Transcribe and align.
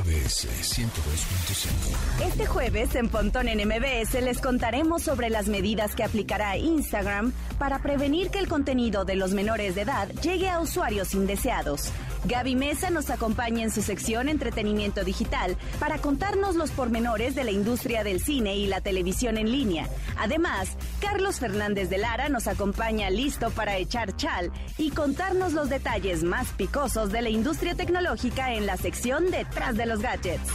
MBS 0.00 0.48
102.5. 0.48 2.26
Este 2.26 2.46
jueves 2.46 2.94
en 2.94 3.08
Pontón 3.08 3.48
en 3.48 3.68
MBS 3.68 4.14
les 4.22 4.40
contaremos 4.40 5.02
sobre 5.02 5.28
las 5.28 5.48
medidas 5.48 5.94
que 5.94 6.04
aplicará 6.04 6.56
Instagram 6.56 7.32
para 7.58 7.82
prevenir 7.82 8.30
que 8.30 8.38
el 8.38 8.48
contenido 8.48 9.04
de 9.04 9.16
los 9.16 9.34
menores 9.34 9.74
de 9.74 9.82
edad 9.82 10.08
llegue 10.22 10.48
a 10.48 10.60
usuarios 10.60 11.12
indeseados. 11.12 11.92
Gaby 12.24 12.54
Mesa 12.54 12.90
nos 12.90 13.10
acompaña 13.10 13.62
en 13.62 13.70
su 13.70 13.82
sección 13.82 14.28
Entretenimiento 14.28 15.04
Digital 15.04 15.56
para 15.78 15.98
contarnos 15.98 16.54
los 16.54 16.70
pormenores 16.70 17.34
de 17.34 17.44
la 17.44 17.50
industria 17.50 18.04
del 18.04 18.22
cine 18.22 18.56
y 18.56 18.66
la 18.66 18.80
televisión 18.80 19.38
en 19.38 19.50
línea. 19.50 19.88
Además, 20.18 20.76
Carlos 21.00 21.40
Fernández 21.40 21.88
de 21.88 21.98
Lara 21.98 22.28
nos 22.28 22.46
acompaña 22.46 23.10
listo 23.10 23.50
para 23.50 23.76
echar 23.76 24.16
chal 24.16 24.52
y 24.76 24.90
contarnos 24.90 25.54
los 25.54 25.70
detalles 25.70 26.22
más 26.22 26.48
picosos 26.48 27.10
de 27.10 27.22
la 27.22 27.30
industria 27.30 27.74
tecnológica 27.74 28.54
en 28.54 28.66
la 28.66 28.76
sección 28.76 29.30
Detrás 29.30 29.76
de 29.76 29.86
los 29.86 30.00
Gadgets. 30.00 30.50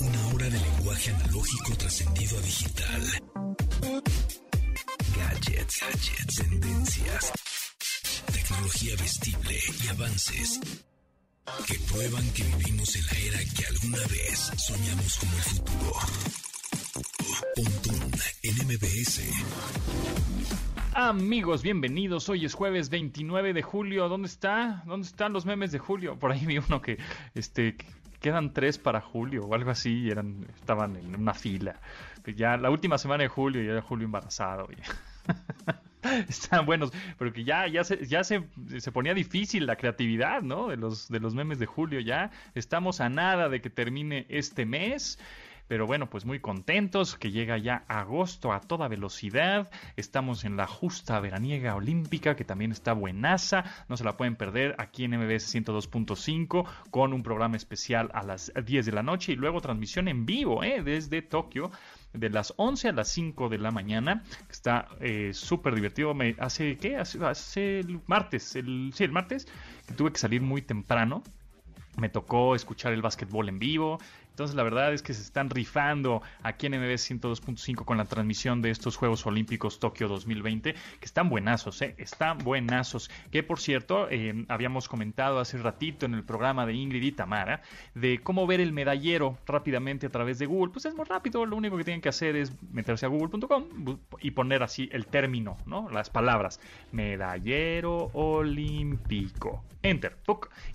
Una 0.00 0.34
hora 0.34 0.48
de 0.48 0.58
lenguaje 0.58 1.10
analógico 1.10 1.76
trascendido 1.76 2.38
a 2.38 2.40
digital. 2.40 3.02
Gadgets, 5.50 5.80
gadgets, 5.80 6.36
tendencias, 6.36 7.32
tecnología 8.32 8.94
vestible 9.00 9.58
y 9.82 9.88
avances 9.88 10.60
que 11.66 11.74
prueban 11.92 12.22
que 12.32 12.44
vivimos 12.44 12.94
en 12.94 13.06
la 13.06 13.12
era 13.26 13.38
que 13.56 13.66
alguna 13.66 14.06
vez 14.06 14.38
soñamos 14.58 15.18
como 15.18 15.32
el 15.32 15.42
futuro. 15.42 15.92
Pontón 17.56 18.10
en 18.44 18.66
MBS. 18.68 19.22
Amigos, 20.94 21.62
bienvenidos. 21.62 22.28
Hoy 22.28 22.44
es 22.44 22.54
jueves 22.54 22.88
29 22.88 23.52
de 23.52 23.62
julio. 23.62 24.08
¿Dónde 24.08 24.28
está? 24.28 24.84
¿Dónde 24.86 25.08
están 25.08 25.32
los 25.32 25.46
memes 25.46 25.72
de 25.72 25.80
julio? 25.80 26.16
Por 26.16 26.30
ahí 26.30 26.46
vi 26.46 26.58
uno 26.58 26.80
que 26.80 26.98
este 27.34 27.76
quedan 28.20 28.52
tres 28.52 28.78
para 28.78 29.00
julio 29.00 29.46
o 29.46 29.54
algo 29.54 29.70
así. 29.72 30.02
Y 30.02 30.10
eran, 30.10 30.46
estaban 30.54 30.94
en 30.94 31.16
una 31.16 31.34
fila. 31.34 31.80
Ya 32.36 32.56
la 32.56 32.70
última 32.70 32.98
semana 32.98 33.24
de 33.24 33.28
julio, 33.28 33.60
ya 33.62 33.72
era 33.72 33.82
julio 33.82 34.04
embarazado. 34.04 34.68
Están 36.28 36.66
buenos, 36.66 36.92
pero 37.18 37.32
que 37.32 37.44
ya, 37.44 37.66
ya, 37.66 37.84
se, 37.84 38.06
ya 38.06 38.24
se, 38.24 38.44
se, 38.78 38.92
ponía 38.92 39.14
difícil 39.14 39.66
la 39.66 39.76
creatividad, 39.76 40.42
¿no? 40.42 40.68
De 40.68 40.76
los, 40.76 41.08
de 41.08 41.20
los 41.20 41.34
memes 41.34 41.58
de 41.58 41.66
julio. 41.66 42.00
Ya 42.00 42.30
estamos 42.54 43.00
a 43.00 43.08
nada 43.08 43.48
de 43.48 43.60
que 43.60 43.70
termine 43.70 44.26
este 44.28 44.64
mes. 44.64 45.18
Pero 45.70 45.86
bueno, 45.86 46.10
pues 46.10 46.24
muy 46.24 46.40
contentos 46.40 47.16
que 47.16 47.30
llega 47.30 47.56
ya 47.56 47.84
agosto 47.86 48.52
a 48.52 48.60
toda 48.60 48.88
velocidad. 48.88 49.70
Estamos 49.94 50.44
en 50.44 50.56
la 50.56 50.66
justa 50.66 51.20
veraniega 51.20 51.76
olímpica 51.76 52.34
que 52.34 52.44
también 52.44 52.72
está 52.72 52.92
buenaza. 52.92 53.62
No 53.88 53.96
se 53.96 54.02
la 54.02 54.16
pueden 54.16 54.34
perder 54.34 54.74
aquí 54.78 55.04
en 55.04 55.12
MBS 55.12 55.54
102.5 55.54 56.66
con 56.90 57.12
un 57.12 57.22
programa 57.22 57.56
especial 57.56 58.10
a 58.14 58.24
las 58.24 58.52
10 58.52 58.84
de 58.84 58.90
la 58.90 59.04
noche 59.04 59.30
y 59.30 59.36
luego 59.36 59.60
transmisión 59.60 60.08
en 60.08 60.26
vivo 60.26 60.64
¿eh? 60.64 60.82
desde 60.82 61.22
Tokio 61.22 61.70
de 62.12 62.30
las 62.30 62.54
11 62.56 62.88
a 62.88 62.92
las 62.92 63.08
5 63.08 63.48
de 63.48 63.58
la 63.58 63.70
mañana. 63.70 64.22
Está 64.50 64.88
eh, 65.00 65.30
súper 65.32 65.74
divertido. 65.74 66.14
Me, 66.14 66.36
hace, 66.38 66.76
¿qué? 66.76 66.96
Hace, 66.96 67.80
el 67.80 68.00
martes, 68.06 68.56
el, 68.56 68.92
sí, 68.94 69.04
el 69.04 69.12
martes, 69.12 69.46
que 69.86 69.94
tuve 69.94 70.12
que 70.12 70.18
salir 70.18 70.42
muy 70.42 70.62
temprano. 70.62 71.22
Me 71.96 72.08
tocó 72.08 72.54
escuchar 72.54 72.92
el 72.92 73.02
básquetbol 73.02 73.48
en 73.48 73.58
vivo, 73.58 73.98
entonces 74.40 74.56
la 74.56 74.62
verdad 74.62 74.94
es 74.94 75.02
que 75.02 75.12
se 75.12 75.20
están 75.20 75.50
rifando 75.50 76.22
aquí 76.42 76.64
en 76.64 76.72
MBS 76.72 77.10
102.5 77.10 77.84
con 77.84 77.98
la 77.98 78.06
transmisión 78.06 78.62
de 78.62 78.70
estos 78.70 78.96
Juegos 78.96 79.26
Olímpicos 79.26 79.78
Tokio 79.78 80.08
2020, 80.08 80.72
que 80.72 81.04
están 81.04 81.28
buenazos, 81.28 81.82
¿eh? 81.82 81.94
Están 81.98 82.38
buenazos. 82.38 83.10
Que 83.30 83.42
por 83.42 83.60
cierto, 83.60 84.08
eh, 84.08 84.46
habíamos 84.48 84.88
comentado 84.88 85.40
hace 85.40 85.58
ratito 85.58 86.06
en 86.06 86.14
el 86.14 86.24
programa 86.24 86.64
de 86.64 86.72
Ingrid 86.72 87.02
y 87.02 87.12
Tamara 87.12 87.60
de 87.94 88.20
cómo 88.22 88.46
ver 88.46 88.60
el 88.60 88.72
medallero 88.72 89.36
rápidamente 89.46 90.06
a 90.06 90.10
través 90.10 90.38
de 90.38 90.46
Google. 90.46 90.72
Pues 90.72 90.86
es 90.86 90.94
muy 90.94 91.04
rápido, 91.04 91.44
lo 91.44 91.56
único 91.56 91.76
que 91.76 91.84
tienen 91.84 92.00
que 92.00 92.08
hacer 92.08 92.34
es 92.34 92.50
meterse 92.72 93.04
a 93.04 93.10
google.com 93.10 93.98
y 94.20 94.30
poner 94.30 94.62
así 94.62 94.88
el 94.90 95.04
término, 95.04 95.58
¿no? 95.66 95.90
Las 95.90 96.08
palabras. 96.08 96.60
Medallero 96.92 98.10
olímpico. 98.14 99.62
Enter. 99.82 100.16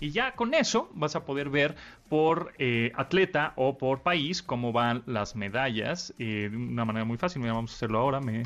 Y 0.00 0.10
ya 0.10 0.32
con 0.32 0.54
eso 0.54 0.90
vas 0.94 1.16
a 1.16 1.24
poder 1.24 1.48
ver 1.48 1.76
por 2.08 2.52
eh, 2.58 2.92
atleta 2.94 3.52
o 3.56 3.78
por 3.78 4.02
país 4.02 4.42
cómo 4.42 4.72
van 4.72 5.02
las 5.06 5.36
medallas 5.36 6.14
eh, 6.18 6.48
de 6.50 6.56
una 6.56 6.84
manera 6.84 7.04
muy 7.04 7.16
fácil. 7.16 7.42
Vamos 7.42 7.72
a 7.72 7.74
hacerlo 7.74 7.98
ahora. 7.98 8.20
Me, 8.20 8.44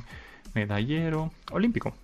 medallero 0.54 1.30
olímpico. 1.52 1.94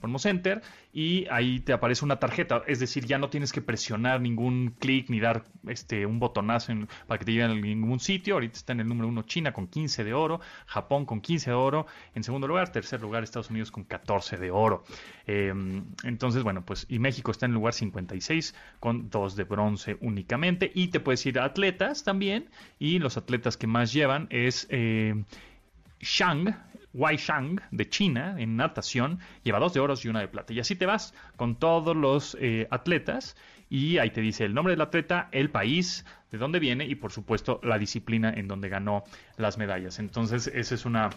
Ponemos 0.00 0.26
enter 0.26 0.62
y 0.92 1.26
ahí 1.30 1.60
te 1.60 1.72
aparece 1.72 2.04
una 2.04 2.18
tarjeta, 2.18 2.62
es 2.66 2.80
decir, 2.80 3.06
ya 3.06 3.18
no 3.18 3.28
tienes 3.28 3.52
que 3.52 3.60
presionar 3.60 4.20
ningún 4.20 4.74
clic 4.78 5.10
ni 5.10 5.20
dar 5.20 5.44
este 5.66 6.06
un 6.06 6.18
botonazo 6.18 6.72
para 7.06 7.18
que 7.18 7.24
te 7.24 7.32
lleve 7.32 7.44
a 7.44 7.48
ningún 7.48 8.00
sitio. 8.00 8.34
Ahorita 8.34 8.56
está 8.56 8.72
en 8.72 8.80
el 8.80 8.88
número 8.88 9.08
uno 9.08 9.22
China 9.22 9.52
con 9.52 9.66
15 9.66 10.04
de 10.04 10.14
oro, 10.14 10.40
Japón 10.66 11.04
con 11.04 11.20
15 11.20 11.50
de 11.50 11.56
oro, 11.56 11.86
en 12.14 12.24
segundo 12.24 12.46
lugar, 12.46 12.70
tercer 12.72 13.00
lugar 13.00 13.24
Estados 13.24 13.50
Unidos 13.50 13.70
con 13.70 13.84
14 13.84 14.36
de 14.36 14.50
oro. 14.50 14.84
Em, 15.26 15.84
entonces, 16.04 16.42
bueno, 16.42 16.64
pues 16.64 16.86
y 16.88 16.98
México 16.98 17.30
está 17.30 17.46
en 17.46 17.52
el 17.52 17.56
lugar 17.56 17.74
56 17.74 18.54
con 18.80 19.10
2 19.10 19.36
de 19.36 19.44
bronce 19.44 19.96
únicamente 20.00 20.70
y 20.74 20.88
te 20.88 21.00
puedes 21.00 21.24
ir 21.26 21.38
a 21.38 21.44
atletas 21.44 22.04
también 22.04 22.48
y 22.78 22.98
los 22.98 23.16
atletas 23.16 23.56
que 23.56 23.66
más 23.66 23.92
llevan 23.92 24.26
es 24.30 24.66
eh, 24.70 25.24
Shang, 26.00 26.54
Wai 26.92 27.16
Shang 27.16 27.60
de 27.70 27.88
China 27.88 28.36
en 28.38 28.56
natación 28.56 29.18
lleva 29.42 29.58
dos 29.58 29.74
de 29.74 29.80
oro 29.80 29.94
y 30.02 30.08
una 30.08 30.20
de 30.20 30.28
plata. 30.28 30.52
Y 30.52 30.60
así 30.60 30.76
te 30.76 30.86
vas 30.86 31.14
con 31.36 31.56
todos 31.56 31.96
los 31.96 32.36
eh, 32.40 32.66
atletas 32.70 33.36
y 33.68 33.98
ahí 33.98 34.10
te 34.10 34.20
dice 34.20 34.44
el 34.44 34.54
nombre 34.54 34.72
del 34.72 34.80
atleta, 34.80 35.28
el 35.32 35.50
país, 35.50 36.04
de 36.30 36.38
dónde 36.38 36.58
viene 36.58 36.86
y 36.86 36.94
por 36.94 37.12
supuesto 37.12 37.60
la 37.62 37.78
disciplina 37.78 38.32
en 38.32 38.48
donde 38.48 38.68
ganó 38.68 39.04
las 39.36 39.58
medallas. 39.58 39.98
Entonces 39.98 40.46
esa 40.48 40.74
es 40.74 40.84
una 40.84 41.10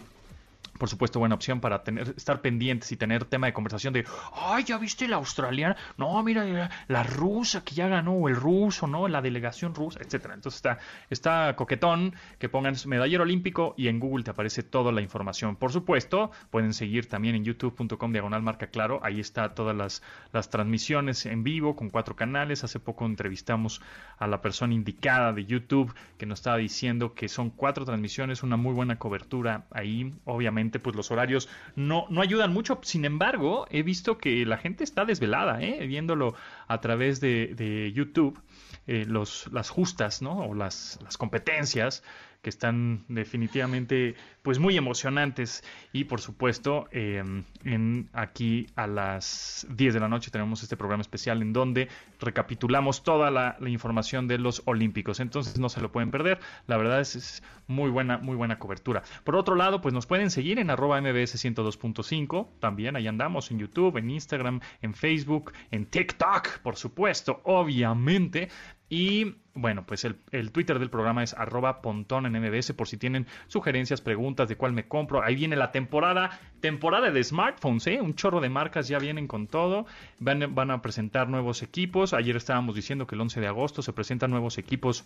por 0.78 0.88
supuesto, 0.88 1.18
buena 1.18 1.34
opción 1.34 1.60
para 1.60 1.82
tener, 1.82 2.14
estar 2.16 2.40
pendientes 2.40 2.90
y 2.92 2.96
tener 2.96 3.24
tema 3.24 3.46
de 3.46 3.52
conversación 3.52 3.92
de, 3.92 4.04
ay, 4.34 4.64
ya 4.64 4.78
viste 4.78 5.08
la 5.08 5.16
australiana, 5.16 5.76
no, 5.96 6.22
mira, 6.22 6.70
la 6.88 7.02
rusa 7.02 7.64
que 7.64 7.74
ya 7.74 7.88
ganó, 7.88 8.12
o 8.12 8.28
el 8.28 8.36
ruso, 8.36 8.86
¿no? 8.86 9.08
La 9.08 9.20
delegación 9.20 9.74
rusa, 9.74 10.00
etcétera. 10.00 10.34
Entonces 10.34 10.56
está, 10.58 10.78
está 11.10 11.56
coquetón 11.56 12.14
que 12.38 12.48
pongan 12.48 12.74
medallero 12.86 13.24
olímpico 13.24 13.74
y 13.76 13.88
en 13.88 14.00
Google 14.00 14.24
te 14.24 14.30
aparece 14.30 14.62
toda 14.62 14.92
la 14.92 15.00
información. 15.00 15.56
Por 15.56 15.72
supuesto, 15.72 16.30
pueden 16.50 16.72
seguir 16.72 17.08
también 17.08 17.34
en 17.34 17.44
youtube.com 17.44 18.12
diagonal 18.12 18.42
marca 18.42 18.68
claro, 18.68 19.00
ahí 19.02 19.20
está 19.20 19.54
todas 19.54 19.76
las, 19.76 20.02
las 20.32 20.50
transmisiones 20.50 21.26
en 21.26 21.42
vivo 21.42 21.76
con 21.76 21.90
cuatro 21.90 22.16
canales. 22.16 22.64
Hace 22.64 22.80
poco 22.80 23.06
entrevistamos 23.06 23.80
a 24.18 24.26
la 24.26 24.40
persona 24.40 24.74
indicada 24.74 25.32
de 25.32 25.44
YouTube 25.44 25.94
que 26.18 26.26
nos 26.26 26.40
estaba 26.40 26.56
diciendo 26.56 27.14
que 27.14 27.28
son 27.28 27.50
cuatro 27.50 27.84
transmisiones, 27.84 28.42
una 28.42 28.56
muy 28.56 28.72
buena 28.72 28.98
cobertura 28.98 29.66
ahí, 29.70 30.14
obviamente 30.24 30.59
pues 30.68 30.96
los 30.96 31.10
horarios 31.10 31.48
no, 31.76 32.06
no 32.10 32.20
ayudan 32.20 32.52
mucho. 32.52 32.78
Sin 32.82 33.04
embargo, 33.04 33.66
he 33.70 33.82
visto 33.82 34.18
que 34.18 34.44
la 34.44 34.58
gente 34.58 34.84
está 34.84 35.04
desvelada, 35.04 35.62
¿eh? 35.62 35.86
viéndolo 35.86 36.34
a 36.68 36.80
través 36.80 37.20
de, 37.20 37.92
YouTube, 37.94 38.38
eh, 38.86 39.04
los, 39.06 39.48
las 39.52 39.70
justas, 39.70 40.22
¿no? 40.22 40.40
O 40.40 40.54
las, 40.54 40.98
las 41.02 41.16
competencias 41.16 42.02
que 42.42 42.50
están 42.50 43.04
definitivamente 43.08 44.14
pues 44.42 44.58
muy 44.58 44.76
emocionantes. 44.76 45.62
Y 45.92 46.04
por 46.04 46.20
supuesto 46.20 46.88
em, 46.92 47.44
en 47.64 48.08
aquí 48.12 48.66
a 48.76 48.86
las 48.86 49.66
10 49.70 49.94
de 49.94 50.00
la 50.00 50.08
noche 50.08 50.30
tenemos 50.30 50.62
este 50.62 50.76
programa 50.76 51.02
especial 51.02 51.42
en 51.42 51.52
donde 51.52 51.88
recapitulamos 52.20 53.02
toda 53.02 53.30
la, 53.30 53.56
información 53.66 54.28
de 54.28 54.38
los 54.38 54.62
olímpicos. 54.64 55.20
Entonces 55.20 55.58
no 55.58 55.68
se 55.68 55.80
lo 55.80 55.92
pueden 55.92 56.10
perder. 56.10 56.38
La 56.66 56.76
verdad 56.76 57.00
es, 57.00 57.42
muy 57.70 57.88
buena 57.88 58.18
muy 58.18 58.36
buena 58.36 58.58
cobertura. 58.58 59.02
Por 59.24 59.36
otro 59.36 59.54
lado 59.54 59.80
pues 59.80 59.94
nos 59.94 60.06
pueden 60.06 60.30
seguir 60.30 60.58
en 60.58 60.70
arroba 60.70 61.00
mbs 61.00 61.36
102.5 61.44 62.48
también 62.58 62.96
ahí 62.96 63.06
andamos 63.06 63.50
en 63.52 63.60
youtube 63.60 63.96
en 63.98 64.10
instagram 64.10 64.60
en 64.82 64.92
facebook 64.92 65.52
en 65.70 65.86
tiktok 65.86 66.58
por 66.62 66.76
supuesto 66.76 67.40
obviamente. 67.44 68.48
Y 68.92 69.36
bueno, 69.54 69.86
pues 69.86 70.04
el, 70.04 70.16
el, 70.32 70.50
Twitter 70.50 70.80
del 70.80 70.90
programa 70.90 71.22
es 71.22 71.32
arroba 71.34 71.80
pontón 71.80 72.26
en 72.26 72.32
MBS 72.32 72.72
por 72.72 72.88
si 72.88 72.96
tienen 72.96 73.28
sugerencias, 73.46 74.00
preguntas 74.00 74.29
de 74.34 74.56
cuál 74.56 74.72
me 74.72 74.86
compro. 74.86 75.22
Ahí 75.22 75.34
viene 75.34 75.56
la 75.56 75.72
temporada, 75.72 76.38
temporada 76.60 77.10
de 77.10 77.22
smartphones, 77.22 77.86
¿eh? 77.86 78.00
Un 78.00 78.14
chorro 78.14 78.40
de 78.40 78.48
marcas 78.48 78.88
ya 78.88 78.98
vienen 78.98 79.26
con 79.26 79.46
todo. 79.46 79.86
Van, 80.18 80.54
van 80.54 80.70
a 80.70 80.82
presentar 80.82 81.28
nuevos 81.28 81.62
equipos. 81.62 82.12
Ayer 82.12 82.36
estábamos 82.36 82.74
diciendo 82.74 83.06
que 83.06 83.14
el 83.14 83.20
11 83.20 83.40
de 83.40 83.46
agosto 83.46 83.82
se 83.82 83.92
presentan 83.92 84.30
nuevos 84.30 84.58
equipos 84.58 85.04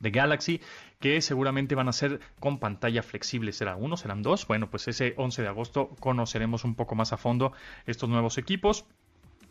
de 0.00 0.10
Galaxy 0.10 0.60
que 1.00 1.20
seguramente 1.20 1.74
van 1.74 1.88
a 1.88 1.92
ser 1.92 2.20
con 2.38 2.58
pantalla 2.58 3.02
flexible. 3.02 3.52
¿Será 3.52 3.76
uno? 3.76 3.96
¿Serán 3.96 4.22
dos? 4.22 4.46
Bueno, 4.46 4.70
pues 4.70 4.88
ese 4.88 5.14
11 5.16 5.42
de 5.42 5.48
agosto 5.48 5.90
conoceremos 6.00 6.64
un 6.64 6.74
poco 6.74 6.94
más 6.94 7.12
a 7.12 7.16
fondo 7.16 7.52
estos 7.86 8.08
nuevos 8.08 8.38
equipos. 8.38 8.84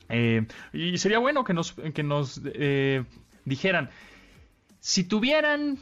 Eh, 0.09 0.45
y 0.73 0.97
sería 0.97 1.19
bueno 1.19 1.43
que 1.43 1.53
nos, 1.53 1.73
que 1.73 2.03
nos 2.03 2.41
eh, 2.45 3.03
dijeran, 3.45 3.89
si 4.79 5.03
tuvieran, 5.05 5.77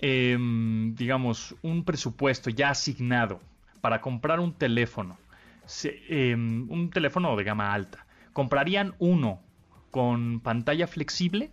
em, 0.00 0.94
digamos, 0.94 1.54
un 1.62 1.84
presupuesto 1.84 2.50
ya 2.50 2.70
asignado 2.70 3.40
para 3.80 4.00
comprar 4.00 4.40
un 4.40 4.52
teléfono, 4.52 5.18
em, 5.84 6.70
un 6.70 6.90
teléfono 6.90 7.36
de 7.36 7.44
gama 7.44 7.72
alta, 7.72 8.06
comprarían 8.32 8.94
uno 8.98 9.40
con 9.90 10.40
pantalla 10.40 10.86
flexible, 10.86 11.50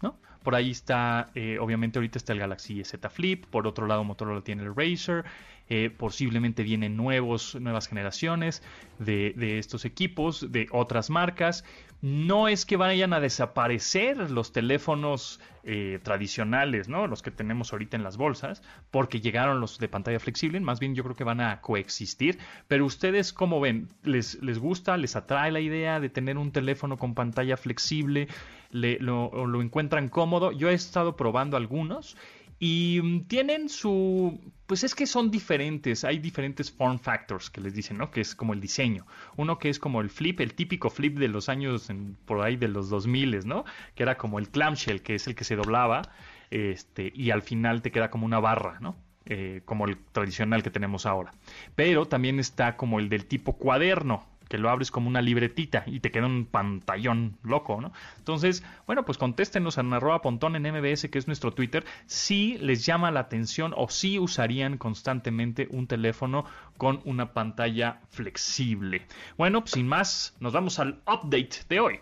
¿no? 0.00 0.16
Por 0.42 0.54
ahí 0.54 0.70
está, 0.70 1.30
eh, 1.34 1.58
obviamente 1.60 1.98
ahorita 1.98 2.18
está 2.18 2.32
el 2.32 2.38
Galaxy 2.38 2.84
Z 2.84 3.08
Flip, 3.10 3.46
por 3.46 3.66
otro 3.66 3.86
lado 3.86 4.04
Motorola 4.04 4.42
tiene 4.42 4.62
el 4.62 4.74
Razer, 4.74 5.24
eh, 5.68 5.90
posiblemente 5.90 6.62
vienen 6.62 6.96
nuevos, 6.96 7.54
nuevas 7.54 7.88
generaciones 7.88 8.62
de, 8.98 9.58
estos 9.58 9.84
equipos, 9.84 10.52
de 10.52 10.66
otras 10.70 11.08
marcas. 11.08 11.64
No 12.00 12.48
es 12.48 12.66
que 12.66 12.76
vayan 12.76 13.12
a 13.12 13.20
desaparecer 13.20 14.30
los 14.30 14.52
teléfonos 14.52 15.40
eh, 15.62 16.00
tradicionales, 16.02 16.88
¿no? 16.88 17.06
Los 17.06 17.22
que 17.22 17.30
tenemos 17.30 17.72
ahorita 17.72 17.96
en 17.96 18.02
las 18.02 18.16
bolsas, 18.16 18.60
porque 18.90 19.20
llegaron 19.20 19.60
los 19.60 19.78
de 19.78 19.86
pantalla 19.86 20.18
flexible, 20.18 20.58
más 20.58 20.80
bien 20.80 20.96
yo 20.96 21.04
creo 21.04 21.14
que 21.14 21.22
van 21.22 21.40
a 21.40 21.60
coexistir. 21.60 22.38
Pero 22.66 22.84
ustedes, 22.84 23.32
¿cómo 23.32 23.60
ven? 23.60 23.88
¿Les, 24.02 24.42
les 24.42 24.58
gusta? 24.58 24.96
¿Les 24.96 25.14
atrae 25.14 25.52
la 25.52 25.60
idea 25.60 26.00
de 26.00 26.08
tener 26.08 26.38
un 26.38 26.50
teléfono 26.50 26.96
con 26.96 27.14
pantalla 27.14 27.56
flexible? 27.56 28.26
Le, 28.70 28.98
lo, 28.98 29.46
¿Lo 29.46 29.62
encuentran 29.62 30.08
cómodo? 30.08 30.50
Yo 30.50 30.70
he 30.70 30.74
estado 30.74 31.14
probando 31.14 31.56
algunos 31.56 32.16
y 32.64 33.00
mm, 33.02 33.24
tienen 33.26 33.68
su... 33.68 34.40
Pues 34.68 34.84
es 34.84 34.94
que 34.94 35.08
son 35.08 35.32
diferentes, 35.32 36.04
hay 36.04 36.20
diferentes 36.20 36.70
form 36.70 37.00
factors 37.00 37.50
que 37.50 37.60
les 37.60 37.74
dicen, 37.74 37.98
¿no? 37.98 38.12
Que 38.12 38.20
es 38.20 38.36
como 38.36 38.52
el 38.52 38.60
diseño. 38.60 39.04
Uno 39.36 39.58
que 39.58 39.68
es 39.68 39.80
como 39.80 40.00
el 40.00 40.08
flip, 40.08 40.38
el 40.38 40.54
típico 40.54 40.88
flip 40.88 41.18
de 41.18 41.26
los 41.26 41.48
años 41.48 41.88
por 42.24 42.40
ahí 42.40 42.54
de 42.54 42.68
los 42.68 42.88
2000, 42.88 43.48
¿no? 43.48 43.64
Que 43.96 44.04
era 44.04 44.16
como 44.16 44.38
el 44.38 44.48
clamshell, 44.48 45.02
que 45.02 45.16
es 45.16 45.26
el 45.26 45.34
que 45.34 45.42
se 45.42 45.56
doblaba 45.56 46.02
este, 46.50 47.10
y 47.12 47.32
al 47.32 47.42
final 47.42 47.82
te 47.82 47.90
queda 47.90 48.10
como 48.10 48.26
una 48.26 48.38
barra, 48.38 48.78
¿no? 48.78 48.94
Eh, 49.26 49.62
como 49.64 49.86
el 49.86 49.96
tradicional 50.12 50.62
que 50.62 50.70
tenemos 50.70 51.04
ahora. 51.04 51.32
Pero 51.74 52.06
también 52.06 52.38
está 52.38 52.76
como 52.76 53.00
el 53.00 53.08
del 53.08 53.26
tipo 53.26 53.58
cuaderno, 53.58 54.24
que 54.52 54.58
lo 54.58 54.68
abres 54.68 54.90
como 54.90 55.08
una 55.08 55.22
libretita 55.22 55.82
y 55.86 56.00
te 56.00 56.10
queda 56.10 56.26
un 56.26 56.44
pantallón 56.44 57.38
loco, 57.42 57.80
¿no? 57.80 57.90
Entonces, 58.18 58.62
bueno, 58.86 59.02
pues 59.06 59.16
contéstenos 59.16 59.78
en 59.78 59.90
arroba 59.94 60.20
pontón 60.20 60.56
en 60.56 60.70
MBS, 60.70 61.08
que 61.08 61.18
es 61.18 61.26
nuestro 61.26 61.54
Twitter, 61.54 61.86
si 62.04 62.58
les 62.58 62.84
llama 62.84 63.10
la 63.10 63.20
atención 63.20 63.72
o 63.74 63.88
si 63.88 64.18
usarían 64.18 64.76
constantemente 64.76 65.68
un 65.70 65.86
teléfono 65.86 66.44
con 66.76 67.00
una 67.06 67.32
pantalla 67.32 68.02
flexible. 68.10 69.06
Bueno, 69.38 69.62
pues 69.62 69.70
sin 69.70 69.88
más, 69.88 70.36
nos 70.38 70.52
vamos 70.52 70.78
al 70.78 71.00
update 71.06 71.64
de 71.70 71.80
hoy. 71.80 72.00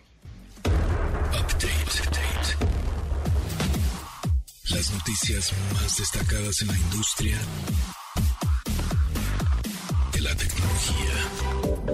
Las 4.70 4.92
noticias 4.92 5.54
más 5.74 5.98
destacadas 5.98 6.62
en 6.62 6.66
la 6.66 6.76
industria 6.76 7.38
la 10.20 10.34
tecnología. 10.34 11.50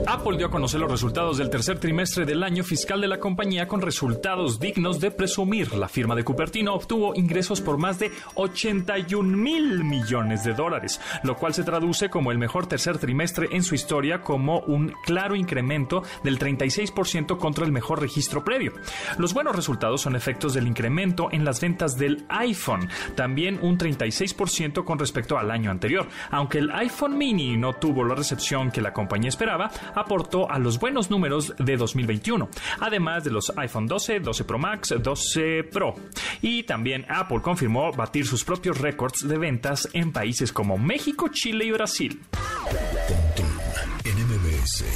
Apple 0.06 0.36
dio 0.36 0.46
a 0.46 0.50
conocer 0.50 0.80
los 0.80 0.90
resultados 0.90 1.38
del 1.38 1.50
tercer 1.50 1.78
trimestre 1.78 2.24
del 2.24 2.42
año 2.42 2.62
fiscal 2.62 3.00
de 3.00 3.08
la 3.08 3.18
compañía 3.18 3.66
con 3.66 3.82
resultados 3.82 4.60
dignos 4.60 5.00
de 5.00 5.10
presumir. 5.10 5.74
La 5.74 5.88
firma 5.88 6.14
de 6.14 6.22
Cupertino 6.22 6.74
obtuvo 6.74 7.14
ingresos 7.14 7.60
por 7.60 7.76
más 7.78 7.98
de 7.98 8.12
81 8.34 9.36
mil 9.36 9.82
millones 9.82 10.44
de 10.44 10.54
dólares, 10.54 11.00
lo 11.24 11.36
cual 11.36 11.54
se 11.54 11.64
traduce 11.64 12.08
como 12.08 12.30
el 12.30 12.38
mejor 12.38 12.66
tercer 12.66 12.98
trimestre 12.98 13.48
en 13.50 13.64
su 13.64 13.74
historia 13.74 14.22
como 14.22 14.60
un 14.60 14.92
claro 15.04 15.34
incremento 15.34 16.02
del 16.22 16.38
36% 16.38 17.38
contra 17.38 17.64
el 17.64 17.72
mejor 17.72 18.00
registro 18.00 18.44
previo. 18.44 18.72
Los 19.18 19.34
buenos 19.34 19.56
resultados 19.56 20.02
son 20.02 20.14
efectos 20.14 20.54
del 20.54 20.68
incremento 20.68 21.28
en 21.32 21.44
las 21.44 21.60
ventas 21.60 21.96
del 21.96 22.24
iPhone, 22.28 22.88
también 23.14 23.58
un 23.62 23.76
36% 23.76 24.84
con 24.84 24.98
respecto 24.98 25.38
al 25.38 25.50
año 25.50 25.70
anterior. 25.70 26.06
Aunque 26.30 26.58
el 26.58 26.70
iPhone 26.70 27.18
mini 27.18 27.56
no 27.56 27.72
tuvo 27.72 28.04
recepción 28.16 28.70
que 28.70 28.80
la 28.80 28.92
compañía 28.92 29.28
esperaba, 29.28 29.70
aportó 29.94 30.50
a 30.50 30.58
los 30.58 30.80
buenos 30.80 31.10
números 31.10 31.54
de 31.58 31.76
2021, 31.76 32.48
además 32.80 33.24
de 33.24 33.30
los 33.30 33.52
iPhone 33.56 33.86
12, 33.86 34.20
12 34.20 34.44
Pro 34.44 34.58
Max, 34.58 34.94
12 34.98 35.64
Pro. 35.64 35.94
Y 36.42 36.64
también 36.64 37.06
Apple 37.08 37.40
confirmó 37.42 37.92
batir 37.92 38.26
sus 38.26 38.44
propios 38.44 38.80
récords 38.80 39.28
de 39.28 39.38
ventas 39.38 39.88
en 39.92 40.12
países 40.12 40.52
como 40.52 40.76
México, 40.78 41.28
Chile 41.28 41.66
y 41.66 41.70
Brasil. 41.70 42.20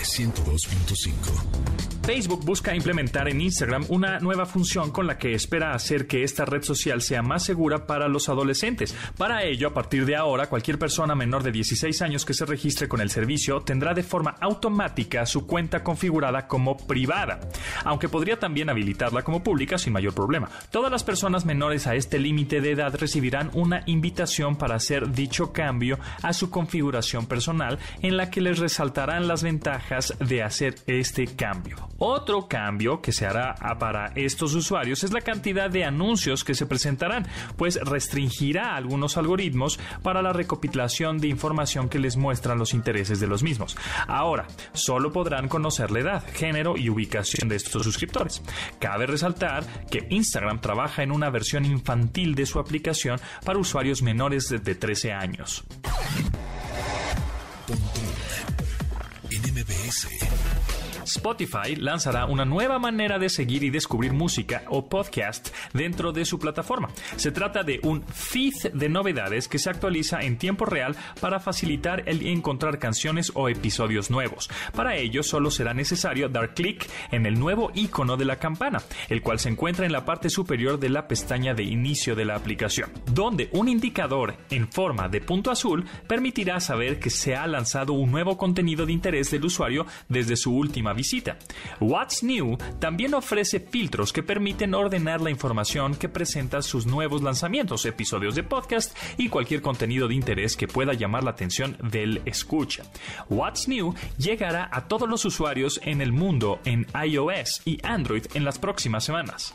102.5 0.02 1.99
Facebook 2.12 2.44
busca 2.44 2.74
implementar 2.74 3.28
en 3.28 3.40
Instagram 3.40 3.84
una 3.88 4.18
nueva 4.18 4.44
función 4.44 4.90
con 4.90 5.06
la 5.06 5.16
que 5.16 5.32
espera 5.32 5.74
hacer 5.74 6.08
que 6.08 6.24
esta 6.24 6.44
red 6.44 6.64
social 6.64 7.02
sea 7.02 7.22
más 7.22 7.44
segura 7.44 7.86
para 7.86 8.08
los 8.08 8.28
adolescentes. 8.28 8.96
Para 9.16 9.44
ello, 9.44 9.68
a 9.68 9.74
partir 9.74 10.04
de 10.04 10.16
ahora, 10.16 10.48
cualquier 10.48 10.76
persona 10.76 11.14
menor 11.14 11.44
de 11.44 11.52
16 11.52 12.02
años 12.02 12.24
que 12.24 12.34
se 12.34 12.44
registre 12.46 12.88
con 12.88 13.00
el 13.00 13.10
servicio 13.10 13.60
tendrá 13.60 13.94
de 13.94 14.02
forma 14.02 14.34
automática 14.40 15.24
su 15.24 15.46
cuenta 15.46 15.84
configurada 15.84 16.48
como 16.48 16.76
privada, 16.76 17.38
aunque 17.84 18.08
podría 18.08 18.40
también 18.40 18.70
habilitarla 18.70 19.22
como 19.22 19.44
pública 19.44 19.78
sin 19.78 19.92
mayor 19.92 20.12
problema. 20.12 20.50
Todas 20.72 20.90
las 20.90 21.04
personas 21.04 21.44
menores 21.44 21.86
a 21.86 21.94
este 21.94 22.18
límite 22.18 22.60
de 22.60 22.72
edad 22.72 22.92
recibirán 22.96 23.50
una 23.52 23.84
invitación 23.86 24.56
para 24.56 24.74
hacer 24.74 25.12
dicho 25.12 25.52
cambio 25.52 26.00
a 26.22 26.32
su 26.32 26.50
configuración 26.50 27.26
personal 27.26 27.78
en 28.02 28.16
la 28.16 28.32
que 28.32 28.40
les 28.40 28.58
resaltarán 28.58 29.28
las 29.28 29.44
ventajas 29.44 30.16
de 30.18 30.42
hacer 30.42 30.74
este 30.88 31.28
cambio. 31.28 31.88
Otro 32.02 32.48
cambio 32.48 33.02
que 33.02 33.12
se 33.12 33.26
hará 33.26 33.54
para 33.78 34.06
estos 34.14 34.54
usuarios 34.54 35.04
es 35.04 35.12
la 35.12 35.20
cantidad 35.20 35.68
de 35.68 35.84
anuncios 35.84 36.44
que 36.44 36.54
se 36.54 36.64
presentarán, 36.64 37.26
pues 37.58 37.78
restringirá 37.82 38.74
algunos 38.74 39.18
algoritmos 39.18 39.78
para 40.02 40.22
la 40.22 40.32
recopilación 40.32 41.18
de 41.18 41.28
información 41.28 41.90
que 41.90 41.98
les 41.98 42.16
muestra 42.16 42.54
los 42.54 42.72
intereses 42.72 43.20
de 43.20 43.26
los 43.26 43.42
mismos. 43.42 43.76
Ahora, 44.08 44.46
solo 44.72 45.12
podrán 45.12 45.48
conocer 45.48 45.90
la 45.90 46.00
edad, 46.00 46.24
género 46.32 46.78
y 46.78 46.88
ubicación 46.88 47.50
de 47.50 47.56
estos 47.56 47.82
suscriptores. 47.82 48.42
Cabe 48.78 49.06
resaltar 49.06 49.66
que 49.90 50.06
Instagram 50.08 50.62
trabaja 50.62 51.02
en 51.02 51.12
una 51.12 51.28
versión 51.28 51.66
infantil 51.66 52.34
de 52.34 52.46
su 52.46 52.58
aplicación 52.58 53.20
para 53.44 53.58
usuarios 53.58 54.00
menores 54.00 54.48
de 54.48 54.74
13 54.74 55.12
años. 55.12 55.64
Spotify 61.16 61.74
lanzará 61.76 62.26
una 62.26 62.44
nueva 62.44 62.78
manera 62.78 63.18
de 63.18 63.28
seguir 63.28 63.64
y 63.64 63.70
descubrir 63.70 64.12
música 64.12 64.62
o 64.68 64.88
podcast 64.88 65.48
dentro 65.72 66.12
de 66.12 66.24
su 66.24 66.38
plataforma. 66.38 66.88
Se 67.16 67.32
trata 67.32 67.62
de 67.62 67.80
un 67.82 68.02
feed 68.02 68.72
de 68.72 68.88
novedades 68.88 69.48
que 69.48 69.58
se 69.58 69.70
actualiza 69.70 70.20
en 70.20 70.38
tiempo 70.38 70.64
real 70.64 70.96
para 71.20 71.40
facilitar 71.40 72.04
el 72.06 72.26
encontrar 72.26 72.78
canciones 72.78 73.32
o 73.34 73.48
episodios 73.48 74.10
nuevos. 74.10 74.48
Para 74.74 74.96
ello 74.96 75.22
solo 75.22 75.50
será 75.50 75.74
necesario 75.74 76.28
dar 76.28 76.54
clic 76.54 76.88
en 77.10 77.26
el 77.26 77.38
nuevo 77.38 77.72
icono 77.74 78.16
de 78.16 78.24
la 78.24 78.36
campana, 78.36 78.80
el 79.08 79.22
cual 79.22 79.38
se 79.38 79.48
encuentra 79.48 79.86
en 79.86 79.92
la 79.92 80.04
parte 80.04 80.30
superior 80.30 80.78
de 80.78 80.90
la 80.90 81.08
pestaña 81.08 81.54
de 81.54 81.64
inicio 81.64 82.14
de 82.14 82.24
la 82.24 82.36
aplicación, 82.36 82.90
donde 83.06 83.48
un 83.52 83.68
indicador 83.68 84.36
en 84.50 84.68
forma 84.70 85.08
de 85.08 85.20
punto 85.20 85.50
azul 85.50 85.84
permitirá 86.06 86.60
saber 86.60 86.98
que 87.00 87.10
se 87.10 87.34
ha 87.34 87.46
lanzado 87.46 87.94
un 87.94 88.10
nuevo 88.10 88.36
contenido 88.36 88.86
de 88.86 88.92
interés 88.92 89.30
del 89.30 89.44
usuario 89.44 89.86
desde 90.08 90.36
su 90.36 90.54
última 90.54 90.92
visita. 91.00 91.38
What's 91.80 92.22
New 92.22 92.58
también 92.78 93.14
ofrece 93.14 93.58
filtros 93.58 94.12
que 94.12 94.22
permiten 94.22 94.74
ordenar 94.74 95.22
la 95.22 95.30
información 95.30 95.94
que 95.94 96.10
presenta 96.10 96.60
sus 96.60 96.84
nuevos 96.84 97.22
lanzamientos, 97.22 97.86
episodios 97.86 98.34
de 98.34 98.42
podcast 98.42 98.94
y 99.16 99.30
cualquier 99.30 99.62
contenido 99.62 100.08
de 100.08 100.14
interés 100.14 100.58
que 100.58 100.68
pueda 100.68 100.92
llamar 100.92 101.24
la 101.24 101.30
atención 101.30 101.78
del 101.82 102.20
escucha. 102.26 102.82
What's 103.30 103.66
New 103.66 103.94
llegará 104.18 104.68
a 104.70 104.88
todos 104.88 105.08
los 105.08 105.24
usuarios 105.24 105.80
en 105.84 106.02
el 106.02 106.12
mundo 106.12 106.60
en 106.66 106.86
iOS 106.92 107.62
y 107.64 107.78
Android 107.82 108.26
en 108.34 108.44
las 108.44 108.58
próximas 108.58 109.02
semanas. 109.02 109.54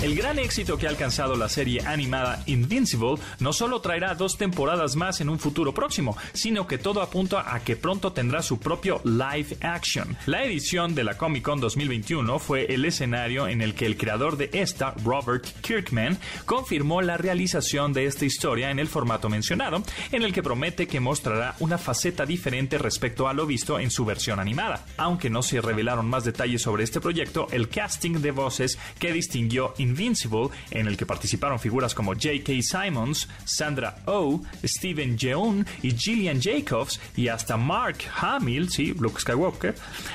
El 0.00 0.14
gran 0.14 0.38
éxito 0.38 0.78
que 0.78 0.86
ha 0.86 0.90
alcanzado 0.90 1.34
la 1.34 1.48
serie 1.48 1.80
animada 1.84 2.44
Invincible 2.46 3.16
no 3.40 3.52
solo 3.52 3.80
traerá 3.80 4.14
dos 4.14 4.38
temporadas 4.38 4.94
más 4.94 5.20
en 5.20 5.28
un 5.28 5.40
futuro 5.40 5.74
próximo, 5.74 6.16
sino 6.32 6.68
que 6.68 6.78
todo 6.78 7.02
apunta 7.02 7.52
a 7.52 7.58
que 7.64 7.74
pronto 7.74 8.12
tendrá 8.12 8.40
su 8.42 8.60
propio 8.60 9.00
live 9.02 9.56
action. 9.60 10.16
La 10.26 10.44
edición 10.44 10.94
de 10.94 11.02
la 11.02 11.18
Comic 11.18 11.42
Con 11.42 11.58
2021 11.58 12.38
fue 12.38 12.72
el 12.72 12.84
escenario 12.84 13.48
en 13.48 13.60
el 13.60 13.74
que 13.74 13.86
el 13.86 13.96
creador 13.96 14.36
de 14.36 14.50
esta, 14.52 14.94
Robert 15.04 15.44
Kirkman, 15.62 16.16
confirmó 16.46 17.02
la 17.02 17.16
realización 17.16 17.92
de 17.92 18.06
esta 18.06 18.24
historia 18.24 18.70
en 18.70 18.78
el 18.78 18.86
formato 18.86 19.28
mencionado, 19.28 19.82
en 20.12 20.22
el 20.22 20.32
que 20.32 20.44
promete 20.44 20.86
que 20.86 21.00
mostrará 21.00 21.56
una 21.58 21.76
faceta 21.76 22.24
diferente 22.24 22.78
respecto 22.78 23.26
a 23.26 23.32
lo 23.32 23.46
visto 23.46 23.80
en 23.80 23.90
su 23.90 24.04
versión 24.04 24.38
animada. 24.38 24.86
Aunque 24.96 25.28
no 25.28 25.42
se 25.42 25.60
revelaron 25.60 26.08
más 26.08 26.24
detalles 26.24 26.62
sobre 26.62 26.84
este 26.84 27.00
proyecto, 27.00 27.48
el 27.50 27.68
casting 27.68 28.20
de 28.20 28.30
voces 28.30 28.78
que 29.00 29.12
distinguió 29.12 29.74
Invincible, 29.88 30.48
en 30.70 30.86
el 30.86 30.96
que 30.96 31.06
participaron 31.06 31.58
figuras 31.58 31.94
como 31.94 32.12
J.K. 32.12 32.52
Simons, 32.62 33.28
Sandra 33.44 34.02
Oh, 34.06 34.40
Steven 34.64 35.16
Yeun 35.16 35.66
y 35.82 35.92
Gillian 35.92 36.40
Jacobs 36.40 37.00
y 37.16 37.28
hasta 37.28 37.56
Mark 37.56 37.98
Hamill, 38.20 38.70
sí, 38.70 38.94
Luke 38.98 39.20
Skywalker, 39.20 39.74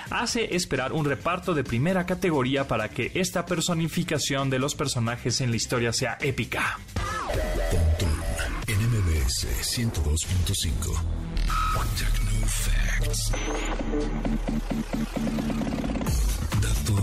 hace 0.10 0.56
esperar 0.56 0.94
un 0.94 1.06
reparto 1.06 1.54
de 1.54 1.64
primera 1.64 2.06
categoría 2.06 2.68
para 2.68 2.90
que 2.90 3.12
esta 3.16 3.46
personificación 3.46 4.50
de 4.50 4.60
los 4.60 4.76
personajes 4.76 5.42
en 5.42 5.50
la 5.50 5.58
historia 5.58 5.92
sea 5.92 6.18
épica. 6.22 6.80
NMBS 8.68 9.24
MBS 9.24 9.48
102.5. 9.62 10.94
Techno 11.98 12.46
Facts. 12.46 13.32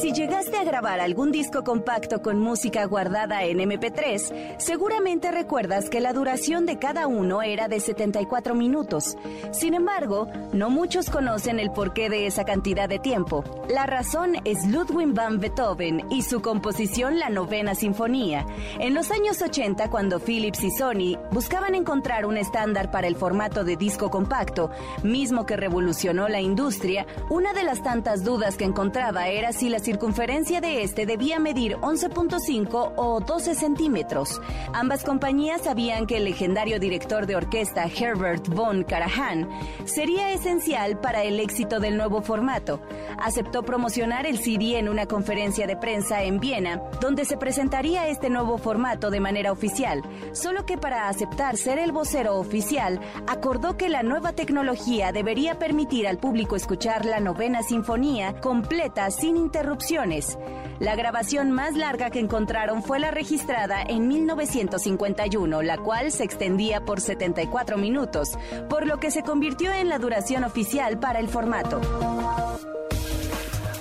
Si 0.00 0.12
llegaste 0.12 0.56
a 0.56 0.64
grabar 0.64 0.98
algún 0.98 1.30
disco 1.30 1.62
compacto 1.62 2.22
con 2.22 2.38
música 2.40 2.86
guardada 2.86 3.44
en 3.44 3.58
MP3, 3.58 4.56
seguramente 4.58 5.30
recuerdas 5.30 5.90
que 5.90 6.00
la 6.00 6.14
duración 6.14 6.64
de 6.64 6.78
cada 6.78 7.06
uno 7.06 7.42
era 7.42 7.68
de 7.68 7.80
74 7.80 8.54
minutos. 8.54 9.18
Sin 9.52 9.74
embargo, 9.74 10.26
no 10.54 10.70
muchos 10.70 11.10
conocen 11.10 11.60
el 11.60 11.70
porqué 11.70 12.08
de 12.08 12.26
esa 12.26 12.44
cantidad 12.44 12.88
de 12.88 12.98
tiempo. 12.98 13.44
La 13.68 13.84
razón 13.84 14.36
es 14.46 14.66
Ludwig 14.66 15.12
van 15.12 15.38
Beethoven 15.38 16.06
y 16.10 16.22
su 16.22 16.40
composición 16.40 17.18
La 17.18 17.28
Novena 17.28 17.74
Sinfonía. 17.74 18.46
En 18.78 18.94
los 18.94 19.10
años 19.10 19.42
80, 19.42 19.90
cuando 19.90 20.18
Philips 20.18 20.64
y 20.64 20.70
Sony 20.70 21.18
buscaban 21.30 21.74
encontrar 21.74 22.24
un 22.24 22.38
estándar 22.38 22.90
para 22.90 23.06
el 23.06 23.16
formato 23.16 23.64
de 23.64 23.76
disco 23.76 24.10
compacto, 24.10 24.70
mismo 25.02 25.44
que 25.44 25.58
revolucionó 25.58 26.26
la 26.28 26.40
industria, 26.40 27.06
una 27.28 27.52
de 27.52 27.64
las 27.64 27.82
tantas 27.82 28.24
dudas 28.24 28.56
que 28.56 28.64
encontraba 28.64 29.19
era 29.28 29.52
si 29.52 29.68
la 29.68 29.78
circunferencia 29.78 30.60
de 30.60 30.82
este 30.82 31.06
debía 31.06 31.38
medir 31.38 31.76
11.5 31.76 32.92
o 32.96 33.20
12 33.20 33.54
centímetros. 33.54 34.40
Ambas 34.72 35.04
compañías 35.04 35.62
sabían 35.62 36.06
que 36.06 36.16
el 36.16 36.24
legendario 36.24 36.78
director 36.78 37.26
de 37.26 37.36
orquesta 37.36 37.84
Herbert 37.86 38.48
von 38.48 38.84
Karajan 38.84 39.48
sería 39.84 40.32
esencial 40.32 40.98
para 41.00 41.22
el 41.22 41.40
éxito 41.40 41.80
del 41.80 41.96
nuevo 41.96 42.22
formato. 42.22 42.80
Aceptó 43.22 43.62
promocionar 43.62 44.26
el 44.26 44.38
CD 44.38 44.78
en 44.78 44.88
una 44.88 45.06
conferencia 45.06 45.66
de 45.66 45.76
prensa 45.76 46.22
en 46.22 46.40
Viena, 46.40 46.82
donde 47.00 47.24
se 47.24 47.36
presentaría 47.36 48.08
este 48.08 48.30
nuevo 48.30 48.58
formato 48.58 49.10
de 49.10 49.20
manera 49.20 49.52
oficial, 49.52 50.02
solo 50.32 50.66
que 50.66 50.78
para 50.78 51.08
aceptar 51.08 51.56
ser 51.56 51.78
el 51.78 51.92
vocero 51.92 52.36
oficial, 52.36 53.00
acordó 53.26 53.76
que 53.76 53.88
la 53.88 54.02
nueva 54.02 54.32
tecnología 54.32 55.12
debería 55.12 55.58
permitir 55.58 56.06
al 56.06 56.18
público 56.18 56.56
escuchar 56.56 57.04
la 57.04 57.20
novena 57.20 57.62
sinfonía 57.62 58.40
completa 58.40 59.09
sin 59.10 59.36
interrupciones. 59.36 60.38
La 60.78 60.96
grabación 60.96 61.50
más 61.50 61.76
larga 61.76 62.10
que 62.10 62.20
encontraron 62.20 62.82
fue 62.82 62.98
la 62.98 63.10
registrada 63.10 63.82
en 63.82 64.08
1951, 64.08 65.62
la 65.62 65.78
cual 65.78 66.10
se 66.10 66.24
extendía 66.24 66.84
por 66.84 67.00
74 67.00 67.76
minutos, 67.76 68.38
por 68.68 68.86
lo 68.86 68.98
que 68.98 69.10
se 69.10 69.22
convirtió 69.22 69.72
en 69.72 69.88
la 69.88 69.98
duración 69.98 70.44
oficial 70.44 70.98
para 70.98 71.18
el 71.18 71.28
formato. 71.28 71.80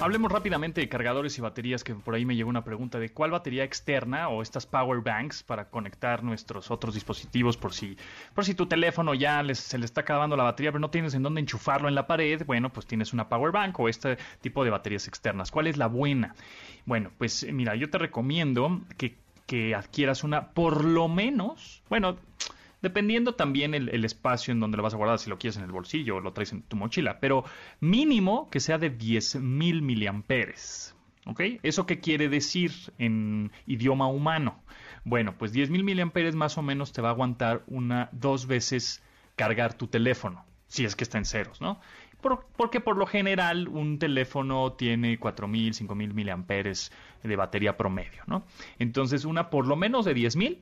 Hablemos 0.02 0.32
rápidamente 0.32 0.80
de 0.80 0.88
cargadores 0.88 1.38
y 1.38 1.42
baterías, 1.42 1.84
que 1.84 1.94
por 1.94 2.16
ahí 2.16 2.24
me 2.24 2.38
llegó 2.38 2.50
una 2.50 2.64
pregunta 2.64 3.00
de 3.00 3.12
cuál 3.12 3.32
batería 3.32 3.66
externa 3.66 4.30
o 4.30 4.42
estas 4.42 4.66
power 4.66 5.02
banks 5.02 5.44
para 5.44 5.70
conectar 5.70 6.24
nuestros 6.24 6.72
otros 6.72 6.94
dispositivos 6.94 7.58
por 7.58 7.74
si, 7.74 7.98
por 8.34 8.46
si 8.46 8.54
tu 8.54 8.66
teléfono 8.66 9.14
ya 9.14 9.44
se 9.54 9.78
le 9.78 9.84
está 9.84 10.02
acabando 10.02 10.38
la 10.38 10.44
batería, 10.44 10.72
pero 10.72 10.80
no 10.80 10.90
tienes 10.90 11.16
en 11.16 11.24
dónde 11.24 11.42
enchufarlo 11.42 11.90
en 11.90 11.96
la 11.96 12.08
pared, 12.08 12.46
bueno, 12.46 12.70
pues 12.72 12.86
tienes 12.86 13.12
una 13.12 13.28
power 13.28 13.52
bank 13.52 13.78
o 13.78 13.90
este 13.90 14.18
tipo 14.40 14.64
de 14.64 14.70
baterías 14.70 15.06
externas. 15.10 15.52
¿Cuál 15.52 15.68
es 15.68 15.76
la 15.76 15.88
buena? 15.88 16.34
Bueno, 16.86 17.12
pues 17.18 17.46
mira, 17.52 17.76
yo 17.76 17.90
te 17.90 17.98
recomiendo 17.98 18.80
que, 18.98 19.18
que 19.48 19.76
adquieras 19.76 20.24
una 20.24 20.52
por 20.52 20.86
lo 20.86 21.10
menos, 21.10 21.84
bueno, 21.90 22.16
dependiendo 22.82 23.36
también 23.36 23.74
el, 23.74 24.06
espacio 24.06 24.52
en 24.52 24.60
donde 24.60 24.78
lo 24.78 24.84
vas 24.84 24.94
a 24.94 24.98
guardar, 24.98 25.20
si 25.20 25.30
lo 25.30 25.38
quieres 25.38 25.58
en 25.58 25.64
el 25.64 25.72
bolsillo 25.72 26.18
o 26.18 26.20
lo 26.20 26.34
traes 26.34 26.54
en 26.54 26.62
tu 26.64 26.76
mochila, 26.76 27.20
pero 27.20 27.44
mínimo 27.80 28.50
que 28.50 28.60
sea 28.60 28.78
de 28.78 28.96
10.000 28.96 29.82
miliamperes. 29.82 30.96
¿Ok? 31.26 31.42
¿Eso 31.62 31.86
qué 31.86 32.00
quiere 32.00 32.28
decir 32.30 32.72
en 32.98 33.52
idioma 33.68 34.08
humano? 34.08 34.64
Bueno, 35.04 35.36
pues 35.38 35.54
10.000 35.54 35.84
miliamperes 35.84 36.34
más 36.34 36.58
o 36.58 36.62
menos 36.62 36.92
te 36.92 37.02
va 37.02 37.10
a 37.10 37.12
aguantar 37.12 37.64
una, 37.68 38.10
dos 38.12 38.48
veces 38.48 39.04
cargar 39.36 39.74
tu 39.74 39.88
teléfono, 39.88 40.46
si 40.68 40.86
es 40.86 40.96
que 40.96 41.04
está 41.04 41.18
en 41.18 41.26
ceros, 41.26 41.62
¿no? 41.62 41.80
porque 42.58 42.82
por 42.82 42.98
lo 42.98 43.06
general 43.06 43.68
un 43.70 43.98
teléfono 43.98 44.74
tiene 44.74 45.20
4.000, 45.20 45.88
5.000 45.88 46.14
miliamperes 46.14 46.92
de 47.24 47.36
batería 47.36 47.78
promedio, 47.78 48.24
¿no? 48.28 48.44
Entonces 48.78 49.24
una 49.24 49.50
por 49.50 49.68
lo 49.68 49.76
menos 49.76 50.06
de 50.06 50.16
10.000 50.16 50.58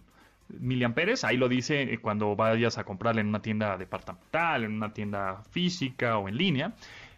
miliamperes, 0.50 1.24
ahí 1.24 1.38
lo 1.38 1.50
dice 1.50 1.82
eh, 1.82 1.98
cuando 2.00 2.36
vayas 2.36 2.78
a 2.78 2.84
comprarle 2.84 3.22
en 3.22 3.28
una 3.28 3.42
tienda 3.42 3.78
departamental, 3.78 4.64
en 4.64 4.74
una 4.74 4.94
tienda 4.94 5.44
física 5.52 6.18
o 6.18 6.28
en 6.28 6.38
línea, 6.38 6.74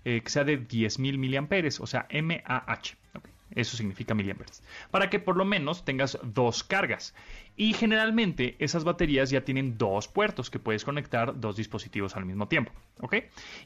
eh, 0.05 0.21
que 0.21 0.29
sea 0.29 0.43
de 0.43 0.59
10.000 0.59 1.17
miliamperes, 1.17 1.79
o 1.79 1.88
sea, 1.88 2.07
MAH. 2.12 2.98
Eso 3.55 3.75
significa 3.75 4.13
miliamperes. 4.13 4.63
Para 4.91 5.09
que 5.09 5.19
por 5.19 5.36
lo 5.36 5.43
menos 5.43 5.83
tengas 5.83 6.19
dos 6.21 6.63
cargas. 6.63 7.15
Y 7.60 7.74
generalmente 7.74 8.56
esas 8.60 8.86
baterías 8.86 9.32
ya 9.32 9.42
tienen 9.42 9.78
dos 9.78 10.08
puertos 10.08 10.50
que 10.50 10.60
puedes 10.60 10.86
conectar 10.86 11.38
dos 11.42 11.58
dispositivos 11.58 12.16
al 12.16 12.24
mismo 12.24 12.48
tiempo. 12.48 12.72
¿Ok? 13.01 13.16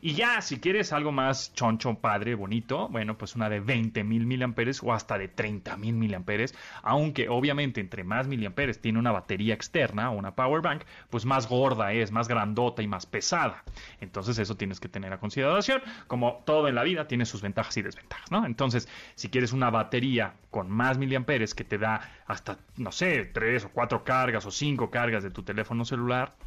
Y 0.01 0.15
ya, 0.15 0.41
si 0.41 0.59
quieres 0.59 0.93
algo 0.93 1.11
más 1.11 1.53
choncho, 1.53 1.93
padre, 1.93 2.33
bonito, 2.33 2.87
bueno, 2.89 3.19
pues 3.19 3.35
una 3.35 3.49
de 3.49 3.61
20.000 3.61 4.03
miliamperes 4.03 4.81
o 4.81 4.93
hasta 4.93 5.19
de 5.19 5.31
30.000 5.31 5.93
miliamperes. 5.93 6.55
Aunque 6.81 7.29
obviamente 7.29 7.81
entre 7.81 8.03
más 8.03 8.27
miliamperes 8.27 8.81
tiene 8.81 8.97
una 8.97 9.11
batería 9.11 9.53
externa 9.53 10.09
o 10.09 10.17
una 10.17 10.33
power 10.33 10.63
bank, 10.63 10.85
pues 11.11 11.25
más 11.25 11.47
gorda 11.47 11.93
es, 11.93 12.11
más 12.11 12.27
grandota 12.27 12.81
y 12.81 12.87
más 12.87 13.05
pesada. 13.05 13.63
Entonces 14.01 14.39
eso 14.39 14.57
tienes 14.57 14.79
que 14.79 14.89
tener 14.89 15.13
a 15.13 15.19
consideración. 15.19 15.83
Como 16.07 16.41
todo 16.47 16.67
en 16.67 16.73
la 16.73 16.81
vida 16.81 17.07
tiene 17.07 17.25
sus 17.25 17.43
ventajas 17.43 17.77
y 17.77 17.83
desventajas, 17.83 18.31
¿no? 18.31 18.43
Entonces, 18.47 18.89
si 19.13 19.29
quieres 19.29 19.53
una 19.53 19.69
batería 19.69 20.33
con 20.49 20.71
más 20.71 20.97
miliamperes 20.97 21.53
que 21.53 21.63
te 21.63 21.77
da 21.77 22.01
hasta, 22.25 22.57
no 22.77 22.91
sé, 22.91 23.25
3 23.25 23.65
o 23.65 23.69
4 23.69 23.82
cuatro 23.83 24.05
cargas 24.05 24.45
o 24.45 24.51
cinco 24.51 24.89
cargas 24.89 25.23
de 25.23 25.29
tu 25.29 25.43
teléfono 25.43 25.83
celular, 25.83 26.37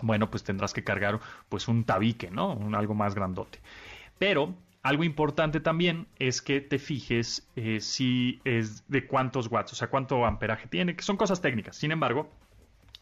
bueno, 0.00 0.30
pues 0.30 0.42
tendrás 0.42 0.72
que 0.72 0.82
cargar 0.82 1.20
pues 1.50 1.68
un 1.68 1.84
tabique, 1.84 2.30
¿no? 2.30 2.54
Un, 2.54 2.74
algo 2.74 2.94
más 2.94 3.14
grandote. 3.14 3.58
Pero 4.18 4.54
algo 4.82 5.04
importante 5.04 5.60
también 5.60 6.06
es 6.18 6.40
que 6.40 6.62
te 6.62 6.78
fijes 6.78 7.46
eh, 7.56 7.78
si 7.80 8.40
es 8.46 8.88
de 8.88 9.06
cuántos 9.06 9.48
watts, 9.48 9.74
o 9.74 9.76
sea, 9.76 9.88
cuánto 9.90 10.24
amperaje 10.24 10.66
tiene, 10.66 10.96
que 10.96 11.02
son 11.02 11.18
cosas 11.18 11.42
técnicas. 11.42 11.76
Sin 11.76 11.92
embargo, 11.92 12.30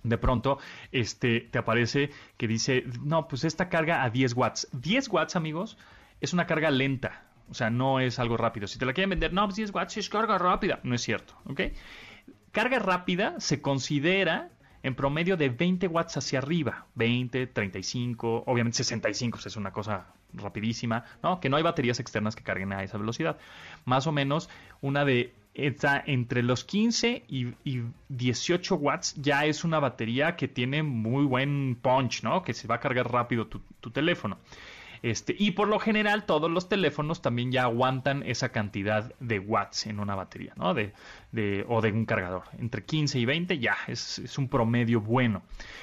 de 0.03 0.19
pronto 0.19 0.59
este, 0.91 1.43
te 1.43 1.59
aparece 1.61 2.11
que 2.39 2.49
dice, 2.49 2.87
no, 3.05 3.29
pues 3.29 3.45
esta 3.45 3.69
carga 3.69 4.03
a 4.03 4.11
10 4.11 4.35
watts. 4.35 4.67
10 4.73 5.11
watts, 5.11 5.37
amigos, 5.37 5.79
es 6.21 6.33
una 6.33 6.49
carga 6.49 6.73
lenta. 6.73 7.23
O 7.49 7.55
sea, 7.55 7.71
no 7.71 8.01
es 8.01 8.19
algo 8.19 8.37
rápido. 8.37 8.67
Si 8.67 8.81
te 8.81 8.85
la 8.85 8.95
quieren 8.95 9.11
vender, 9.11 9.33
no, 9.33 9.45
pues 9.45 9.55
10 9.55 9.73
watts 9.73 9.97
es 9.97 10.09
carga 10.09 10.39
rápida. 10.39 10.81
No 10.83 10.97
es 10.97 11.03
cierto, 11.03 11.35
¿ok? 11.47 11.61
Carga 12.53 12.79
rápida 12.79 13.39
se 13.39 13.61
considera 13.63 14.51
en 14.83 14.95
promedio 14.95 15.37
de 15.37 15.51
20 15.51 15.87
watts 15.89 16.17
hacia 16.17 16.39
arriba, 16.39 16.87
20, 16.95 17.47
35, 17.47 18.45
obviamente 18.47 18.79
65 18.79 19.39
es 19.45 19.57
una 19.57 19.73
cosa 19.73 20.07
rapidísima, 20.33 21.05
¿no? 21.23 21.41
Que 21.41 21.49
no 21.49 21.57
hay 21.57 21.63
baterías 21.63 22.01
externas 22.01 22.35
que 22.35 22.43
carguen 22.43 22.73
a 22.73 22.83
esa 22.83 22.99
velocidad. 22.99 23.39
Más 23.85 24.07
o 24.07 24.13
menos 24.13 24.49
una 24.81 25.05
de 25.05 25.35
entre 25.55 26.43
los 26.43 26.65
15 26.65 27.25
y, 27.29 27.53
18 28.09 28.77
watts 28.77 29.15
ya 29.17 29.45
es 29.45 29.65
una 29.65 29.81
batería 29.81 30.37
que 30.37 30.49
tiene 30.49 30.83
muy 30.83 31.25
buen 31.25 31.77
punch, 31.81 32.23
¿no? 32.23 32.43
Que 32.43 32.55
se 32.55 32.67
va 32.67 32.77
a 32.77 32.81
cargar 32.81 33.13
rápido 33.13 33.47
tu 33.47 33.91
teléfono. 33.91 34.39
Este, 35.03 35.35
y 35.39 35.53
por 35.53 35.69
lo 35.69 35.79
general 35.79 36.25
todos 36.25 36.51
los 36.51 36.69
teléfonos 36.69 37.23
también 37.23 37.53
ya 37.53 37.65
aguantan 37.65 38.23
esa 38.25 38.51
cantidad 38.51 39.13
de 39.21 39.39
watts 39.39 39.87
en 39.87 40.01
una 40.01 40.15
batería, 40.15 40.55
o 40.59 40.75
de 40.75 41.93
un 41.93 42.05
cargador. 42.05 42.45
Entre 42.59 42.85
15 42.85 43.19
y 43.19 43.25
20 43.25 43.59
ya 43.59 43.77
es, 43.87 44.19
es 44.19 44.39
un 44.39 44.49
promedio 44.49 45.01
bueno. 45.01 45.43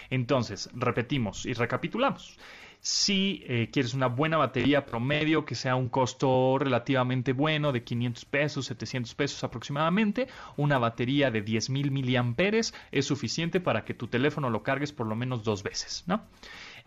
Entonces, 0.09 0.69
repetimos 0.73 1.45
y 1.45 1.53
recapitulamos. 1.53 2.37
Si 2.79 3.43
eh, 3.47 3.69
quieres 3.71 3.93
una 3.93 4.07
buena 4.07 4.37
batería 4.37 4.85
promedio 4.85 5.45
que 5.45 5.55
sea 5.55 5.75
un 5.75 5.89
costo 5.89 6.57
relativamente 6.59 7.33
bueno 7.33 7.71
de 7.71 7.83
500 7.83 8.25
pesos, 8.25 8.65
700 8.67 9.15
pesos 9.15 9.43
aproximadamente, 9.43 10.27
una 10.57 10.77
batería 10.77 11.31
de 11.31 11.43
10.000 11.43 11.91
miliamperes 11.91 12.73
es 12.91 13.05
suficiente 13.05 13.59
para 13.59 13.83
que 13.83 13.93
tu 13.93 14.07
teléfono 14.07 14.49
lo 14.49 14.63
cargues 14.63 14.93
por 14.93 15.07
lo 15.07 15.15
menos 15.15 15.43
dos 15.43 15.63
veces, 15.63 16.03
¿no? 16.07 16.23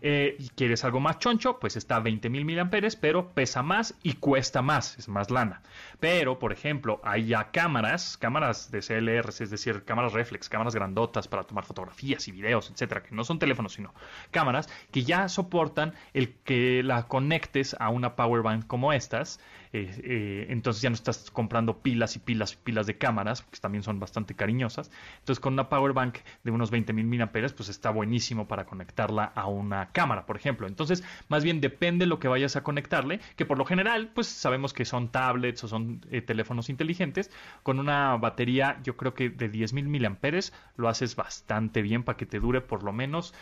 Eh, 0.01 0.37
quieres 0.55 0.83
algo 0.83 0.99
más 0.99 1.19
choncho, 1.19 1.59
pues 1.59 1.75
está 1.75 1.97
a 1.97 2.01
20.000 2.01 2.43
miliamperes, 2.43 2.95
pero 2.95 3.29
pesa 3.29 3.61
más 3.61 3.95
y 4.01 4.13
cuesta 4.13 4.61
más, 4.61 4.97
es 4.97 5.07
más 5.07 5.29
lana. 5.29 5.61
Pero, 5.99 6.39
por 6.39 6.51
ejemplo, 6.51 6.99
hay 7.03 7.27
ya 7.27 7.51
cámaras, 7.51 8.17
cámaras 8.17 8.71
de 8.71 8.79
CLR, 8.79 9.29
es 9.29 9.49
decir, 9.49 9.83
cámaras 9.83 10.13
reflex, 10.13 10.49
cámaras 10.49 10.73
grandotas 10.73 11.27
para 11.27 11.43
tomar 11.43 11.65
fotografías 11.65 12.27
y 12.27 12.31
videos, 12.31 12.71
etcétera, 12.71 13.03
que 13.03 13.13
no 13.13 13.23
son 13.23 13.37
teléfonos, 13.37 13.73
sino 13.73 13.93
cámaras 14.31 14.69
que 14.91 15.03
ya 15.03 15.29
soportan 15.29 15.93
el 16.13 16.33
que 16.43 16.81
la 16.83 17.07
conectes 17.07 17.75
a 17.79 17.89
una 17.89 18.15
power 18.15 18.41
bank 18.41 18.65
como 18.65 18.93
estas 18.93 19.39
eh, 19.73 19.89
eh, 20.03 20.45
entonces 20.49 20.81
ya 20.81 20.89
no 20.89 20.95
estás 20.95 21.31
comprando 21.31 21.77
pilas 21.79 22.15
y 22.15 22.19
pilas 22.19 22.53
y 22.53 22.57
pilas 22.57 22.87
de 22.87 22.97
cámaras, 22.97 23.41
que 23.43 23.59
también 23.59 23.83
son 23.83 23.99
bastante 23.99 24.35
cariñosas. 24.35 24.91
Entonces 25.19 25.39
con 25.39 25.53
una 25.53 25.69
power 25.69 25.93
bank 25.93 26.17
de 26.43 26.51
unos 26.51 26.71
20.000 26.71 27.05
mAh, 27.05 27.31
pues 27.31 27.69
está 27.69 27.89
buenísimo 27.89 28.47
para 28.47 28.65
conectarla 28.65 29.23
a 29.23 29.47
una 29.47 29.89
cámara, 29.91 30.25
por 30.25 30.35
ejemplo. 30.35 30.67
Entonces, 30.67 31.03
más 31.29 31.43
bien 31.43 31.61
depende 31.61 32.05
lo 32.05 32.19
que 32.19 32.27
vayas 32.27 32.55
a 32.55 32.63
conectarle, 32.63 33.19
que 33.35 33.45
por 33.45 33.57
lo 33.57 33.65
general, 33.65 34.11
pues 34.13 34.27
sabemos 34.27 34.73
que 34.73 34.85
son 34.85 35.09
tablets 35.09 35.63
o 35.63 35.67
son 35.67 36.01
eh, 36.11 36.21
teléfonos 36.21 36.69
inteligentes. 36.69 37.31
Con 37.63 37.79
una 37.79 38.17
batería, 38.17 38.79
yo 38.83 38.97
creo 38.97 39.13
que 39.13 39.29
de 39.29 39.49
10.000 39.49 39.87
mAh 39.87 40.41
lo 40.75 40.89
haces 40.89 41.15
bastante 41.15 41.81
bien 41.81 42.03
para 42.03 42.17
que 42.17 42.25
te 42.25 42.39
dure 42.39 42.61
por 42.61 42.83
lo 42.83 42.91
menos, 42.91 43.33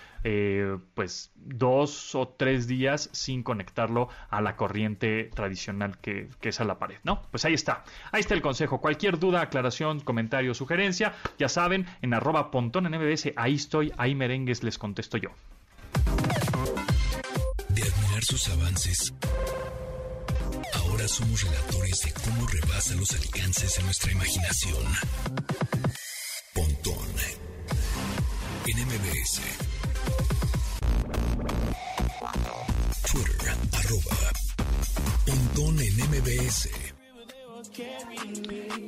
pues, 0.94 1.32
dos 1.36 2.14
o 2.16 2.28
tres 2.28 2.68
días 2.68 3.10
sin 3.14 3.44
conectarlo 3.44 4.10
a 4.30 4.42
la 4.42 4.56
corriente 4.56 5.30
tradicional 5.34 5.98
que, 5.98 6.19
es 6.42 6.60
a 6.60 6.66
la 6.66 6.80
pared, 6.80 6.98
¿no? 7.04 7.24
Pues 7.32 7.46
ahí 7.46 7.54
está, 7.54 7.84
ahí 8.12 8.22
está 8.22 8.34
el 8.34 8.42
consejo. 8.42 8.82
Cualquier 8.82 9.20
duda, 9.20 9.42
aclaración, 9.42 10.00
comentario, 10.00 10.54
sugerencia, 10.54 11.14
ya 11.38 11.50
saben, 11.50 11.86
en 12.02 12.14
arroba 12.14 12.52
pontón 12.52 12.86
en 12.86 13.00
MBS, 13.00 13.34
ahí 13.36 13.56
estoy, 13.56 13.94
ahí 13.98 14.16
merengues 14.16 14.64
les 14.64 14.78
contesto 14.78 15.18
yo. 15.18 15.30
De 17.70 17.82
admirar 17.84 18.24
sus 18.24 18.50
avances, 18.50 19.14
ahora 20.74 21.08
somos 21.08 21.44
relatores 21.44 22.02
de 22.02 22.14
cómo 22.24 22.48
rebasa 22.48 22.96
los 22.96 23.12
alcances 23.14 23.76
de 23.78 23.84
nuestra 23.84 24.12
imaginación. 24.12 24.86
Pontón 26.54 27.10
en 28.66 28.86
MBS. 28.86 29.42
Twitter, 33.12 33.56
arroba 33.74 34.49
En. 35.30 35.60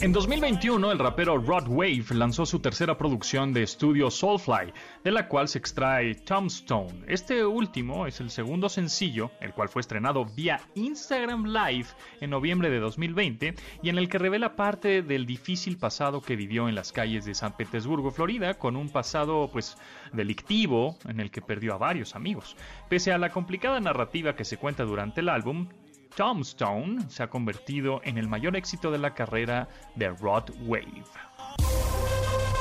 En 0.01 0.11
2021, 0.11 0.91
el 0.91 0.97
rapero 0.97 1.37
Rod 1.37 1.67
Wave 1.67 2.05
lanzó 2.13 2.45
su 2.45 2.59
tercera 2.59 2.97
producción 2.97 3.53
de 3.53 3.61
estudio 3.61 4.09
Soulfly, 4.09 4.73
de 5.03 5.11
la 5.11 5.27
cual 5.27 5.47
se 5.47 5.59
extrae 5.59 6.15
Tombstone. 6.15 7.05
Este 7.07 7.45
último 7.45 8.07
es 8.07 8.19
el 8.19 8.31
segundo 8.31 8.67
sencillo, 8.69 9.29
el 9.39 9.53
cual 9.53 9.69
fue 9.69 9.81
estrenado 9.81 10.25
vía 10.25 10.59
Instagram 10.73 11.45
Live 11.45 11.87
en 12.19 12.31
noviembre 12.31 12.71
de 12.71 12.79
2020 12.79 13.53
y 13.83 13.89
en 13.89 13.97
el 13.99 14.09
que 14.09 14.17
revela 14.17 14.55
parte 14.55 15.03
del 15.03 15.27
difícil 15.27 15.77
pasado 15.77 16.21
que 16.21 16.35
vivió 16.35 16.67
en 16.67 16.75
las 16.75 16.91
calles 16.91 17.25
de 17.25 17.35
San 17.35 17.55
Petersburgo, 17.55 18.09
Florida, 18.09 18.55
con 18.55 18.75
un 18.75 18.89
pasado 18.89 19.49
pues 19.51 19.77
delictivo 20.13 20.97
en 21.07 21.19
el 21.19 21.29
que 21.29 21.41
perdió 21.41 21.75
a 21.75 21.77
varios 21.77 22.15
amigos. 22.15 22.57
Pese 22.89 23.13
a 23.13 23.19
la 23.19 23.29
complicada 23.29 23.79
narrativa 23.79 24.35
que 24.35 24.45
se 24.45 24.57
cuenta 24.57 24.83
durante 24.83 25.21
el 25.21 25.29
álbum, 25.29 25.67
Tombstone 26.15 27.09
se 27.09 27.23
ha 27.23 27.29
convertido 27.29 28.01
en 28.03 28.17
el 28.17 28.27
mayor 28.27 28.55
éxito 28.55 28.91
de 28.91 28.97
la 28.97 29.13
carrera 29.13 29.67
de 29.95 30.09
Rod 30.09 30.49
Wave. 30.65 31.03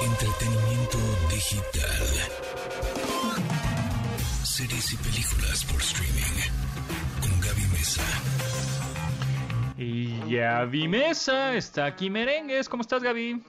Entretenimiento 0.03 0.99
digital. 1.29 2.07
Series 4.45 4.93
y 4.93 4.97
películas 4.97 5.65
por 5.65 5.81
streaming. 5.81 6.41
Con 7.21 7.41
Gaby 7.41 7.67
Mesa. 7.73 8.03
Y 9.77 10.35
Gaby 10.35 10.89
Mesa 10.89 11.55
está 11.55 11.87
aquí 11.87 12.09
merengues. 12.09 12.69
¿Cómo 12.69 12.83
estás, 12.83 13.03
Gaby? 13.03 13.43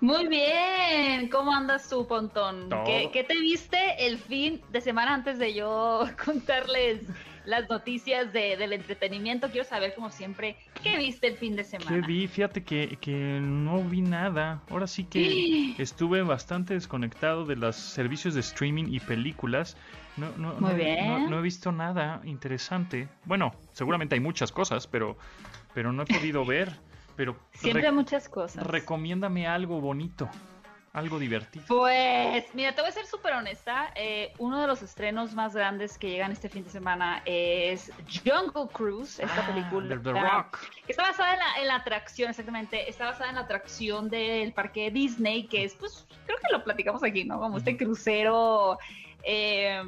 Muy 0.00 0.26
bien, 0.26 1.28
¿cómo 1.28 1.54
andas 1.54 1.88
tú, 1.88 2.06
Pontón? 2.06 2.68
¿Qué, 2.84 3.10
¿Qué, 3.12 3.22
te 3.22 3.38
viste 3.38 4.06
el 4.06 4.18
fin 4.18 4.60
de 4.70 4.80
semana 4.80 5.14
antes 5.14 5.38
de 5.38 5.54
yo 5.54 6.04
contarles 6.24 7.02
las 7.44 7.68
noticias 7.68 8.32
de, 8.32 8.56
del 8.56 8.72
entretenimiento. 8.72 9.50
Quiero 9.50 9.66
saber, 9.66 9.94
como 9.94 10.10
siempre, 10.10 10.56
¿qué 10.82 10.96
viste 10.96 11.26
el 11.26 11.36
fin 11.36 11.56
de 11.56 11.64
semana? 11.64 11.90
¿Qué 11.90 12.00
vi? 12.00 12.26
Fíjate 12.26 12.64
que, 12.64 12.98
que 13.00 13.40
no 13.40 13.82
vi 13.82 14.02
nada. 14.02 14.62
Ahora 14.70 14.86
sí 14.86 15.04
que 15.04 15.74
estuve 15.78 16.22
bastante 16.22 16.74
desconectado 16.74 17.44
de 17.44 17.56
los 17.56 17.76
servicios 17.76 18.34
de 18.34 18.40
streaming 18.40 18.86
y 18.88 19.00
películas. 19.00 19.76
No, 20.16 20.30
no, 20.36 20.54
Muy 20.60 20.74
bien. 20.74 21.30
no, 21.30 21.38
he 21.38 21.42
visto 21.42 21.72
nada 21.72 22.20
interesante. 22.24 23.08
Bueno, 23.24 23.54
seguramente 23.72 24.14
hay 24.14 24.20
muchas 24.20 24.52
cosas, 24.52 24.86
pero, 24.86 25.16
pero 25.74 25.92
no 25.92 26.02
he 26.02 26.06
podido 26.06 26.44
ver. 26.46 26.72
Pero 27.16 27.36
Siempre 27.52 27.86
hay 27.86 27.92
muchas 27.92 28.28
cosas. 28.28 28.66
Recomiéndame 28.66 29.46
algo 29.46 29.80
bonito 29.80 30.30
algo 30.92 31.18
divertido. 31.18 31.64
Pues, 31.66 32.44
mira, 32.54 32.74
te 32.74 32.82
voy 32.82 32.90
a 32.90 32.92
ser 32.92 33.06
súper 33.06 33.32
honesta. 33.34 33.92
Eh, 33.94 34.32
uno 34.38 34.60
de 34.60 34.66
los 34.66 34.82
estrenos 34.82 35.34
más 35.34 35.54
grandes 35.54 35.96
que 35.96 36.10
llegan 36.10 36.32
este 36.32 36.48
fin 36.48 36.64
de 36.64 36.70
semana 36.70 37.22
es 37.24 37.90
Jungle 38.24 38.68
Cruise, 38.72 39.18
esta 39.18 39.42
ah, 39.42 39.46
película. 39.46 39.98
The 40.02 40.12
Rock. 40.12 40.58
Que 40.84 40.92
está 40.92 41.04
basada 41.04 41.34
en 41.58 41.66
la, 41.66 41.76
atracción, 41.76 42.30
exactamente. 42.30 42.88
Está 42.90 43.06
basada 43.06 43.30
en 43.30 43.36
la 43.36 43.42
atracción 43.42 44.10
del 44.10 44.52
parque 44.52 44.90
Disney, 44.90 45.46
que 45.46 45.64
es, 45.64 45.74
pues, 45.74 46.06
creo 46.26 46.38
que 46.38 46.52
lo 46.52 46.62
platicamos 46.62 47.02
aquí, 47.02 47.24
¿no? 47.24 47.40
Como 47.40 47.58
este 47.58 47.76
crucero. 47.76 48.78
Eh, 49.24 49.82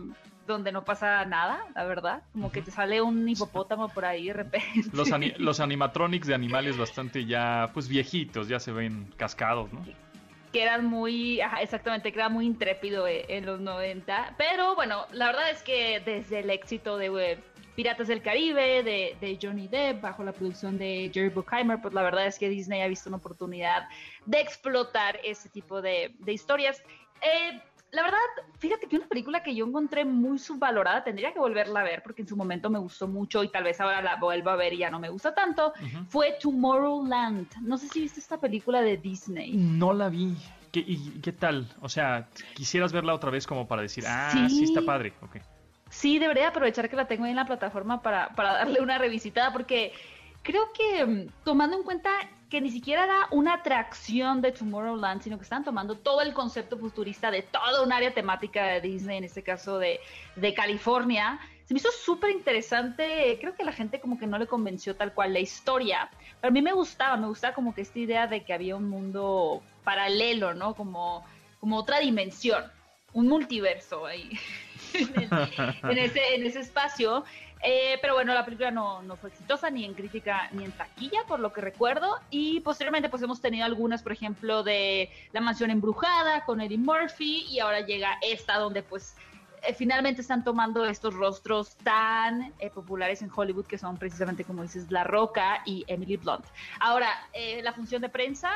donde 0.47 0.73
no 0.73 0.85
pasa 0.85 1.25
nada, 1.25 1.65
la 1.75 1.85
verdad. 1.85 2.23
Como 2.33 2.53
que 2.53 2.61
te 2.61 2.71
sale 2.71 3.01
un 3.01 3.27
hipopótamo 3.27 3.89
por 3.89 4.05
ahí 4.05 4.27
de 4.27 4.35
repente. 4.35 4.91
Los, 4.93 5.09
los 5.39 5.61
animatronics 5.61 6.27
de 6.27 6.35
animales 6.35 6.77
bastante 6.77 7.25
ya, 7.25 7.71
pues 7.73 7.89
viejitos, 7.89 8.49
ya 8.49 8.61
se 8.61 8.73
ven 8.73 9.11
cascados, 9.17 9.73
¿no? 9.73 9.83
Que 10.55 10.63
eran 10.63 10.85
muy, 10.87 11.41
exactamente, 11.61 12.13
que 12.13 12.19
era 12.21 12.29
muy 12.29 12.47
intrépido 12.47 13.09
eh, 13.09 13.25
en 13.29 13.45
los 13.45 13.59
90. 13.59 14.37
Pero 14.39 14.77
bueno, 14.77 15.05
la 15.11 15.27
verdad 15.27 15.51
es 15.51 15.65
que 15.65 15.99
desde 15.99 16.39
el 16.39 16.51
éxito 16.51 16.97
de 16.97 17.07
eh, 17.07 17.39
Piratas 17.75 18.07
del 18.07 18.23
Caribe, 18.23 18.85
de, 18.85 19.39
Johnny 19.43 19.67
Depp, 19.67 20.01
bajo 20.01 20.23
la 20.23 20.31
producción 20.31 20.79
de 20.79 21.11
Jerry 21.13 21.31
Bruckheimer, 21.31 21.81
pues 21.83 21.93
la 21.93 22.03
verdad 22.03 22.29
es 22.29 22.39
que 22.39 22.49
Disney 22.49 22.83
ha 22.83 22.87
visto 22.87 23.11
una 23.11 23.17
oportunidad 23.17 23.89
de 24.27 24.41
explotar 24.41 25.19
ese 25.25 25.49
tipo 25.49 25.83
de, 25.83 26.15
de 26.21 26.33
historias. 26.33 26.81
Eh, 27.21 27.61
la 27.95 28.03
verdad, 28.03 28.19
fíjate 28.59 28.89
que 28.89 28.97
una 28.97 29.07
película 29.07 29.43
que 29.43 29.55
yo 29.55 29.67
encontré 29.67 30.05
muy 30.05 30.39
subvalorada, 30.39 31.05
tendría 31.05 31.33
que 31.33 31.39
volverla 31.39 31.81
a 31.81 31.85
ver 31.85 32.03
porque 32.03 32.23
en 32.23 32.29
su 32.29 32.37
momento 32.37 32.69
me 32.69 32.79
gustó 32.79 33.07
mucho 33.07 33.45
y 33.45 33.49
tal 33.49 33.65
vez 33.65 33.81
ahora 33.81 34.03
la 34.03 34.17
vuelva 34.17 34.55
a 34.55 34.57
ver 34.57 34.73
y 34.73 34.79
ya 34.79 34.91
no 34.91 34.99
me 34.99 35.09
gusta 35.09 35.35
tanto, 35.35 35.73
fue 36.09 36.37
Tomorrowland. 36.41 37.47
No 37.63 37.79
sé 37.79 37.89
si 37.89 38.01
viste 38.01 38.21
esta 38.21 38.39
película 38.39 38.83
de 38.83 38.97
Disney. 38.97 39.53
No 39.57 39.93
la 39.93 40.09
vi. 40.09 40.37
¿Qué, 40.73 40.81
¿Y 40.81 41.21
qué 41.21 41.33
tal? 41.33 41.69
O 41.81 41.89
sea, 41.89 42.29
quisieras 42.55 42.93
verla 42.93 43.15
otra 43.15 43.31
vez 43.31 43.47
como 43.47 43.69
para 43.69 43.83
decir, 43.83 44.05
ah, 44.09 44.49
sí, 44.49 44.65
está 44.65 44.83
padre. 44.83 45.13
Okay. 45.23 45.41
Sí, 45.89 46.19
debería 46.19 46.49
aprovechar 46.49 46.91
que 46.91 46.97
la 46.97 47.07
tengo 47.07 47.25
ahí 47.25 47.31
en 47.31 47.37
la 47.37 47.47
plataforma 47.47 48.03
para, 48.03 48.31
para 48.31 48.55
darle 48.55 48.81
una 48.81 48.99
revisitada 48.99 49.53
porque 49.53 49.93
creo 50.43 50.73
que 50.73 51.07
mm, 51.07 51.27
tomando 51.45 51.77
en 51.77 51.85
cuenta 51.85 52.11
ni 52.61 52.71
siquiera 52.71 53.05
era 53.05 53.29
una 53.31 53.55
atracción 53.55 54.41
de 54.41 54.53
Tomorrowland, 54.53 55.23
sino 55.23 55.37
que 55.37 55.45
están 55.45 55.65
tomando 55.65 55.97
todo 55.97 56.21
el 56.23 56.33
concepto 56.33 56.79
futurista 56.79 57.31
de 57.31 57.43
toda 57.43 57.83
un 57.83 57.93
área 57.93 58.13
temática 58.13 58.65
de 58.65 58.81
Disney, 58.81 59.19
en 59.19 59.25
este 59.25 59.43
caso 59.43 59.79
de, 59.79 60.01
de 60.37 60.55
California. 60.55 61.39
Se 61.65 61.73
me 61.73 61.79
hizo 61.79 61.91
súper 61.91 62.31
interesante, 62.31 63.39
creo 63.41 63.55
que 63.55 63.65
la 63.65 63.73
gente 63.73 64.01
como 64.01 64.19
que 64.19 64.27
no 64.27 64.39
le 64.39 64.47
convenció 64.47 64.97
tal 64.97 65.15
cual 65.15 65.33
la 65.33 65.41
historia, 65.41 66.11
pero 66.41 66.51
a 66.51 66.53
mí 66.53 66.61
me 66.61 66.73
gustaba, 66.73 67.17
me 67.17 67.27
gustaba 67.27 67.55
como 67.55 67.75
que 67.75 67.81
esta 67.81 67.99
idea 67.99 68.27
de 68.27 68.45
que 68.45 68.53
había 68.53 68.77
un 68.77 68.89
mundo 68.89 69.63
paralelo, 69.83 70.53
¿no? 70.53 70.75
Como, 70.75 71.25
como 71.61 71.79
otra 71.79 72.01
dimensión, 72.01 72.65
un 73.15 73.29
multiverso 73.29 74.05
ahí 74.05 74.31
en, 74.95 75.99
ese, 75.99 76.35
en 76.35 76.47
ese 76.47 76.61
espacio. 76.61 77.25
Eh, 77.63 77.99
pero 78.03 78.15
bueno, 78.15 78.35
la 78.35 78.45
película 78.45 78.71
no, 78.71 79.03
no, 79.03 79.17
fue 79.17 79.31
exitosa 79.31 79.71
ni 79.71 79.85
en 79.85 79.95
crítica 79.95 80.49
ni 80.53 80.65
en 80.65 80.73
taquilla, 80.73 81.21
por 81.27 81.41
lo 81.41 81.53
que 81.53 81.63
recuerdo. 81.63 82.21
Y 82.31 82.61
posteriormente 82.61 83.09
pues 83.09 83.23
hemos 83.23 83.41
tenido 83.41 83.65
algunas, 83.65 84.03
por 84.03 84.13
ejemplo, 84.13 84.63
de 84.63 85.11
La 85.33 85.41
Mansión 85.41 85.71
Embrujada 85.71 86.45
con 86.45 86.61
Eddie 86.61 86.79
Murphy 86.79 87.47
y 87.49 87.61
ahora 87.61 87.81
llega 87.81 88.19
esta 88.21 88.59
donde 88.59 88.83
pues 88.83 89.17
eh, 89.63 89.73
finalmente 89.73 90.21
están 90.21 90.45
tomando 90.45 90.85
estos 90.85 91.15
rostros 91.15 91.77
tan 91.77 92.53
eh, 92.59 92.69
populares 92.69 93.23
en 93.23 93.31
Hollywood 93.35 93.65
que 93.65 93.79
son 93.79 93.97
precisamente 93.97 94.45
como 94.45 94.63
dices 94.63 94.91
La 94.91 95.05
Roca 95.05 95.63
y 95.65 95.85
Emily 95.87 96.19
Blunt. 96.19 96.45
Ahora, 96.81 97.09
la 97.63 97.73
función 97.73 98.03
de 98.03 98.11
prensa 98.11 98.51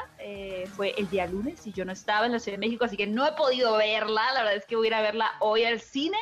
fue 0.77 0.95
el 0.99 1.09
día 1.09 1.27
lunes 1.27 1.67
y 1.67 1.73
yo 1.73 1.87
no 1.87 1.93
estaba 1.93 2.27
en 2.27 2.33
la 2.33 2.39
Ciudad 2.39 2.59
de 2.59 2.67
México, 2.67 2.85
así 2.85 2.97
que 2.99 3.07
no 3.07 3.27
he 3.27 3.33
podido 3.33 3.79
verla. 3.79 4.33
La 4.35 4.43
verdad 4.43 4.57
es 4.57 4.67
que 4.67 4.77
voy 4.77 4.87
a 4.87 4.89
ir 4.89 4.95
a 4.95 5.01
verla 5.01 5.33
hoy 5.41 5.65
al 5.65 5.81
cine 5.81 6.19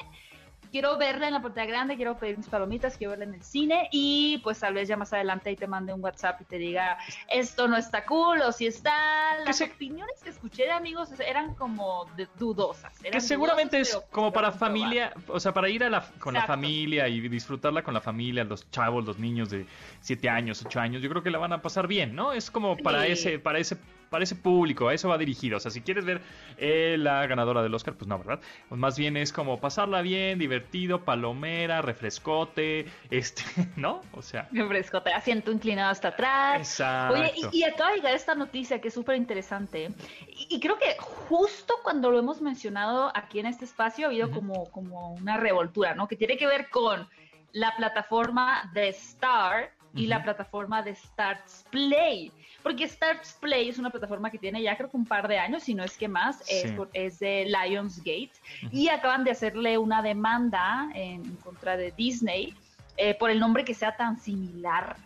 quiero 0.76 0.98
verla 0.98 1.28
en 1.28 1.32
la 1.32 1.40
pantalla 1.40 1.66
grande, 1.66 1.96
quiero 1.96 2.18
pedir 2.18 2.36
mis 2.36 2.48
palomitas, 2.48 2.98
quiero 2.98 3.12
verla 3.12 3.24
en 3.24 3.32
el 3.32 3.42
cine 3.42 3.88
y 3.92 4.36
pues 4.44 4.60
tal 4.60 4.74
vez 4.74 4.86
ya 4.86 4.98
más 4.98 5.10
adelante 5.10 5.48
ahí 5.48 5.56
te 5.56 5.66
mande 5.66 5.94
un 5.94 6.04
WhatsApp 6.04 6.42
y 6.42 6.44
te 6.44 6.58
diga 6.58 6.98
esto 7.32 7.66
no 7.66 7.78
está 7.78 8.04
cool 8.04 8.42
o 8.42 8.52
si 8.52 8.66
está. 8.66 9.38
Las 9.46 9.62
opiniones 9.62 10.22
que 10.22 10.28
escuché 10.28 10.64
de 10.64 10.72
amigos 10.72 11.08
eran 11.18 11.54
como 11.54 12.04
dudosas. 12.38 12.92
que 12.98 13.22
seguramente 13.22 13.80
es 13.80 13.98
como 14.10 14.34
para 14.34 14.52
familia, 14.52 15.14
o 15.28 15.40
sea, 15.40 15.54
para 15.54 15.70
ir 15.70 15.82
a 15.82 15.88
la, 15.88 16.06
con 16.18 16.34
la 16.34 16.46
familia 16.46 17.08
y 17.08 17.26
disfrutarla 17.26 17.82
con 17.82 17.94
la 17.94 18.02
familia, 18.02 18.44
los 18.44 18.70
chavos, 18.70 19.02
los 19.06 19.18
niños 19.18 19.48
de 19.48 19.64
7 20.02 20.28
años, 20.28 20.62
8 20.62 20.78
años, 20.78 21.00
yo 21.00 21.08
creo 21.08 21.22
que 21.22 21.30
la 21.30 21.38
van 21.38 21.54
a 21.54 21.62
pasar 21.62 21.86
bien, 21.86 22.14
¿no? 22.14 22.34
Es 22.34 22.50
como 22.50 22.76
para 22.76 23.06
ese, 23.06 23.38
para 23.38 23.58
ese 23.58 23.78
para 24.10 24.24
ese 24.24 24.36
público, 24.36 24.88
a 24.88 24.94
eso 24.94 25.08
va 25.08 25.18
dirigido. 25.18 25.56
O 25.56 25.60
sea, 25.60 25.70
si 25.70 25.80
quieres 25.80 26.04
ver 26.04 26.20
eh, 26.58 26.96
la 26.98 27.26
ganadora 27.26 27.62
del 27.62 27.74
Oscar, 27.74 27.94
pues 27.94 28.08
no, 28.08 28.18
¿verdad? 28.18 28.40
Pues 28.68 28.78
más 28.78 28.98
bien 28.98 29.16
es 29.16 29.32
como 29.32 29.60
pasarla 29.60 30.02
bien, 30.02 30.38
divertido, 30.38 31.04
palomera, 31.04 31.82
refrescote, 31.82 32.86
este, 33.10 33.42
¿no? 33.76 34.00
O 34.12 34.22
sea. 34.22 34.48
Refrescote, 34.52 35.12
asiento 35.12 35.52
inclinado 35.52 35.90
hasta 35.90 36.08
atrás. 36.08 36.58
Exacto. 36.58 37.14
Oye, 37.14 37.32
y, 37.52 37.58
y 37.58 37.64
acaba 37.64 37.90
de 37.90 37.96
llegar 37.96 38.14
esta 38.14 38.34
noticia 38.34 38.80
que 38.80 38.88
es 38.88 38.94
súper 38.94 39.16
interesante. 39.16 39.90
Y, 40.28 40.56
y, 40.56 40.60
creo 40.60 40.78
que 40.78 40.96
justo 40.98 41.74
cuando 41.82 42.10
lo 42.10 42.18
hemos 42.18 42.40
mencionado 42.40 43.10
aquí 43.14 43.40
en 43.40 43.46
este 43.46 43.64
espacio 43.64 44.06
ha 44.06 44.08
habido 44.08 44.28
uh 44.28 44.30
-huh. 44.30 44.34
como, 44.34 44.70
como 44.70 45.14
una 45.14 45.36
revoltura, 45.36 45.94
¿no? 45.94 46.08
Que 46.08 46.16
tiene 46.16 46.36
que 46.36 46.46
ver 46.46 46.70
con 46.70 47.08
la 47.52 47.74
plataforma 47.74 48.70
de 48.74 48.88
Star 48.88 49.72
y 49.96 50.02
uh 50.02 50.04
-huh. 50.04 50.08
la 50.08 50.22
plataforma 50.22 50.82
de 50.82 50.94
Starts 50.94 51.64
Play. 51.70 52.30
Porque 52.62 52.86
Starts 52.86 53.38
Play 53.40 53.68
es 53.68 53.78
una 53.78 53.90
plataforma 53.90 54.30
que 54.30 54.38
tiene 54.38 54.62
ya 54.62 54.76
creo 54.76 54.90
que 54.90 54.96
un 54.96 55.06
par 55.06 55.26
de 55.26 55.38
años, 55.38 55.62
si 55.62 55.74
no 55.74 55.82
es 55.82 55.96
que 55.96 56.08
más, 56.08 56.38
sí. 56.44 56.54
es, 56.54 56.72
es, 56.92 57.18
de 57.18 57.46
Lionsgate. 57.46 58.32
Uh 58.62 58.66
-huh. 58.66 58.68
Y 58.72 58.88
acaban 58.88 59.24
de 59.24 59.30
hacerle 59.30 59.78
una 59.78 60.02
demanda 60.02 60.88
en 60.94 61.36
contra 61.36 61.76
de 61.76 61.92
Disney 61.92 62.54
eh, 62.96 63.14
por 63.14 63.30
el 63.30 63.38
nombre 63.38 63.64
que 63.64 63.74
sea 63.74 63.96
tan 63.96 64.18
similar. 64.18 64.96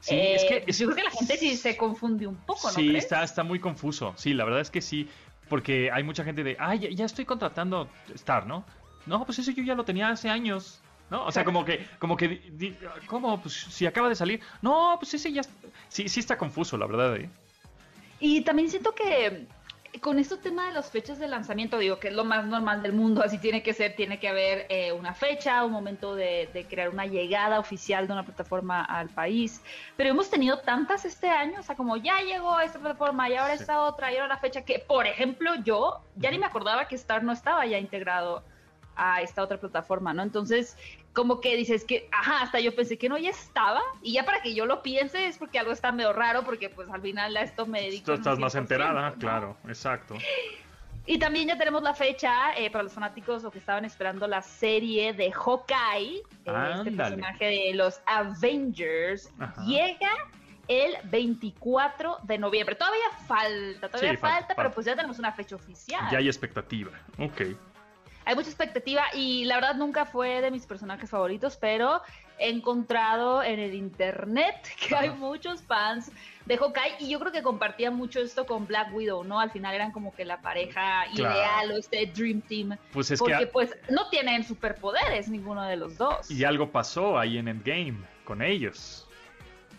Sí, 0.00 0.14
eh, 0.14 0.34
es 0.34 0.44
que 0.44 0.64
es, 0.66 0.78
yo 0.78 0.86
creo 0.86 0.96
que 0.96 1.04
la 1.04 1.10
gente 1.10 1.36
sí 1.36 1.56
se 1.56 1.76
confunde 1.76 2.26
un 2.26 2.36
poco, 2.36 2.68
¿no? 2.68 2.74
Sí, 2.74 2.88
crees? 2.88 3.04
está, 3.04 3.22
está 3.22 3.42
muy 3.44 3.60
confuso. 3.60 4.14
Sí, 4.16 4.32
la 4.34 4.44
verdad 4.44 4.60
es 4.60 4.70
que 4.70 4.80
sí, 4.80 5.08
porque 5.48 5.90
hay 5.90 6.02
mucha 6.02 6.24
gente 6.24 6.42
de, 6.42 6.56
ah, 6.58 6.74
ya, 6.74 6.88
ya 6.90 7.04
estoy 7.04 7.24
contratando 7.24 7.88
Star, 8.14 8.46
¿no? 8.46 8.64
No, 9.06 9.24
pues 9.24 9.38
eso 9.38 9.50
yo 9.50 9.62
ya 9.62 9.74
lo 9.74 9.84
tenía 9.84 10.08
hace 10.08 10.28
años. 10.28 10.80
¿No? 11.10 11.26
O 11.26 11.32
sea, 11.32 11.44
como 11.44 11.64
que, 11.64 11.86
como 11.98 12.16
que, 12.16 12.40
¿cómo? 13.06 13.40
Pues 13.40 13.54
si 13.54 13.86
acaba 13.86 14.08
de 14.08 14.14
salir. 14.14 14.40
No, 14.62 14.96
pues 14.98 15.14
ese 15.14 15.32
ya, 15.32 15.42
sí, 15.88 16.08
sí 16.08 16.20
está 16.20 16.38
confuso, 16.38 16.76
la 16.78 16.86
verdad. 16.86 17.16
¿eh? 17.16 17.28
Y 18.20 18.42
también 18.42 18.70
siento 18.70 18.94
que 18.94 19.46
con 20.00 20.20
este 20.20 20.36
tema 20.36 20.66
de 20.66 20.72
las 20.72 20.90
fechas 20.90 21.18
de 21.18 21.26
lanzamiento, 21.26 21.76
digo 21.78 21.98
que 21.98 22.08
es 22.08 22.14
lo 22.14 22.24
más 22.24 22.46
normal 22.46 22.80
del 22.82 22.92
mundo, 22.92 23.22
así 23.24 23.38
tiene 23.38 23.62
que 23.62 23.74
ser, 23.74 23.96
tiene 23.96 24.20
que 24.20 24.28
haber 24.28 24.66
eh, 24.68 24.92
una 24.92 25.14
fecha, 25.14 25.64
un 25.64 25.72
momento 25.72 26.14
de, 26.14 26.48
de, 26.54 26.64
crear 26.64 26.90
una 26.90 27.06
llegada 27.06 27.58
oficial 27.58 28.06
de 28.06 28.12
una 28.12 28.24
plataforma 28.24 28.84
al 28.84 29.08
país, 29.08 29.60
pero 29.96 30.10
hemos 30.10 30.30
tenido 30.30 30.60
tantas 30.60 31.04
este 31.04 31.28
año, 31.28 31.58
o 31.58 31.62
sea, 31.62 31.74
como 31.74 31.96
ya 31.96 32.20
llegó 32.20 32.60
esta 32.60 32.78
plataforma 32.78 33.28
y 33.28 33.34
ahora 33.34 33.56
sí. 33.56 33.62
esta 33.62 33.82
otra 33.82 34.12
y 34.12 34.16
ahora 34.16 34.28
la 34.28 34.38
fecha 34.38 34.64
que, 34.64 34.78
por 34.78 35.08
ejemplo, 35.08 35.56
yo 35.64 36.00
ya 36.14 36.30
ni 36.30 36.38
me 36.38 36.46
acordaba 36.46 36.86
que 36.86 36.94
Star 36.94 37.24
no 37.24 37.32
estaba 37.32 37.66
ya 37.66 37.78
integrado 37.78 38.44
a 38.96 39.22
esta 39.22 39.42
otra 39.42 39.58
plataforma, 39.58 40.12
¿no? 40.12 40.22
Entonces, 40.22 40.76
como 41.12 41.40
que 41.40 41.56
dices 41.56 41.84
que, 41.84 42.08
ajá, 42.12 42.42
hasta 42.42 42.60
yo 42.60 42.74
pensé 42.74 42.96
que 42.96 43.08
no 43.08 43.18
ya 43.18 43.30
estaba, 43.30 43.80
y 44.02 44.12
ya 44.12 44.24
para 44.24 44.42
que 44.42 44.54
yo 44.54 44.66
lo 44.66 44.82
piense 44.82 45.26
es 45.26 45.38
porque 45.38 45.58
algo 45.58 45.72
está 45.72 45.92
medio 45.92 46.12
raro, 46.12 46.44
porque 46.44 46.68
pues 46.68 46.88
al 46.88 47.02
final 47.02 47.36
a 47.36 47.42
esto 47.42 47.66
me 47.66 47.82
dedico. 47.82 48.06
Tú 48.06 48.12
estás 48.12 48.38
más 48.38 48.54
enterada, 48.54 49.10
¿no? 49.10 49.16
claro, 49.16 49.56
exacto. 49.68 50.14
Y 51.06 51.18
también 51.18 51.48
ya 51.48 51.58
tenemos 51.58 51.82
la 51.82 51.94
fecha 51.94 52.54
eh, 52.56 52.70
para 52.70 52.84
los 52.84 52.92
fanáticos 52.92 53.44
o 53.44 53.50
que 53.50 53.58
estaban 53.58 53.84
esperando 53.84 54.28
la 54.28 54.42
serie 54.42 55.12
de 55.12 55.32
Hawkeye, 55.32 56.18
eh, 56.18 56.72
este 56.76 56.92
personaje 56.92 57.44
de 57.44 57.74
los 57.74 58.00
Avengers, 58.06 59.32
ajá. 59.40 59.64
llega 59.64 60.10
el 60.68 60.94
24 61.04 62.18
de 62.22 62.38
noviembre. 62.38 62.76
Todavía 62.76 63.10
falta, 63.26 63.88
todavía 63.88 64.12
sí, 64.12 64.16
falta, 64.18 64.38
falta, 64.38 64.54
pero 64.54 64.70
pues 64.70 64.86
ya 64.86 64.94
tenemos 64.94 65.18
una 65.18 65.32
fecha 65.32 65.56
oficial. 65.56 66.08
Ya 66.12 66.18
hay 66.18 66.28
expectativa, 66.28 66.92
ok 67.18 67.56
hay 68.24 68.34
mucha 68.34 68.48
expectativa 68.48 69.04
y 69.14 69.44
la 69.44 69.56
verdad 69.56 69.74
nunca 69.74 70.04
fue 70.04 70.40
de 70.40 70.50
mis 70.50 70.66
personajes 70.66 71.10
favoritos, 71.10 71.56
pero 71.56 72.02
he 72.38 72.48
encontrado 72.48 73.42
en 73.42 73.58
el 73.58 73.74
internet 73.74 74.56
que 74.88 74.94
hay 74.94 75.10
muchos 75.10 75.62
fans 75.62 76.10
de 76.46 76.56
Hawkeye 76.56 76.96
y 77.00 77.10
yo 77.10 77.20
creo 77.20 77.32
que 77.32 77.42
compartían 77.42 77.94
mucho 77.94 78.20
esto 78.20 78.46
con 78.46 78.66
Black 78.66 78.94
Widow, 78.94 79.24
¿no? 79.24 79.40
Al 79.40 79.50
final 79.50 79.74
eran 79.74 79.92
como 79.92 80.14
que 80.14 80.24
la 80.24 80.40
pareja 80.40 81.04
claro. 81.14 81.34
ideal 81.34 81.72
o 81.72 81.78
este 81.78 82.06
Dream 82.06 82.40
Team. 82.40 82.76
Pues 82.92 83.10
es 83.10 83.18
porque 83.18 83.38
que... 83.38 83.46
pues 83.46 83.76
no 83.90 84.08
tienen 84.08 84.44
superpoderes 84.44 85.28
ninguno 85.28 85.62
de 85.64 85.76
los 85.76 85.96
dos. 85.96 86.30
Y 86.30 86.44
algo 86.44 86.70
pasó 86.70 87.18
ahí 87.18 87.38
en 87.38 87.48
Endgame 87.48 87.98
con 88.24 88.42
ellos 88.42 89.06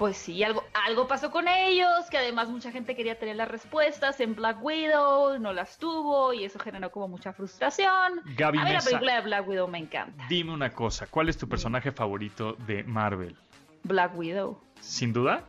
pues 0.02 0.18
sí, 0.18 0.44
algo, 0.44 0.64
algo 0.88 1.08
pasó 1.08 1.30
con 1.30 1.48
ellos, 1.48 2.10
que 2.10 2.18
además 2.18 2.50
mucha 2.50 2.72
gente 2.72 2.96
quería 2.96 3.20
tener 3.20 3.36
las 3.36 3.48
respuestas 3.48 4.20
en 4.20 4.34
Black 4.34 4.58
Widow, 4.60 5.38
no 5.38 5.54
las 5.54 5.78
tuvo 5.78 6.34
y 6.34 6.44
eso 6.44 6.58
generó 6.58 6.90
como 6.92 7.08
mucha 7.08 7.34
frustración. 7.34 8.20
Gaby 8.36 8.58
a 8.58 8.64
mí 8.64 8.72
Mesa, 8.72 8.80
la 8.80 8.84
película 8.84 9.16
de 9.18 9.22
Black 9.22 9.48
Widow 9.48 9.68
me 9.68 9.78
encanta. 9.78 10.26
Dime 10.28 10.54
una 10.54 10.72
cosa, 10.72 11.06
¿cuál 11.06 11.30
es 11.30 11.38
tu 11.38 11.48
personaje 11.48 11.92
favorito 11.92 12.54
de 12.66 12.84
Marvel? 12.84 13.38
Black 13.84 14.18
Widow. 14.18 14.60
¿Sin 14.80 15.14
duda? 15.14 15.46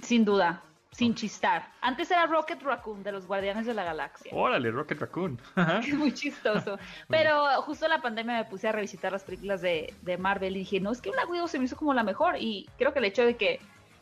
Sin 0.00 0.24
duda, 0.24 0.62
sin 0.92 1.14
chistar. 1.14 1.70
Antes 1.82 2.10
era 2.10 2.24
Rocket 2.24 2.62
Raccoon 2.62 3.02
de 3.02 3.12
los 3.12 3.26
Guardianes 3.26 3.66
de 3.66 3.74
la 3.74 3.84
Galaxia. 3.84 4.32
Órale, 4.34 4.70
Rocket 4.70 4.98
Raccoon. 4.98 5.38
Es 5.86 5.92
muy 5.92 6.14
chistoso. 6.14 6.78
Pero 7.06 7.60
justo 7.64 7.84
en 7.84 7.90
la 7.90 8.00
pandemia 8.00 8.38
me 8.38 8.44
puse 8.46 8.66
a 8.66 8.72
revisitar 8.72 9.12
las 9.12 9.24
películas 9.24 9.60
de, 9.60 9.92
de 10.00 10.16
Marvel 10.16 10.56
y 10.56 10.60
dije, 10.60 10.80
no, 10.80 10.90
es 10.90 11.02
que 11.02 11.10
Black 11.10 11.28
Widow 11.28 11.48
se 11.48 11.58
me 11.58 11.66
hizo 11.66 11.76
como 11.76 11.92
la 11.92 12.02
mejor 12.02 12.36
y 12.38 12.66
creo 12.78 12.94
que 12.94 13.00
el 13.00 13.04
hecho 13.04 13.26
de 13.26 13.36
que 13.36 13.60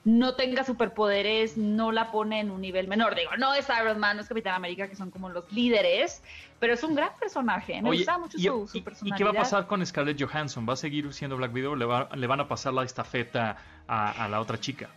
no 0.09 0.35
tenga 0.37 0.65
superpoderes 0.65 1.59
no 1.59 1.93
la 1.93 2.11
pone 2.11 2.41
en 2.41 2.51
un 2.51 2.63
nivel 2.63 2.89
menor. 2.89 3.15
Digo, 3.15 3.33
no 3.37 3.53
es 3.53 3.67
Iron 3.69 3.99
Man, 3.99 4.17
no 4.17 4.23
es 4.23 4.29
Capitán 4.29 4.55
América, 4.55 4.89
que 4.89 4.97
son 4.97 5.11
como 5.11 5.29
los 5.29 5.53
líderes, 5.53 6.23
pero 6.59 6.73
es 6.73 6.83
un 6.83 6.95
gran 6.95 7.11
personaje. 7.21 7.83
Me 7.83 7.91
Oye, 7.91 7.99
gusta 7.99 8.17
mucho 8.17 8.39
y, 8.39 8.45
su, 8.45 8.67
su, 8.67 8.79
y, 8.79 8.81
personalidad. 8.81 9.17
¿Y 9.17 9.19
qué 9.19 9.25
va 9.25 9.31
a 9.31 9.43
pasar 9.43 9.67
con 9.67 9.85
Scarlett 9.85 10.19
Johansson? 10.19 10.67
¿Va 10.67 10.73
a 10.73 10.77
seguir 10.77 11.13
siendo 11.13 11.37
Black 11.37 11.53
Widow 11.53 11.73
o 11.73 11.77
le, 11.77 11.85
va, 11.85 12.09
le 12.17 12.27
van 12.27 12.41
a 12.41 12.49
pasar 12.49 12.73
la 12.73 12.85
estafeta 12.85 13.59
a, 13.87 14.25
a 14.25 14.29
la 14.29 14.41
otra 14.41 14.59
chica? 14.59 14.89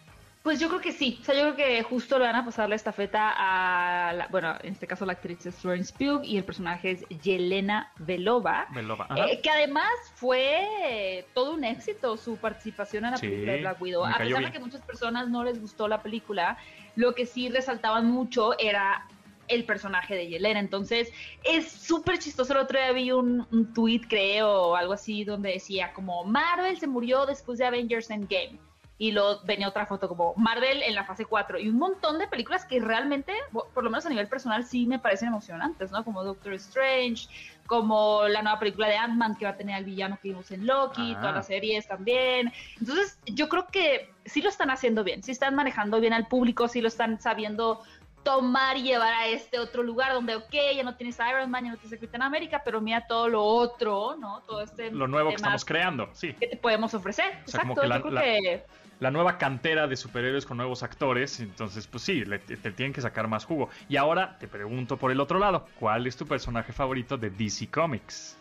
Pues 0.44 0.60
yo 0.60 0.70
creo 0.70 0.82
que 0.82 0.92
sí, 0.92 1.20
o 1.22 1.24
sea, 1.24 1.36
yo 1.36 1.54
creo 1.54 1.56
que 1.56 1.84
justo 1.84 2.18
le 2.18 2.26
van 2.26 2.36
a 2.36 2.44
pasar 2.44 2.68
la 2.68 2.74
estafeta 2.74 3.32
a, 3.36 4.12
la, 4.14 4.28
bueno, 4.28 4.56
en 4.64 4.74
este 4.74 4.88
caso 4.88 5.06
la 5.06 5.14
actriz 5.14 5.46
es 5.46 5.56
Florence 5.56 5.94
Pugh 5.96 6.24
y 6.24 6.38
el 6.38 6.44
personaje 6.44 6.92
es 6.92 7.08
Yelena 7.22 7.92
Belova, 8.00 8.66
Belova 8.74 9.08
eh, 9.18 9.40
que 9.40 9.52
además 9.52 9.92
fue 10.16 11.28
todo 11.36 11.54
un 11.54 11.64
éxito 11.64 12.18
su 12.18 12.38
participación 12.38 13.06
en 13.06 13.12
la 13.12 13.18
sí, 13.18 13.28
película 13.28 13.52
de 13.52 13.60
Black 13.60 13.82
Widow. 13.82 14.04
A 14.04 14.18
pesar 14.18 14.44
de 14.44 14.52
que 14.52 14.60
muchas 14.60 14.82
personas 14.82 15.30
no 15.30 15.44
les 15.44 15.62
gustó 15.62 15.88
la 15.88 16.02
película, 16.02 16.58
lo 16.96 17.14
que 17.14 17.28
sí 17.28 17.50
resaltaban 17.50 18.08
mucho 18.08 18.58
era 18.58 19.06
el 19.48 19.64
personaje 19.66 20.16
de 20.16 20.28
Yelena. 20.28 20.60
Entonces, 20.60 21.12
es 21.44 21.72
súper 21.72 22.18
chistoso. 22.18 22.54
El 22.54 22.60
otro 22.60 22.80
día 22.80 22.92
vi 22.94 23.12
un, 23.12 23.46
un 23.52 23.74
tweet, 23.74 24.02
creo, 24.10 24.50
o 24.50 24.76
algo 24.76 24.94
así, 24.94 25.24
donde 25.24 25.52
decía 25.52 25.94
como 25.94 26.24
Marvel 26.24 26.80
se 26.80 26.88
murió 26.88 27.28
después 27.28 27.60
de 27.60 27.66
Avengers 27.66 28.10
Endgame 28.10 28.71
y 29.02 29.12
luego 29.14 29.40
venía 29.46 29.68
otra 29.68 29.88
foto 29.88 30.08
como 30.08 30.36
Marvel 30.36 30.84
en 30.84 30.94
la 30.94 31.04
fase 31.04 31.26
4 31.26 31.58
y 31.58 31.68
un 31.70 31.80
montón 31.80 32.20
de 32.20 32.28
películas 32.28 32.66
que 32.66 32.80
realmente, 32.80 33.34
por 33.52 33.84
lo 33.84 33.90
menos 33.90 34.06
a 34.06 34.10
nivel 34.10 34.28
personal, 34.28 34.64
sí 34.64 34.86
me 34.86 35.00
parecen 35.00 35.30
emocionantes, 35.30 35.90
¿no? 35.90 36.06
Como 36.06 36.24
Doctor 36.24 36.54
Strange, 36.54 37.28
como 37.66 38.28
la 38.28 38.44
nueva 38.44 38.60
película 38.60 38.88
de 38.88 38.98
Ant-Man 38.98 39.38
que 39.38 39.46
va 39.46 39.52
a 39.52 39.58
tener 39.58 39.74
al 39.74 39.86
villano 39.86 40.20
que 40.22 40.30
vimos 40.30 40.52
en 40.52 40.68
Loki, 40.68 41.16
ah. 41.16 41.20
todas 41.20 41.34
las 41.34 41.48
series 41.48 41.88
también. 41.88 42.54
Entonces, 42.80 43.18
yo 43.26 43.50
creo 43.50 43.66
que 43.72 44.14
sí 44.26 44.44
lo 44.44 44.50
están 44.50 44.70
haciendo 44.70 45.04
bien, 45.04 45.24
sí 45.24 45.32
están 45.32 45.56
manejando 45.56 46.00
bien 46.00 46.14
al 46.14 46.28
público, 46.28 46.68
sí 46.68 46.80
lo 46.80 46.88
están 46.88 47.20
sabiendo 47.20 47.82
tomar 48.24 48.78
y 48.78 48.84
llevar 48.84 49.14
a 49.14 49.28
este 49.28 49.60
otro 49.60 49.84
lugar 49.84 50.14
donde, 50.14 50.36
ok, 50.36 50.54
ya 50.76 50.84
no 50.84 50.96
tienes 50.96 51.18
Iron 51.30 51.50
Man, 51.50 51.66
ya 51.66 51.72
no 51.72 51.78
tienes 51.78 52.00
Capitán 52.00 52.22
América, 52.22 52.62
pero 52.64 52.82
mira 52.82 53.06
todo 53.08 53.28
lo 53.28 53.44
otro, 53.44 54.16
¿no? 54.18 54.42
Todo 54.42 54.62
este... 54.62 54.92
Lo 54.92 55.08
nuevo 55.08 55.30
que 55.30 55.36
estamos 55.36 55.66
creando, 55.66 56.10
sí. 56.14 56.34
Que 56.34 56.48
te 56.48 56.58
podemos 56.58 56.94
ofrecer. 56.94 57.26
O 57.46 57.50
sea, 57.50 57.62
Exacto, 57.62 57.68
como 57.68 57.82
que 57.82 57.88
la, 57.88 57.98
yo 57.98 58.02
creo 58.04 58.14
la, 58.14 58.22
que... 58.22 58.64
La 59.00 59.10
nueva 59.10 59.40
cantera 59.40 59.88
de 59.88 59.96
superhéroes 59.96 60.46
con 60.46 60.58
nuevos 60.58 60.84
actores, 60.84 61.40
entonces 61.40 61.88
pues 61.88 62.04
sí, 62.04 62.24
le, 62.24 62.38
te, 62.38 62.56
te 62.56 62.72
tienen 62.72 62.94
que 62.94 63.02
sacar 63.02 63.28
más 63.28 63.46
jugo. 63.46 63.70
Y 63.90 63.98
ahora 63.98 64.38
te 64.38 64.48
pregunto 64.48 64.98
por 64.98 65.12
el 65.12 65.20
otro 65.20 65.40
lado, 65.40 65.66
¿cuál 65.80 66.06
es 66.06 66.16
tu 66.16 66.28
personaje 66.28 66.72
favorito 66.72 67.18
de 67.18 67.32
DC 67.32 67.72
Comics? 67.72 68.38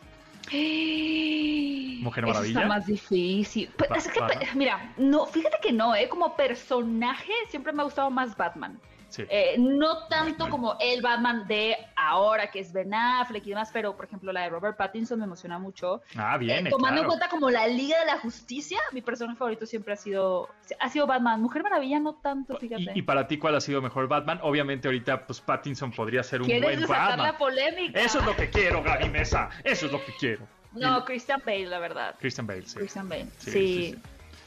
Mujer 2.02 2.26
Maravilla. 2.26 2.50
Eso 2.50 2.58
está 2.60 2.66
más 2.66 2.86
difícil. 2.86 3.70
Pues, 3.76 4.06
es 4.06 4.12
que, 4.12 4.20
mira, 4.54 4.92
no, 4.96 5.26
fíjate 5.26 5.58
que 5.62 5.72
no, 5.72 5.94
¿eh? 5.94 6.08
Como 6.08 6.34
personaje 6.36 7.32
siempre 7.48 7.72
me 7.72 7.82
ha 7.82 7.84
gustado 7.84 8.10
más 8.10 8.36
Batman. 8.36 8.78
Sí. 9.10 9.24
Eh, 9.28 9.56
no 9.58 10.06
tanto 10.06 10.48
como 10.48 10.76
el 10.80 11.02
Batman 11.02 11.46
de 11.46 11.76
ahora, 11.96 12.50
que 12.50 12.60
es 12.60 12.72
Ben 12.72 12.94
Affleck 12.94 13.44
y 13.46 13.50
demás, 13.50 13.70
pero 13.72 13.96
por 13.96 14.06
ejemplo 14.06 14.32
la 14.32 14.42
de 14.42 14.48
Robert 14.48 14.76
Pattinson 14.76 15.18
me 15.18 15.26
emociona 15.26 15.58
mucho. 15.58 16.00
Ah, 16.16 16.38
bien. 16.38 16.66
Eh, 16.66 16.70
tomando 16.70 17.00
claro. 17.00 17.02
en 17.02 17.06
cuenta 17.08 17.28
como 17.28 17.50
la 17.50 17.66
Liga 17.66 17.98
de 18.00 18.06
la 18.06 18.18
Justicia, 18.18 18.78
mi 18.92 19.02
personaje 19.02 19.36
favorito 19.36 19.66
siempre 19.66 19.92
ha 19.92 19.96
sido 19.96 20.48
ha 20.78 20.88
sido 20.88 21.06
Batman. 21.06 21.42
Mujer 21.42 21.62
Maravilla 21.62 21.98
no 21.98 22.14
tanto, 22.14 22.56
fíjate. 22.56 22.92
¿Y, 22.94 23.00
y 23.00 23.02
para 23.02 23.26
ti 23.26 23.36
cuál 23.38 23.56
ha 23.56 23.60
sido 23.60 23.82
mejor 23.82 24.08
Batman? 24.08 24.40
Obviamente 24.42 24.88
ahorita 24.88 25.26
pues 25.26 25.40
Pattinson 25.40 25.90
podría 25.90 26.22
ser 26.22 26.40
un 26.40 26.46
¿Quieres 26.46 26.62
buen 26.62 26.88
Batman. 26.88 27.18
la 27.18 27.36
polémica? 27.36 28.00
Eso 28.00 28.20
es 28.20 28.24
lo 28.24 28.36
que 28.36 28.48
quiero, 28.48 28.82
Gaby 28.82 29.10
Mesa. 29.10 29.50
Eso 29.64 29.86
es 29.86 29.92
lo 29.92 30.04
que 30.04 30.12
quiero. 30.18 30.46
No, 30.72 31.04
Christian 31.04 31.42
Bale, 31.44 31.66
la 31.66 31.80
verdad. 31.80 32.14
Christian 32.20 32.46
Bale, 32.46 32.62
sí. 32.62 32.78
Christian 32.78 33.08
Bale, 33.08 33.26
sí. 33.38 33.50
Sí, 33.50 33.92
sí. 33.92 34.02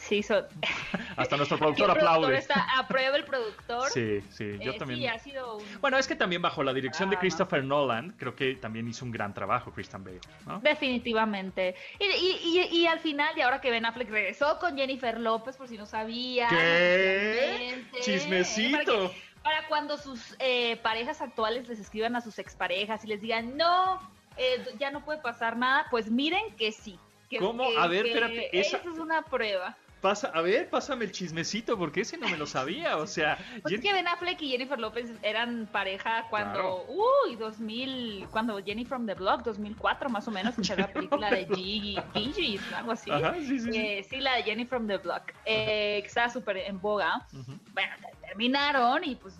Sí, 0.08 0.22
so... 0.22 0.46
Hasta 1.16 1.38
nuestro 1.38 1.58
productor 1.60 1.92
el 1.92 1.98
aplaude. 1.98 2.38
Está, 2.38 2.66
aprueba 2.78 3.16
el 3.16 3.24
productor. 3.24 3.90
Sí, 3.90 4.22
sí, 4.30 4.58
yo 4.60 4.72
eh, 4.72 4.78
también. 4.78 5.00
Sí, 5.00 5.08
ha 5.08 5.20
sido 5.20 5.58
un... 5.58 5.82
Bueno, 5.82 5.98
es 5.98 6.08
que 6.08 6.16
también 6.16 6.42
bajo 6.42 6.62
la 6.64 6.74
dirección 6.74 7.08
ah, 7.08 7.12
de 7.12 7.18
Christopher 7.18 7.64
Nolan, 7.64 8.14
creo 8.18 8.36
que 8.36 8.56
también 8.56 8.88
hizo 8.88 9.06
un 9.06 9.12
gran 9.12 9.34
trabajo 9.34 9.72
Christian 9.72 10.04
Bale, 10.04 10.20
¿no? 10.46 10.60
Definitivamente. 10.60 11.76
Y, 12.00 12.04
y, 12.04 12.60
y, 12.72 12.78
y, 12.80 12.88
al 12.88 13.00
final, 13.00 13.38
y 13.38 13.42
ahora 13.42 13.62
que 13.62 13.72
Ben 13.72 13.86
Affleck 13.86 14.10
regresó 14.10 14.60
con 14.60 14.76
Jennifer 14.76 15.20
López, 15.20 15.56
por 15.56 15.68
si 15.68 15.78
no 15.78 15.86
sabía. 15.86 16.50
¿Qué? 16.50 17.84
Chismecito. 18.02 18.78
Para 18.78 19.10
que, 19.10 19.22
Para 19.42 19.68
cuando 19.68 19.98
sus 19.98 20.36
eh, 20.40 20.78
parejas 20.78 21.22
actuales 21.22 21.68
les 21.70 21.80
escriban 21.80 22.16
a 22.16 22.22
sus 22.22 22.40
exparejas 22.40 23.04
y 23.06 23.08
les 23.08 23.22
digan, 23.22 23.56
no, 23.56 24.02
eh, 24.36 24.64
ya 24.80 24.92
no 24.92 25.06
puede 25.06 25.20
pasar 25.22 25.56
nada, 25.56 25.88
pues 25.90 26.12
miren 26.12 26.56
que 26.58 26.72
sí. 26.74 27.00
Que, 27.30 27.40
¿Cómo? 27.40 27.70
que- 27.70 27.78
A 27.78 27.88
ver, 27.88 28.06
espérate, 28.06 28.60
esa- 28.60 28.78
Eso 28.78 28.92
es 28.92 29.00
una 29.00 29.22
prueba. 29.24 29.78
Pasa, 30.04 30.28
a 30.34 30.42
ver, 30.42 30.70
pásame 30.70 31.06
el 31.06 31.14
chismecito, 31.14 31.78
porque 31.78 32.02
ese 32.02 32.18
no 32.18 32.28
me 32.28 32.36
lo 32.36 32.46
sabía. 32.46 32.98
O 32.98 33.08
sea, 33.08 33.38
Pues 33.62 33.74
Jen- 33.74 33.82
que 33.82 33.94
Ben 33.94 34.06
Affleck 34.06 34.42
y 34.42 34.50
Jennifer 34.52 34.78
López 34.78 35.10
eran 35.22 35.66
pareja 35.72 36.28
cuando, 36.30 36.86
uy, 36.90 37.38
2000, 37.38 38.28
cuando 38.30 38.62
Jenny 38.62 38.84
from 38.84 39.06
the 39.06 39.14
Block, 39.14 39.44
2004 39.44 40.10
más 40.10 40.28
o 40.28 40.32
menos, 40.32 40.56
que 40.56 40.74
era 40.74 40.88
la 40.88 40.94
película 40.94 41.30
de 41.32 41.46
Gigi, 41.56 41.98
Gigi, 42.14 42.60
algo 42.76 42.92
así. 42.92 43.10
Ajá, 43.10 43.34
sí, 43.36 43.60
sí. 43.62 43.70
Eh, 43.74 44.06
sí, 44.10 44.18
la 44.20 44.36
de 44.36 44.44
Jenny 44.44 44.66
from 44.66 44.88
the 44.88 44.98
Block, 44.98 45.32
eh, 45.46 46.00
que 46.02 46.08
estaba 46.08 46.28
súper 46.30 46.58
en 46.58 46.82
boga. 46.82 47.26
Bueno, 47.74 47.94
terminaron 48.28 49.06
y 49.06 49.16
pues 49.16 49.36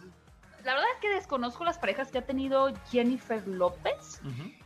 la 0.64 0.76
verdad 0.76 0.88
es 0.96 1.02
que 1.02 1.10
desconozco 1.10 1.66
las 1.66 1.78
parejas 1.78 2.10
que 2.10 2.20
ha 2.20 2.26
tenido 2.26 2.72
Jennifer 2.90 3.46
López, 3.46 4.22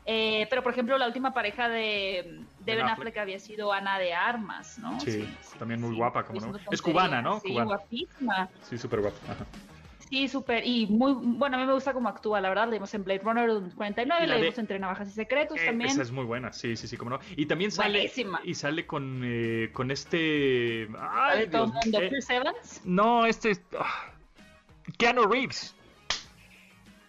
eh, 0.05 0.45
pero 0.51 0.61
por 0.61 0.71
ejemplo 0.73 0.95
la 0.99 1.07
última 1.07 1.33
pareja 1.33 1.69
de, 1.69 2.39
de 2.71 2.75
Ben 2.77 2.85
Affleck. 2.85 2.97
Affleck. 3.07 3.17
había 3.17 3.39
sido 3.39 3.73
Ana 3.73 3.97
de 3.99 4.13
Armas, 4.13 4.77
¿no? 4.79 4.99
Sí, 4.99 5.27
también 5.59 5.81
muy 5.81 5.95
guapa, 5.95 6.23
como 6.25 6.39
no. 6.39 6.53
Es 6.71 6.81
cubana, 6.81 7.21
¿no? 7.21 7.39
Sí, 7.39 7.49
Cubana. 7.49 7.65
guapísima. 7.65 8.49
Sí, 8.61 8.77
súper 8.77 9.01
guapo. 9.01 9.17
Ajá. 9.29 9.45
Sí, 10.09 10.29
súper. 10.29 10.65
Y 10.65 10.87
muy, 10.87 11.11
bueno, 11.19 11.57
a 11.57 11.59
mí 11.59 11.65
me 11.65 11.73
gusta 11.73 11.91
cómo 11.91 12.07
actúa, 12.07 12.39
la 12.39 12.47
verdad. 12.47 12.69
Vimos 12.69 12.93
en 12.93 13.03
Blade 13.03 13.19
Runner 13.25 13.49
49, 13.75 14.23
Y 14.23 14.27
la 14.27 14.35
de- 14.35 14.41
vimos 14.41 14.57
entre 14.57 14.79
Navajas 14.79 15.09
y 15.09 15.11
Secretos 15.11 15.59
Eh, 15.59 15.65
también. 15.65 15.89
Esa 15.91 16.01
es 16.01 16.11
muy 16.11 16.23
buena, 16.23 16.53
sí, 16.53 16.77
sí, 16.77 16.87
sí, 16.87 16.95
como 16.95 17.09
no. 17.11 17.19
Y 17.35 17.45
también 17.45 17.71
sale 17.71 17.97
Buenísima. 17.99 18.39
y 18.45 18.53
sale 18.53 18.85
con 18.87 19.21
eh, 19.25 19.69
con 19.73 19.91
este 19.91 20.87
ay, 20.97 21.39
¿De 21.41 21.47
todo 21.47 21.65
Dios, 21.65 21.75
el 21.85 21.91
mundo? 21.91 22.01
eh, 22.05 22.09
Chris 22.09 22.29
Evans. 22.29 22.81
no, 22.85 23.25
este 23.25 23.51
es- 23.51 23.61
ah, 23.77 24.11
Keanu 24.97 25.23
Reeves. 25.27 25.75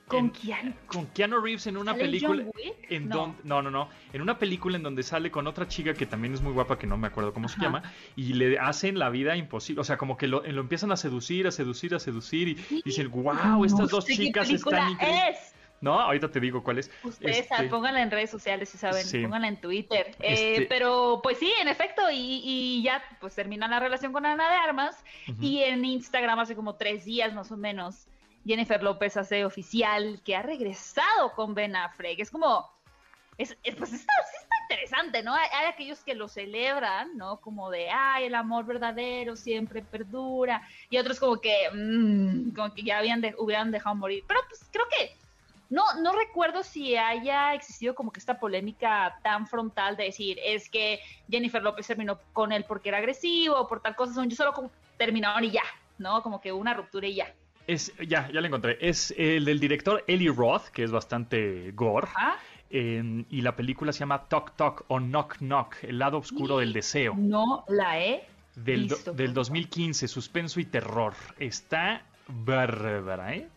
¿Con 0.09 0.31
quién? 0.31 0.75
Con 0.87 1.07
Keanu 1.07 1.41
Reeves 1.41 1.67
en 1.67 1.77
una 1.77 1.93
¿Sale 1.93 2.05
película 2.05 2.43
John 2.45 2.53
Wick? 2.57 2.91
en 2.91 3.09
No. 3.09 3.17
donde 3.17 3.39
no, 3.45 3.63
no, 3.63 3.71
no, 3.71 3.89
en 4.13 4.23
una 4.23 4.39
película 4.39 4.77
en 4.77 4.83
donde 4.83 5.03
sale 5.03 5.31
con 5.31 5.47
otra 5.47 5.69
chica 5.69 5.95
que 5.95 6.07
también 6.07 6.35
es 6.35 6.41
muy 6.41 6.53
guapa 6.53 6.79
que 6.79 6.87
no 6.87 6.97
me 6.97 7.07
acuerdo 7.09 7.33
cómo 7.33 7.49
se 7.49 7.61
llama 7.61 7.83
y 8.17 8.33
le 8.33 8.59
hacen 8.59 8.99
la 8.99 9.11
vida 9.11 9.37
imposible, 9.37 9.81
o 9.81 9.85
sea, 9.85 9.97
como 9.97 10.17
que 10.17 10.27
lo, 10.27 10.43
lo 10.43 10.61
empiezan 10.61 10.91
a 10.93 10.97
seducir, 10.97 11.47
a 11.47 11.51
seducir, 11.51 11.95
a 11.95 11.99
seducir 11.99 12.49
y 12.71 12.83
dicen, 12.85 13.11
"Wow, 13.11 13.65
estas 13.65 13.81
No 13.81 13.87
dos 13.87 14.07
chicas 14.07 14.51
están 14.51 14.91
increíbles." 14.93 15.37
es. 15.39 15.55
No, 15.81 16.01
ahorita 16.01 16.29
te 16.29 16.41
digo 16.41 16.65
cuál 16.65 16.79
es. 16.79 16.91
Ustedes 17.05 17.39
Este, 17.49 17.69
pónganla 17.69 18.03
en 18.03 18.11
redes 18.11 18.31
sociales 18.31 18.69
si 18.69 18.79
saben, 18.79 19.05
Sí. 19.05 19.23
pónganla 19.23 19.47
en 19.47 19.61
Twitter. 19.61 20.09
Eh, 20.19 20.55
Este- 20.55 20.67
pero 20.67 21.21
pues 21.23 21.39
sí, 21.39 21.53
en 21.63 21.69
efecto, 21.69 22.03
y, 22.11 22.41
y 22.45 22.83
ya 22.83 23.01
pues 23.21 23.37
termina 23.37 23.69
la 23.69 23.79
relación 23.79 24.13
con 24.13 24.27
Ana 24.27 24.51
de 24.51 24.57
Armas 24.57 24.97
y 25.41 25.59
en 25.63 25.85
Instagram 25.85 26.41
hace 26.41 26.57
como 26.57 26.75
tres 26.75 27.05
días 27.05 27.33
más 27.33 27.53
o 27.53 27.57
menos, 27.57 28.09
Jennifer 28.47 28.83
López 28.83 29.17
hace 29.17 29.45
oficial 29.45 30.21
que 30.25 30.37
ha 30.37 30.43
regresado 30.43 31.33
con 31.35 31.55
Ben 31.55 31.77
Affleck. 31.77 32.19
Es 32.21 32.31
como, 32.31 32.69
es, 33.37 33.57
es- 33.63 33.77
pues 33.77 33.93
está, 33.93 34.13
interesante, 34.71 35.23
¿no? 35.23 35.35
Hay, 35.35 35.49
aquellos 35.67 36.01
que 36.01 36.15
lo 36.15 36.29
celebran, 36.29 37.17
¿no? 37.17 37.41
Como 37.41 37.71
de, 37.71 37.89
ay, 37.91 38.25
el 38.25 38.35
amor 38.35 38.67
verdadero 38.67 39.35
siempre 39.37 39.83
perdura, 39.83 40.61
y 40.91 40.99
otros 40.99 41.19
como 41.19 41.41
que, 41.41 41.71
mm, 41.73 42.55
como 42.55 42.75
que 42.75 42.83
ya 42.83 42.99
habían 42.99 43.21
de- 43.21 43.35
hubieran 43.39 43.71
dejado 43.71 43.95
morir. 43.97 44.25
Pero 44.27 44.41
pues 44.49 44.61
creo 44.71 44.85
que 44.89 45.17
no, 45.71 45.83
no 46.01 46.13
recuerdo 46.13 46.63
si 46.63 46.97
haya 46.97 47.55
existido 47.55 47.95
como 47.95 48.11
que 48.11 48.21
esta 48.21 48.39
polémica 48.39 49.19
tan 49.23 49.47
frontal 49.47 49.97
de 49.97 50.05
decir, 50.05 50.39
es 50.43 50.69
que 50.71 51.01
Jennifer 51.31 51.63
López 51.63 51.87
terminó 51.87 52.19
con 52.33 52.53
él 52.53 52.65
porque 52.65 52.89
era 52.91 52.99
agresivo 52.99 53.67
por 53.69 53.81
tal 53.81 53.95
cosa, 53.97 54.15
son 54.15 54.29
yo 54.31 54.37
solo 54.37 54.53
como 54.53 54.71
terminaron 54.97 55.45
y 55.45 55.51
ya, 55.51 55.65
¿no? 55.99 56.23
Como 56.23 56.41
que 56.41 56.53
una 56.53 56.75
ruptura 56.75 57.07
y 57.07 57.15
ya. 57.17 57.35
Es, 57.69 57.93
ya, 58.05 58.29
ya 58.33 58.41
lo 58.41 58.47
encontré. 58.47 58.79
Es 58.81 59.15
el 59.17 59.45
del 59.45 59.61
director 59.61 60.03
Eli 60.09 60.29
Roth, 60.29 60.69
que 60.73 60.83
es 60.83 60.91
bastante 60.91 61.71
gore. 61.73 62.09
Y 62.71 63.41
la 63.43 63.55
película 63.55 63.93
se 63.93 64.01
llama 64.01 64.25
Talk 64.29 64.57
Talk 64.57 64.85
o 64.89 64.99
Knock 64.99 65.37
Knock, 65.39 65.77
el 65.83 65.99
lado 65.99 66.19
oscuro 66.19 66.59
del 66.59 66.73
deseo. 66.73 67.15
No 67.17 67.65
la 67.69 68.01
he 68.01 68.25
Del, 68.57 68.85
visto. 68.85 69.13
del 69.13 69.33
2015, 69.35 70.09
suspenso 70.09 70.59
y 70.61 70.65
terror. 70.65 71.15
Está 71.39 72.03
bárbara, 72.27 73.35
¿eh? 73.35 73.49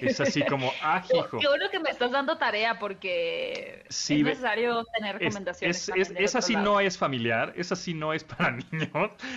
Es 0.00 0.20
así 0.20 0.42
como, 0.44 0.72
ah, 0.82 1.02
hijo. 1.12 1.38
Qué 1.38 1.48
bueno 1.48 1.66
que 1.70 1.78
me 1.80 1.90
estás 1.90 2.10
dando 2.12 2.38
tarea 2.38 2.78
porque 2.78 3.84
Sí, 3.88 4.20
es 4.20 4.24
necesario 4.24 4.84
tener 4.96 5.16
Es, 5.16 5.22
recomendaciones. 5.22 5.88
es- 5.88 6.10
es- 6.10 6.12
esa 6.16 6.40
sí 6.42 6.52
lado. 6.54 6.64
no 6.64 6.80
es 6.80 6.96
familiar, 6.98 7.52
esa 7.56 7.76
sí 7.76 7.94
no 7.94 8.12
es 8.12 8.24
para 8.24 8.50
niños. 8.72 8.90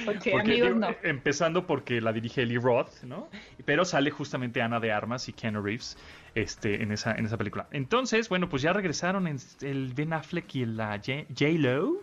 Porque, 0.05 0.33
amigos, 0.33 0.45
digo, 0.45 0.69
no. 0.79 0.89
eh, 0.89 0.97
Empezando 1.03 1.65
porque 1.67 2.01
la 2.01 2.13
dirige 2.13 2.43
Eli 2.43 2.57
Roth, 2.57 3.03
¿no? 3.03 3.29
Pero 3.65 3.85
sale 3.85 4.11
justamente 4.11 4.61
Ana 4.61 4.79
de 4.79 4.91
Armas 4.91 5.27
y 5.29 5.33
Keanu 5.33 5.61
Reeves 5.61 5.97
este, 6.35 6.81
en, 6.81 6.91
esa, 6.91 7.13
en 7.15 7.25
esa 7.25 7.37
película. 7.37 7.67
Entonces, 7.71 8.29
bueno, 8.29 8.49
pues 8.49 8.61
ya 8.61 8.73
regresaron 8.73 9.27
el 9.27 9.93
Ben 9.93 10.13
Affleck 10.13 10.55
y 10.55 10.65
la 10.65 10.97
J-Lo. 10.97 11.99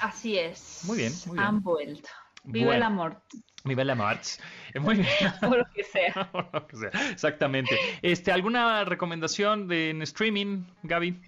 Así 0.00 0.38
es. 0.38 0.80
Muy 0.84 0.98
bien, 0.98 1.12
muy 1.26 1.36
bien. 1.38 1.46
Han 1.48 1.62
vuelto. 1.62 2.08
Vive 2.44 2.66
Bueno. 2.66 2.76
el 2.76 2.82
amor, 2.84 3.22
Viva 3.66 3.94
March. 3.94 4.38
Eh, 4.72 4.80
Muy 4.80 4.96
bien. 4.96 5.06
por 5.40 5.58
lo 5.58 5.64
que 5.74 5.84
sea. 5.84 6.28
O 6.32 6.48
lo 6.52 6.66
que 6.66 6.76
sea. 6.76 6.90
Exactamente. 7.10 7.76
Este, 8.02 8.32
¿Alguna 8.32 8.84
recomendación 8.84 9.68
de, 9.68 9.90
en 9.90 10.02
streaming, 10.02 10.64
Gaby? 10.82 11.20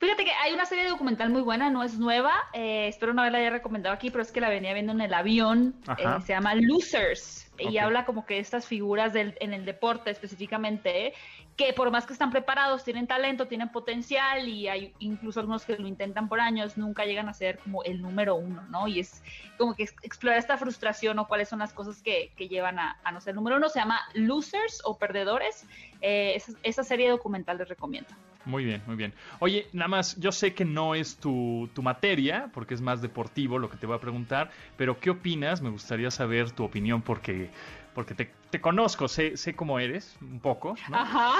Fíjate 0.00 0.24
que 0.24 0.32
hay 0.32 0.54
una 0.54 0.64
serie 0.64 0.88
documental 0.88 1.28
muy 1.28 1.42
buena, 1.42 1.68
no 1.68 1.82
es 1.82 1.98
nueva, 1.98 2.32
eh, 2.54 2.88
espero 2.88 3.12
no 3.12 3.20
haberla 3.20 3.36
haya 3.36 3.50
recomendado 3.50 3.94
aquí, 3.94 4.08
pero 4.10 4.22
es 4.22 4.32
que 4.32 4.40
la 4.40 4.48
venía 4.48 4.72
viendo 4.72 4.92
en 4.92 5.02
el 5.02 5.12
avión, 5.12 5.74
eh, 5.98 6.04
se 6.22 6.32
llama 6.32 6.54
Losers, 6.54 7.52
y 7.58 7.76
habla 7.76 8.06
como 8.06 8.24
que 8.24 8.34
de 8.34 8.40
estas 8.40 8.66
figuras 8.66 9.12
del, 9.12 9.36
en 9.40 9.52
el 9.52 9.66
deporte 9.66 10.10
específicamente, 10.10 11.08
eh, 11.08 11.12
que 11.54 11.74
por 11.74 11.90
más 11.90 12.06
que 12.06 12.14
están 12.14 12.30
preparados, 12.30 12.82
tienen 12.82 13.06
talento, 13.06 13.46
tienen 13.46 13.68
potencial, 13.68 14.48
y 14.48 14.68
hay 14.68 14.94
incluso 15.00 15.38
algunos 15.40 15.66
que 15.66 15.76
lo 15.76 15.86
intentan 15.86 16.30
por 16.30 16.40
años, 16.40 16.78
nunca 16.78 17.04
llegan 17.04 17.28
a 17.28 17.34
ser 17.34 17.58
como 17.58 17.82
el 17.84 18.00
número 18.00 18.36
uno, 18.36 18.62
¿no? 18.70 18.88
Y 18.88 19.00
es 19.00 19.22
como 19.58 19.74
que 19.74 19.82
ex- 19.82 19.94
explorar 20.02 20.38
esta 20.38 20.56
frustración 20.56 21.18
o 21.18 21.28
cuáles 21.28 21.50
son 21.50 21.58
las 21.58 21.74
cosas 21.74 22.00
que, 22.02 22.32
que 22.36 22.48
llevan 22.48 22.78
a, 22.78 22.98
a 23.04 23.12
no 23.12 23.20
ser 23.20 23.32
el 23.32 23.36
número 23.36 23.58
uno, 23.58 23.68
se 23.68 23.80
llama 23.80 24.00
Losers 24.14 24.80
o 24.86 24.96
Perdedores, 24.96 25.66
eh, 26.00 26.32
esa, 26.36 26.52
esa 26.62 26.84
serie 26.84 27.10
documental 27.10 27.58
les 27.58 27.68
recomiendo. 27.68 28.08
Muy 28.44 28.64
bien, 28.64 28.82
muy 28.86 28.96
bien. 28.96 29.14
Oye, 29.38 29.68
nada 29.74 29.88
más, 29.88 30.16
yo 30.16 30.32
sé 30.32 30.54
que 30.54 30.64
no 30.64 30.94
es 30.94 31.18
tu, 31.18 31.70
tu 31.74 31.82
materia, 31.82 32.50
porque 32.54 32.72
es 32.74 32.80
más 32.80 33.02
deportivo 33.02 33.58
lo 33.58 33.68
que 33.68 33.76
te 33.76 33.86
voy 33.86 33.96
a 33.96 34.00
preguntar, 34.00 34.50
pero 34.76 34.98
¿qué 34.98 35.10
opinas? 35.10 35.60
Me 35.60 35.68
gustaría 35.68 36.10
saber 36.10 36.50
tu 36.52 36.64
opinión 36.64 37.02
porque, 37.02 37.52
porque 37.94 38.14
te, 38.14 38.32
te 38.50 38.60
conozco, 38.60 39.08
sé, 39.08 39.36
sé 39.36 39.54
cómo 39.54 39.78
eres, 39.78 40.16
un 40.20 40.40
poco, 40.40 40.74
¿no? 40.88 40.96
Ajá. 40.96 41.34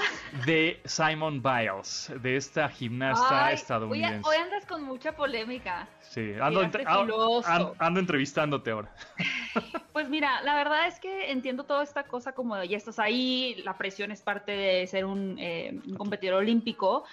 De 0.46 0.80
Simon 0.84 1.42
Biles, 1.42 2.12
de 2.20 2.36
esta 2.36 2.68
gimnasta 2.68 3.46
Ay, 3.46 3.54
estadounidense. 3.54 4.28
Hoy, 4.28 4.36
hoy 4.36 4.42
andas 4.42 4.66
con 4.66 4.82
mucha 4.82 5.12
polémica. 5.16 5.88
Sí, 6.00 6.32
ando, 6.40 6.62
entre- 6.62 6.84
ah, 6.86 7.00
filoso. 7.02 7.48
an- 7.48 7.72
ando 7.78 8.00
entrevistándote 8.00 8.70
ahora. 8.70 8.90
Pues 9.92 10.08
mira, 10.08 10.40
la 10.42 10.54
verdad 10.54 10.86
es 10.86 11.00
que 11.00 11.32
entiendo 11.32 11.64
toda 11.64 11.82
esta 11.82 12.04
cosa 12.04 12.32
como 12.32 12.54
de 12.56 12.68
ya 12.68 12.76
estás 12.76 13.00
ahí, 13.00 13.60
la 13.64 13.76
presión 13.76 14.12
es 14.12 14.22
parte 14.22 14.52
de 14.52 14.86
ser 14.86 15.04
un, 15.04 15.36
eh, 15.38 15.80
un 15.84 15.96
competidor 15.96 16.36
olímpico, 16.36 17.04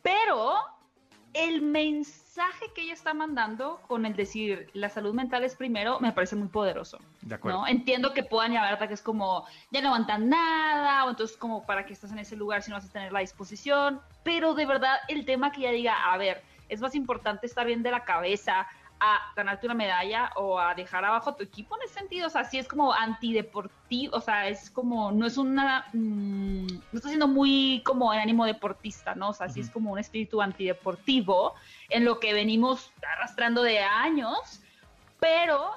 pero 0.00 0.56
el 1.36 1.60
mensaje 1.60 2.64
que 2.74 2.82
ella 2.82 2.94
está 2.94 3.12
mandando 3.12 3.80
con 3.86 4.06
el 4.06 4.16
decir 4.16 4.70
la 4.72 4.88
salud 4.88 5.14
mental 5.14 5.44
es 5.44 5.54
primero 5.54 6.00
me 6.00 6.12
parece 6.12 6.34
muy 6.34 6.48
poderoso. 6.48 6.98
De 7.20 7.34
acuerdo. 7.34 7.60
¿no? 7.60 7.66
Entiendo 7.66 8.14
que 8.14 8.22
puedan 8.22 8.52
llevar 8.52 8.72
ataques 8.72 9.02
como 9.02 9.44
ya 9.70 9.82
no 9.82 9.88
aguantan 9.88 10.28
nada, 10.28 11.04
o 11.04 11.10
entonces 11.10 11.36
como 11.36 11.66
para 11.66 11.84
que 11.84 11.92
estás 11.92 12.10
en 12.12 12.18
ese 12.18 12.36
lugar 12.36 12.62
si 12.62 12.70
no 12.70 12.76
vas 12.76 12.86
a 12.86 12.92
tener 12.92 13.12
la 13.12 13.20
disposición, 13.20 14.00
pero 14.22 14.54
de 14.54 14.66
verdad 14.66 14.96
el 15.08 15.26
tema 15.26 15.52
que 15.52 15.60
ella 15.60 15.72
diga, 15.72 16.12
a 16.12 16.16
ver, 16.16 16.42
es 16.68 16.80
más 16.80 16.94
importante 16.94 17.46
estar 17.46 17.66
bien 17.66 17.82
de 17.82 17.90
la 17.90 18.04
cabeza 18.04 18.66
a 19.00 19.32
ganarte 19.34 19.66
una 19.66 19.74
medalla 19.74 20.32
o 20.36 20.58
a 20.58 20.74
dejar 20.74 21.04
abajo 21.04 21.30
a 21.30 21.36
tu 21.36 21.42
equipo 21.42 21.76
en 21.76 21.82
ese 21.82 21.94
sentido, 21.94 22.26
o 22.26 22.30
sea, 22.30 22.44
sí 22.44 22.58
es 22.58 22.66
como 22.66 22.92
antideportivo, 22.92 24.16
o 24.16 24.20
sea, 24.20 24.48
es 24.48 24.70
como, 24.70 25.12
no 25.12 25.26
es 25.26 25.36
una, 25.36 25.86
mm, 25.92 26.66
no 26.66 26.96
está 26.96 27.08
siendo 27.08 27.28
muy 27.28 27.82
como 27.84 28.12
en 28.14 28.20
ánimo 28.20 28.46
deportista, 28.46 29.14
¿no? 29.14 29.30
O 29.30 29.32
sea, 29.32 29.48
sí 29.48 29.60
es 29.60 29.70
como 29.70 29.92
un 29.92 29.98
espíritu 29.98 30.40
antideportivo 30.40 31.54
en 31.90 32.04
lo 32.04 32.20
que 32.20 32.32
venimos 32.32 32.92
arrastrando 33.16 33.62
de 33.62 33.80
años, 33.80 34.60
pero 35.20 35.72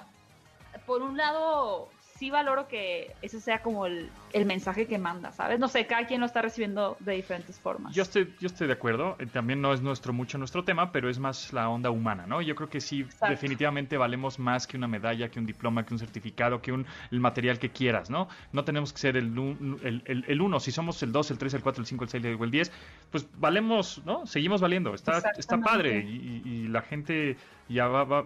por 0.86 1.02
un 1.02 1.18
lado, 1.18 1.90
sí 2.20 2.30
valoro 2.30 2.68
que 2.68 3.16
ese 3.22 3.40
sea 3.40 3.62
como 3.62 3.86
el, 3.86 4.10
el 4.34 4.46
mensaje 4.46 4.88
que 4.88 4.98
manda, 4.98 5.32
¿sabes? 5.32 5.58
No 5.58 5.70
sé, 5.70 5.88
cada 5.88 6.06
quien 6.06 6.20
lo 6.20 6.26
está 6.26 6.42
recibiendo 6.42 6.98
de 7.00 7.14
diferentes 7.14 7.58
formas. 7.60 7.96
Yo 7.96 8.04
estoy, 8.04 8.36
yo 8.42 8.48
estoy 8.48 8.68
de 8.68 8.74
acuerdo. 8.74 9.16
eh, 9.20 9.26
También 9.26 9.62
no 9.62 9.72
es 9.74 9.82
nuestro 9.82 10.12
mucho 10.12 10.38
nuestro 10.38 10.66
tema, 10.66 10.92
pero 10.92 11.10
es 11.10 11.18
más 11.18 11.54
la 11.54 11.70
onda 11.70 11.90
humana, 11.92 12.28
¿no? 12.28 12.42
Yo 12.42 12.56
creo 12.56 12.70
que 12.70 12.82
sí, 12.82 13.02
Exacto. 13.02 13.30
definitivamente 13.32 13.96
valemos 13.98 14.38
más 14.38 14.68
que 14.68 14.76
una 14.76 14.88
medalla, 14.90 15.30
que 15.30 15.40
un 15.40 15.46
diploma, 15.46 15.86
que 15.86 15.94
un 15.94 16.00
certificado, 16.00 16.62
que 16.62 16.74
un 16.74 16.86
el 17.10 17.22
material 17.22 17.58
que 17.58 17.70
quieras, 17.70 18.10
¿no? 18.10 18.28
No 18.52 18.66
tenemos 18.66 18.92
que 18.92 19.00
ser 19.00 19.16
el, 19.16 19.34
nu- 19.34 19.80
el, 19.82 20.04
el, 20.06 20.26
el 20.28 20.42
uno. 20.42 20.60
Si 20.60 20.72
somos 20.74 21.02
el 21.04 21.14
2, 21.14 21.32
el 21.32 21.38
3, 21.38 21.54
el 21.54 21.62
4, 21.62 21.82
el 21.82 21.88
5, 21.88 22.04
el 22.04 22.10
6 22.10 22.26
o 22.38 22.44
el 22.44 22.52
10, 22.52 22.72
pues 23.12 23.28
valemos, 23.40 24.02
¿no? 24.06 24.26
Seguimos 24.28 24.60
valiendo. 24.60 24.94
Está, 24.94 25.20
está 25.38 25.58
padre. 25.62 26.00
Y, 26.06 26.42
y- 26.46 26.50
y 26.66 26.68
la 26.68 26.82
gente 26.82 27.38
ya 27.70 27.88
va, 27.88 28.04
va- 28.04 28.26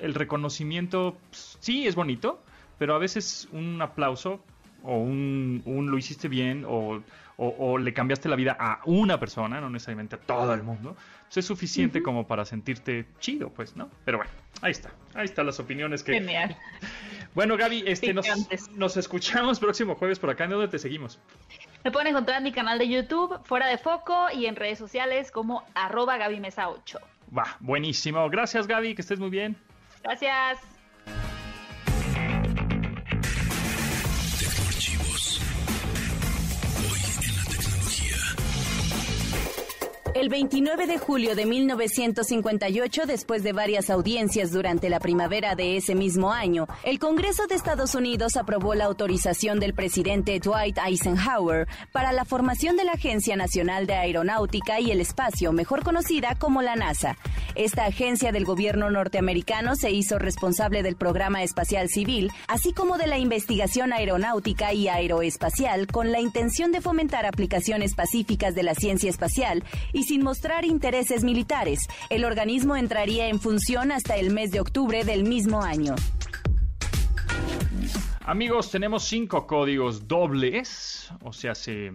El 0.00 0.14
reconocimiento, 0.14 1.18
pues, 1.30 1.58
sí, 1.60 1.86
es 1.86 1.94
bonito, 1.94 2.42
pero 2.84 2.96
a 2.96 2.98
veces 2.98 3.48
un 3.52 3.80
aplauso 3.80 4.44
o 4.82 4.98
un, 4.98 5.62
un 5.64 5.90
lo 5.90 5.96
hiciste 5.96 6.28
bien 6.28 6.66
o, 6.68 7.00
o, 7.38 7.78
le 7.78 7.94
cambiaste 7.94 8.28
la 8.28 8.36
vida 8.36 8.54
a 8.60 8.82
una 8.84 9.18
persona, 9.18 9.58
no 9.58 9.70
necesariamente 9.70 10.16
a 10.16 10.18
todo 10.18 10.52
el 10.52 10.62
mundo, 10.62 10.94
pues 11.24 11.38
es 11.38 11.46
suficiente 11.46 12.02
como 12.02 12.26
para 12.26 12.44
sentirte 12.44 13.06
chido, 13.20 13.48
pues, 13.48 13.74
¿no? 13.74 13.88
Pero 14.04 14.18
bueno, 14.18 14.30
ahí 14.60 14.72
está, 14.72 14.90
ahí 15.14 15.24
están 15.24 15.46
las 15.46 15.58
opiniones 15.60 16.02
que... 16.02 16.12
Genial. 16.12 16.58
Bueno, 17.34 17.56
Gaby, 17.56 17.84
este, 17.86 18.12
nos, 18.12 18.26
nos, 18.76 18.96
escuchamos 18.98 19.58
próximo 19.58 19.94
jueves 19.94 20.18
por 20.18 20.28
acá. 20.28 20.44
¿En 20.44 20.50
dónde 20.50 20.68
te 20.68 20.78
seguimos? 20.78 21.18
Me 21.82 21.90
pueden 21.90 22.08
encontrar 22.08 22.36
en 22.36 22.44
mi 22.44 22.52
canal 22.52 22.78
de 22.78 22.88
YouTube, 22.88 23.40
Fuera 23.44 23.66
de 23.66 23.78
Foco, 23.78 24.26
y 24.32 24.46
en 24.46 24.54
redes 24.54 24.78
sociales 24.78 25.32
como 25.32 25.64
arroba 25.74 26.18
Gaby 26.18 26.38
Mesa 26.38 26.68
8. 26.68 27.00
Va, 27.36 27.56
buenísimo. 27.60 28.28
Gracias, 28.28 28.68
Gaby, 28.68 28.94
que 28.94 29.00
estés 29.00 29.18
muy 29.18 29.30
bien. 29.30 29.56
Gracias. 30.04 30.60
El 40.14 40.28
29 40.28 40.86
de 40.86 40.96
julio 40.96 41.34
de 41.34 41.44
1958, 41.44 43.02
después 43.04 43.42
de 43.42 43.52
varias 43.52 43.90
audiencias 43.90 44.52
durante 44.52 44.88
la 44.88 45.00
primavera 45.00 45.56
de 45.56 45.76
ese 45.76 45.96
mismo 45.96 46.30
año, 46.30 46.68
el 46.84 47.00
Congreso 47.00 47.48
de 47.48 47.56
Estados 47.56 47.96
Unidos 47.96 48.36
aprobó 48.36 48.76
la 48.76 48.84
autorización 48.84 49.58
del 49.58 49.74
presidente 49.74 50.38
Dwight 50.38 50.78
Eisenhower 50.78 51.66
para 51.90 52.12
la 52.12 52.24
formación 52.24 52.76
de 52.76 52.84
la 52.84 52.92
Agencia 52.92 53.34
Nacional 53.34 53.88
de 53.88 53.94
Aeronáutica 53.94 54.78
y 54.78 54.92
el 54.92 55.00
Espacio, 55.00 55.50
mejor 55.50 55.82
conocida 55.82 56.36
como 56.36 56.62
la 56.62 56.76
NASA. 56.76 57.16
Esta 57.56 57.84
agencia 57.84 58.30
del 58.30 58.44
gobierno 58.44 58.90
norteamericano 58.90 59.74
se 59.74 59.90
hizo 59.90 60.20
responsable 60.20 60.84
del 60.84 60.94
programa 60.94 61.42
espacial 61.42 61.88
civil, 61.88 62.30
así 62.46 62.72
como 62.72 62.98
de 62.98 63.08
la 63.08 63.18
investigación 63.18 63.92
aeronáutica 63.92 64.72
y 64.72 64.86
aeroespacial, 64.86 65.88
con 65.88 66.12
la 66.12 66.20
intención 66.20 66.70
de 66.70 66.80
fomentar 66.80 67.26
aplicaciones 67.26 67.96
pacíficas 67.96 68.54
de 68.54 68.62
la 68.62 68.76
ciencia 68.76 69.10
espacial 69.10 69.64
y 69.92 70.03
sin 70.04 70.22
mostrar 70.22 70.64
intereses 70.64 71.24
militares. 71.24 71.80
El 72.10 72.24
organismo 72.24 72.76
entraría 72.76 73.28
en 73.28 73.40
función 73.40 73.92
hasta 73.92 74.16
el 74.16 74.32
mes 74.32 74.50
de 74.50 74.60
octubre 74.60 75.04
del 75.04 75.24
mismo 75.24 75.62
año. 75.62 75.94
Amigos, 78.26 78.70
tenemos 78.70 79.04
cinco 79.04 79.46
códigos 79.46 80.08
dobles, 80.08 81.10
o 81.22 81.32
sea, 81.32 81.54
se 81.54 81.92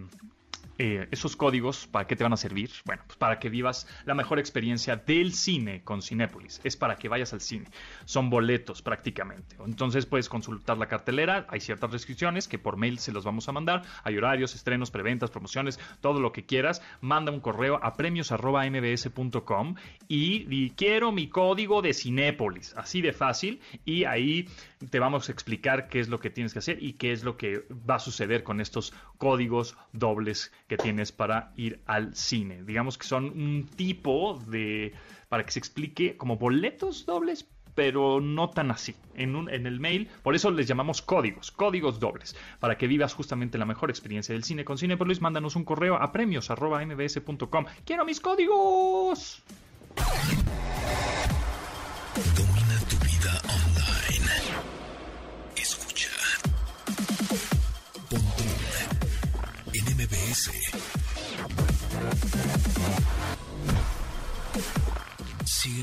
eh, 0.82 1.08
esos 1.10 1.36
códigos, 1.36 1.86
¿para 1.86 2.06
qué 2.06 2.16
te 2.16 2.22
van 2.24 2.32
a 2.32 2.38
servir? 2.38 2.70
Bueno, 2.86 3.02
pues 3.06 3.18
para 3.18 3.38
que 3.38 3.50
vivas 3.50 3.86
la 4.06 4.14
mejor 4.14 4.38
experiencia 4.38 4.96
del 4.96 5.34
cine 5.34 5.82
con 5.84 6.00
Cinépolis. 6.00 6.58
Es 6.64 6.74
para 6.78 6.96
que 6.96 7.10
vayas 7.10 7.34
al 7.34 7.42
cine. 7.42 7.66
Son 8.06 8.30
boletos 8.30 8.80
prácticamente. 8.80 9.56
Entonces 9.62 10.06
puedes 10.06 10.30
consultar 10.30 10.78
la 10.78 10.88
cartelera. 10.88 11.44
Hay 11.50 11.60
ciertas 11.60 11.90
restricciones 11.92 12.48
que 12.48 12.58
por 12.58 12.78
mail 12.78 12.98
se 12.98 13.12
los 13.12 13.24
vamos 13.24 13.46
a 13.46 13.52
mandar. 13.52 13.82
Hay 14.04 14.16
horarios, 14.16 14.54
estrenos, 14.54 14.90
preventas, 14.90 15.30
promociones, 15.30 15.78
todo 16.00 16.18
lo 16.18 16.32
que 16.32 16.46
quieras. 16.46 16.80
Manda 17.02 17.30
un 17.30 17.40
correo 17.40 17.78
a 17.82 17.92
premios.mbs.com 17.92 19.74
y, 20.08 20.46
y 20.48 20.70
quiero 20.70 21.12
mi 21.12 21.28
código 21.28 21.82
de 21.82 21.92
Cinépolis. 21.92 22.72
Así 22.74 23.02
de 23.02 23.12
fácil. 23.12 23.60
Y 23.84 24.04
ahí 24.04 24.48
te 24.88 24.98
vamos 24.98 25.28
a 25.28 25.32
explicar 25.32 25.90
qué 25.90 26.00
es 26.00 26.08
lo 26.08 26.20
que 26.20 26.30
tienes 26.30 26.54
que 26.54 26.60
hacer 26.60 26.82
y 26.82 26.94
qué 26.94 27.12
es 27.12 27.22
lo 27.22 27.36
que 27.36 27.66
va 27.70 27.96
a 27.96 27.98
suceder 27.98 28.44
con 28.44 28.62
estos 28.62 28.94
códigos 29.18 29.76
dobles 29.92 30.50
que 30.70 30.76
tienes 30.76 31.10
para 31.10 31.52
ir 31.56 31.80
al 31.84 32.14
cine. 32.14 32.62
Digamos 32.62 32.96
que 32.96 33.04
son 33.04 33.24
un 33.24 33.66
tipo 33.66 34.38
de, 34.46 34.94
para 35.28 35.44
que 35.44 35.50
se 35.50 35.58
explique, 35.58 36.16
como 36.16 36.36
boletos 36.36 37.06
dobles, 37.06 37.44
pero 37.74 38.20
no 38.20 38.50
tan 38.50 38.70
así. 38.70 38.94
En, 39.16 39.34
un, 39.34 39.50
en 39.50 39.66
el 39.66 39.80
mail, 39.80 40.08
por 40.22 40.36
eso 40.36 40.48
les 40.52 40.68
llamamos 40.68 41.02
códigos, 41.02 41.50
códigos 41.50 41.98
dobles, 41.98 42.36
para 42.60 42.78
que 42.78 42.86
vivas 42.86 43.14
justamente 43.14 43.58
la 43.58 43.66
mejor 43.66 43.90
experiencia 43.90 44.32
del 44.32 44.44
cine 44.44 44.64
con 44.64 44.78
Cinepolis. 44.78 45.20
Mándanos 45.20 45.56
un 45.56 45.64
correo 45.64 45.96
a 45.96 46.12
premios.mbs.com. 46.12 47.64
¡Quiero 47.84 48.04
mis 48.04 48.20
códigos! 48.20 49.42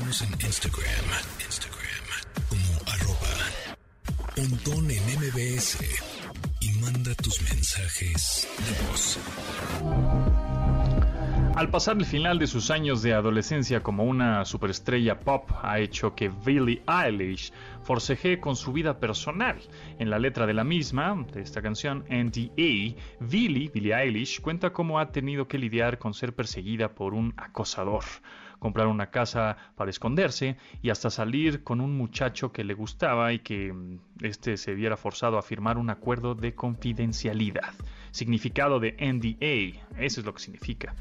En 0.08 0.14
Instagram. 0.14 0.86
Instagram 1.44 2.04
como 2.48 2.80
arroba 2.94 3.28
pontón 4.34 4.90
en 4.90 5.02
MBS 5.18 5.84
y 6.62 6.72
manda 6.80 7.14
tus 7.16 7.42
mensajes 7.42 8.48
de 8.56 8.88
voz. 8.88 9.18
Al 11.56 11.68
pasar 11.68 11.98
el 11.98 12.06
final 12.06 12.38
de 12.38 12.46
sus 12.46 12.70
años 12.70 13.02
de 13.02 13.12
adolescencia 13.12 13.82
como 13.82 14.04
una 14.04 14.46
superestrella 14.46 15.20
pop, 15.20 15.50
ha 15.62 15.78
hecho 15.78 16.14
que 16.14 16.30
Billie 16.30 16.82
Eilish 16.86 17.52
forcejee 17.82 18.40
con 18.40 18.56
su 18.56 18.72
vida 18.72 19.00
personal. 19.00 19.58
En 19.98 20.08
la 20.08 20.18
letra 20.18 20.46
de 20.46 20.54
la 20.54 20.64
misma, 20.64 21.22
de 21.34 21.42
esta 21.42 21.60
canción, 21.60 22.06
NDA, 22.08 22.96
Billie, 23.20 23.70
Billie 23.74 23.94
Eilish, 23.94 24.40
cuenta 24.40 24.72
cómo 24.72 25.00
ha 25.00 25.12
tenido 25.12 25.48
que 25.48 25.58
lidiar 25.58 25.98
con 25.98 26.14
ser 26.14 26.34
perseguida 26.34 26.94
por 26.94 27.12
un 27.12 27.34
acosador, 27.36 28.04
comprar 28.58 28.86
una 28.86 29.10
casa 29.10 29.56
para 29.76 29.90
esconderse 29.90 30.56
y 30.82 30.90
hasta 30.90 31.10
salir 31.10 31.62
con 31.64 31.80
un 31.80 31.96
muchacho 31.96 32.52
que 32.52 32.64
le 32.64 32.74
gustaba 32.74 33.32
y 33.32 33.40
que 33.40 33.74
este 34.20 34.56
se 34.56 34.74
viera 34.74 34.96
forzado 34.96 35.38
a 35.38 35.42
firmar 35.42 35.78
un 35.78 35.90
acuerdo 35.90 36.34
de 36.34 36.54
confidencialidad. 36.54 37.74
Significado 38.10 38.80
de 38.80 38.92
NDA, 38.92 40.02
eso 40.02 40.20
es 40.20 40.26
lo 40.26 40.34
que 40.34 40.42
significa. 40.42 40.94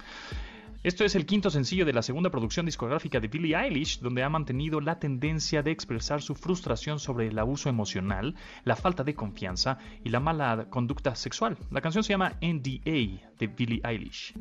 Esto 0.83 1.03
es 1.03 1.15
el 1.15 1.25
quinto 1.25 1.49
sencillo 1.49 1.85
de 1.85 1.93
la 1.93 2.03
segunda 2.03 2.29
producción 2.29 2.65
discográfica 2.65 3.19
de 3.19 3.27
Billie 3.27 3.55
Eilish, 3.55 3.99
donde 3.99 4.23
ha 4.23 4.29
mantenido 4.29 4.79
la 4.79 4.99
tendencia 4.99 5.63
de 5.63 5.71
expresar 5.71 6.21
su 6.21 6.35
frustración 6.35 6.99
sobre 6.99 7.27
el 7.27 7.39
abuso 7.39 7.67
emocional, 7.69 8.35
la 8.63 8.75
falta 8.75 9.03
de 9.03 9.15
confianza 9.15 9.79
y 10.03 10.09
la 10.09 10.19
mala 10.19 10.67
conducta 10.69 11.15
sexual. 11.15 11.57
La 11.71 11.81
canción 11.81 12.03
se 12.03 12.13
llama 12.13 12.35
NDA 12.41 13.21
de 13.39 13.47
Billie 13.47 13.81
Eilish. 13.83 14.33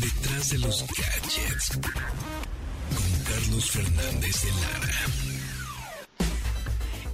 Detrás 0.00 0.50
de 0.50 0.58
los 0.58 0.86
gadgets, 0.88 1.70
con 1.76 1.82
Carlos 3.24 3.70
Fernández 3.70 4.42
de 4.42 4.50
Lara. 4.60 4.94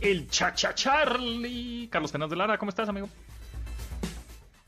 El 0.00 0.28
cha 0.28 0.54
cha 0.54 0.72
Charlie. 0.74 1.88
Carlos 1.90 2.12
Fernández 2.12 2.30
de 2.30 2.36
Lara, 2.36 2.58
¿cómo 2.58 2.68
estás, 2.68 2.88
amigo? 2.88 3.08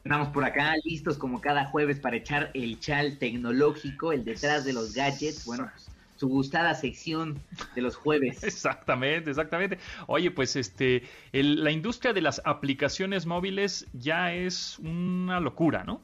Estamos 0.09 0.29
por 0.29 0.43
acá 0.43 0.75
listos 0.85 1.19
como 1.19 1.39
cada 1.39 1.67
jueves 1.67 2.01
para 2.01 2.17
echar 2.17 2.51
el 2.55 2.81
chal 2.81 3.19
tecnológico, 3.19 4.11
el 4.11 4.25
detrás 4.25 4.65
de 4.65 4.73
los 4.73 4.95
gadgets. 4.95 5.45
Bueno, 5.45 5.69
pues, 5.71 5.91
su 6.17 6.29
gustada 6.29 6.73
sección 6.73 7.39
de 7.75 7.83
los 7.83 7.95
jueves. 7.95 8.43
Exactamente, 8.43 9.29
exactamente. 9.29 9.79
Oye, 10.07 10.31
pues 10.31 10.57
este, 10.57 11.03
la 11.33 11.71
industria 11.71 12.15
de 12.15 12.23
las 12.23 12.41
aplicaciones 12.47 13.27
móviles 13.27 13.87
ya 13.93 14.33
es 14.33 14.79
una 14.79 15.41
locura, 15.41 15.85
¿no? 15.85 16.01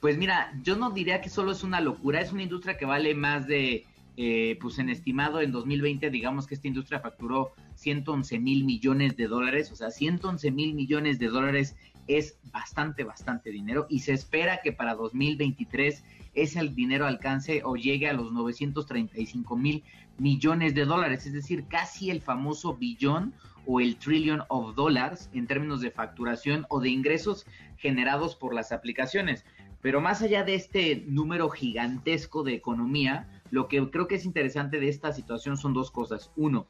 Pues 0.00 0.18
mira, 0.18 0.52
yo 0.62 0.76
no 0.76 0.90
diría 0.90 1.22
que 1.22 1.30
solo 1.30 1.52
es 1.52 1.64
una 1.64 1.80
locura, 1.80 2.20
es 2.20 2.30
una 2.30 2.42
industria 2.42 2.76
que 2.76 2.84
vale 2.84 3.14
más 3.14 3.46
de, 3.46 3.86
eh, 4.18 4.58
pues 4.60 4.78
en 4.78 4.90
estimado 4.90 5.40
en 5.40 5.50
2020, 5.50 6.10
digamos 6.10 6.46
que 6.46 6.56
esta 6.56 6.68
industria 6.68 7.00
facturó 7.00 7.52
111 7.76 8.38
mil 8.38 8.64
millones 8.64 9.16
de 9.16 9.28
dólares, 9.28 9.72
o 9.72 9.76
sea, 9.76 9.90
111 9.90 10.50
mil 10.50 10.74
millones 10.74 11.18
de 11.18 11.28
dólares 11.28 11.74
es 12.06 12.38
bastante, 12.52 13.04
bastante 13.04 13.50
dinero 13.50 13.86
y 13.88 14.00
se 14.00 14.12
espera 14.12 14.60
que 14.62 14.72
para 14.72 14.94
2023 14.94 16.04
ese 16.34 16.62
dinero 16.68 17.06
alcance 17.06 17.62
o 17.64 17.76
llegue 17.76 18.08
a 18.08 18.12
los 18.12 18.32
935 18.32 19.56
mil 19.56 19.84
millones 20.18 20.74
de 20.74 20.84
dólares, 20.84 21.26
es 21.26 21.32
decir, 21.32 21.66
casi 21.68 22.10
el 22.10 22.20
famoso 22.20 22.74
billón 22.76 23.34
o 23.66 23.80
el 23.80 23.96
trillion 23.96 24.42
of 24.48 24.74
dollars 24.74 25.30
en 25.32 25.46
términos 25.46 25.80
de 25.80 25.90
facturación 25.90 26.66
o 26.68 26.80
de 26.80 26.88
ingresos 26.88 27.46
generados 27.76 28.34
por 28.34 28.54
las 28.54 28.72
aplicaciones. 28.72 29.44
Pero 29.80 30.00
más 30.00 30.22
allá 30.22 30.44
de 30.44 30.54
este 30.54 31.04
número 31.08 31.48
gigantesco 31.50 32.44
de 32.44 32.54
economía, 32.54 33.28
lo 33.50 33.68
que 33.68 33.90
creo 33.90 34.06
que 34.06 34.14
es 34.14 34.24
interesante 34.24 34.78
de 34.78 34.88
esta 34.88 35.12
situación 35.12 35.56
son 35.56 35.74
dos 35.74 35.90
cosas. 35.90 36.30
Uno, 36.36 36.66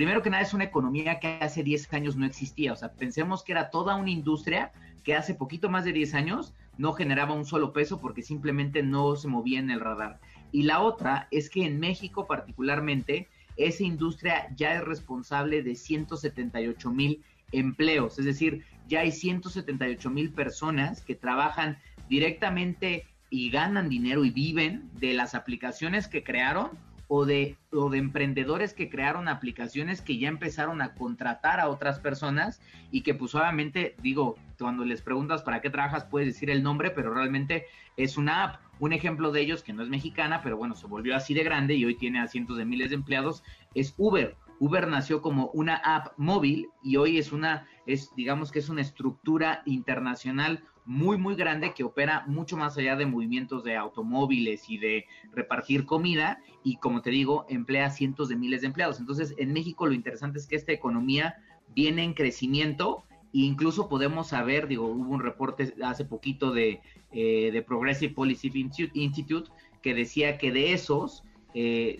primero 0.00 0.22
que 0.22 0.30
nada 0.30 0.42
es 0.42 0.54
una 0.54 0.64
economía 0.64 1.20
que 1.20 1.36
hace 1.42 1.62
10 1.62 1.92
años 1.92 2.16
no 2.16 2.24
existía. 2.24 2.72
O 2.72 2.76
sea, 2.76 2.90
pensemos 2.90 3.42
que 3.44 3.52
era 3.52 3.68
toda 3.68 3.96
una 3.96 4.08
industria 4.08 4.72
que 5.04 5.14
hace 5.14 5.34
poquito 5.34 5.68
más 5.68 5.84
de 5.84 5.92
10 5.92 6.14
años 6.14 6.54
no 6.78 6.94
generaba 6.94 7.34
un 7.34 7.44
solo 7.44 7.74
peso 7.74 8.00
porque 8.00 8.22
simplemente 8.22 8.82
no 8.82 9.14
se 9.16 9.28
movía 9.28 9.58
en 9.58 9.70
el 9.70 9.78
radar. 9.78 10.18
Y 10.52 10.62
la 10.62 10.80
otra 10.80 11.28
es 11.30 11.50
que 11.50 11.66
en 11.66 11.78
México 11.78 12.26
particularmente, 12.26 13.28
esa 13.58 13.82
industria 13.82 14.48
ya 14.56 14.74
es 14.74 14.84
responsable 14.84 15.62
de 15.62 15.74
178 15.74 16.90
mil 16.90 17.22
empleos. 17.52 18.18
Es 18.18 18.24
decir, 18.24 18.64
ya 18.88 19.00
hay 19.00 19.12
178 19.12 20.08
mil 20.08 20.32
personas 20.32 21.02
que 21.02 21.14
trabajan 21.14 21.76
directamente 22.08 23.04
y 23.28 23.50
ganan 23.50 23.90
dinero 23.90 24.24
y 24.24 24.30
viven 24.30 24.88
de 24.94 25.12
las 25.12 25.34
aplicaciones 25.34 26.08
que 26.08 26.24
crearon 26.24 26.70
o 27.12 27.26
de, 27.26 27.56
o 27.72 27.90
de 27.90 27.98
emprendedores 27.98 28.72
que 28.72 28.88
crearon 28.88 29.26
aplicaciones 29.26 30.00
que 30.00 30.16
ya 30.16 30.28
empezaron 30.28 30.80
a 30.80 30.94
contratar 30.94 31.58
a 31.58 31.68
otras 31.68 31.98
personas 31.98 32.60
y 32.92 33.02
que 33.02 33.14
pues 33.14 33.34
obviamente, 33.34 33.96
digo, 34.00 34.36
cuando 34.56 34.84
les 34.84 35.02
preguntas 35.02 35.42
para 35.42 35.60
qué 35.60 35.70
trabajas 35.70 36.04
puedes 36.04 36.28
decir 36.28 36.50
el 36.50 36.62
nombre, 36.62 36.92
pero 36.92 37.12
realmente 37.12 37.66
es 37.96 38.16
una 38.16 38.44
app. 38.44 38.60
Un 38.78 38.92
ejemplo 38.92 39.32
de 39.32 39.40
ellos, 39.40 39.64
que 39.64 39.72
no 39.72 39.82
es 39.82 39.88
mexicana, 39.88 40.40
pero 40.40 40.56
bueno, 40.56 40.76
se 40.76 40.86
volvió 40.86 41.16
así 41.16 41.34
de 41.34 41.42
grande 41.42 41.74
y 41.74 41.84
hoy 41.84 41.96
tiene 41.96 42.20
a 42.20 42.28
cientos 42.28 42.56
de 42.56 42.64
miles 42.64 42.90
de 42.90 42.94
empleados, 42.94 43.42
es 43.74 43.92
Uber. 43.98 44.36
Uber 44.60 44.86
nació 44.86 45.22
como 45.22 45.50
una 45.54 45.76
app 45.76 46.12
móvil 46.18 46.68
y 46.82 46.96
hoy 46.96 47.16
es 47.18 47.32
una, 47.32 47.66
es, 47.86 48.14
digamos 48.14 48.52
que 48.52 48.58
es 48.58 48.68
una 48.68 48.82
estructura 48.82 49.62
internacional 49.64 50.62
muy, 50.84 51.16
muy 51.16 51.34
grande 51.34 51.72
que 51.72 51.82
opera 51.82 52.24
mucho 52.26 52.58
más 52.58 52.76
allá 52.76 52.94
de 52.94 53.06
movimientos 53.06 53.64
de 53.64 53.76
automóviles 53.76 54.68
y 54.68 54.76
de 54.76 55.06
repartir 55.32 55.86
comida 55.86 56.42
y 56.62 56.76
como 56.76 57.00
te 57.00 57.08
digo, 57.08 57.46
emplea 57.48 57.90
cientos 57.90 58.28
de 58.28 58.36
miles 58.36 58.60
de 58.60 58.66
empleados. 58.66 59.00
Entonces, 59.00 59.34
en 59.38 59.52
México 59.54 59.86
lo 59.86 59.94
interesante 59.94 60.38
es 60.38 60.46
que 60.46 60.56
esta 60.56 60.72
economía 60.72 61.36
viene 61.74 62.04
en 62.04 62.12
crecimiento 62.12 63.04
e 63.32 63.38
incluso 63.38 63.88
podemos 63.88 64.28
saber, 64.28 64.68
digo, 64.68 64.88
hubo 64.88 65.10
un 65.10 65.22
reporte 65.22 65.72
hace 65.82 66.04
poquito 66.04 66.52
de, 66.52 66.80
eh, 67.12 67.50
de 67.50 67.62
Progressive 67.62 68.12
Policy 68.12 68.50
Institute 68.92 69.50
que 69.80 69.94
decía 69.94 70.36
que 70.36 70.52
de 70.52 70.74
esos, 70.74 71.24
eh, 71.54 71.98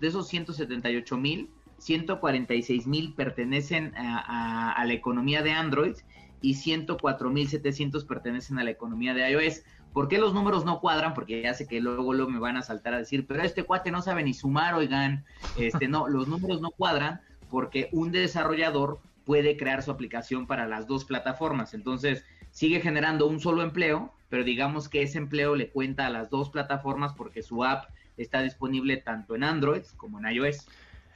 de 0.00 0.06
esos 0.06 0.28
178 0.28 1.16
mil, 1.16 1.50
146 1.84 2.86
mil 2.86 3.14
pertenecen 3.14 3.92
a 3.96 4.82
la 4.86 4.92
economía 4.92 5.42
de 5.42 5.52
Android 5.52 5.96
y 6.44 6.54
104.700 6.54 8.06
pertenecen 8.06 8.58
a 8.58 8.64
la 8.64 8.70
economía 8.70 9.14
de 9.14 9.30
iOS. 9.30 9.62
¿Por 9.94 10.08
qué 10.08 10.18
los 10.18 10.34
números 10.34 10.66
no 10.66 10.78
cuadran? 10.80 11.14
Porque 11.14 11.40
ya 11.40 11.54
sé 11.54 11.66
que 11.66 11.80
luego, 11.80 12.12
luego 12.12 12.30
me 12.30 12.38
van 12.38 12.58
a 12.58 12.62
saltar 12.62 12.92
a 12.92 12.98
decir, 12.98 13.26
pero 13.26 13.42
este 13.42 13.64
cuate 13.64 13.90
no 13.90 14.02
sabe 14.02 14.22
ni 14.22 14.34
sumar, 14.34 14.74
oigan. 14.74 15.24
Este, 15.56 15.88
no, 15.88 16.06
los 16.06 16.28
números 16.28 16.60
no 16.60 16.70
cuadran 16.72 17.22
porque 17.48 17.88
un 17.92 18.12
desarrollador 18.12 18.98
puede 19.24 19.56
crear 19.56 19.82
su 19.82 19.90
aplicación 19.90 20.46
para 20.46 20.66
las 20.66 20.86
dos 20.86 21.06
plataformas. 21.06 21.72
Entonces, 21.72 22.26
sigue 22.50 22.80
generando 22.82 23.26
un 23.26 23.40
solo 23.40 23.62
empleo, 23.62 24.12
pero 24.28 24.44
digamos 24.44 24.90
que 24.90 25.00
ese 25.00 25.16
empleo 25.16 25.56
le 25.56 25.70
cuenta 25.70 26.06
a 26.06 26.10
las 26.10 26.28
dos 26.28 26.50
plataformas 26.50 27.14
porque 27.14 27.42
su 27.42 27.64
app 27.64 27.88
está 28.18 28.42
disponible 28.42 28.98
tanto 28.98 29.34
en 29.34 29.44
Android 29.44 29.82
como 29.96 30.18
en 30.18 30.30
iOS. 30.30 30.66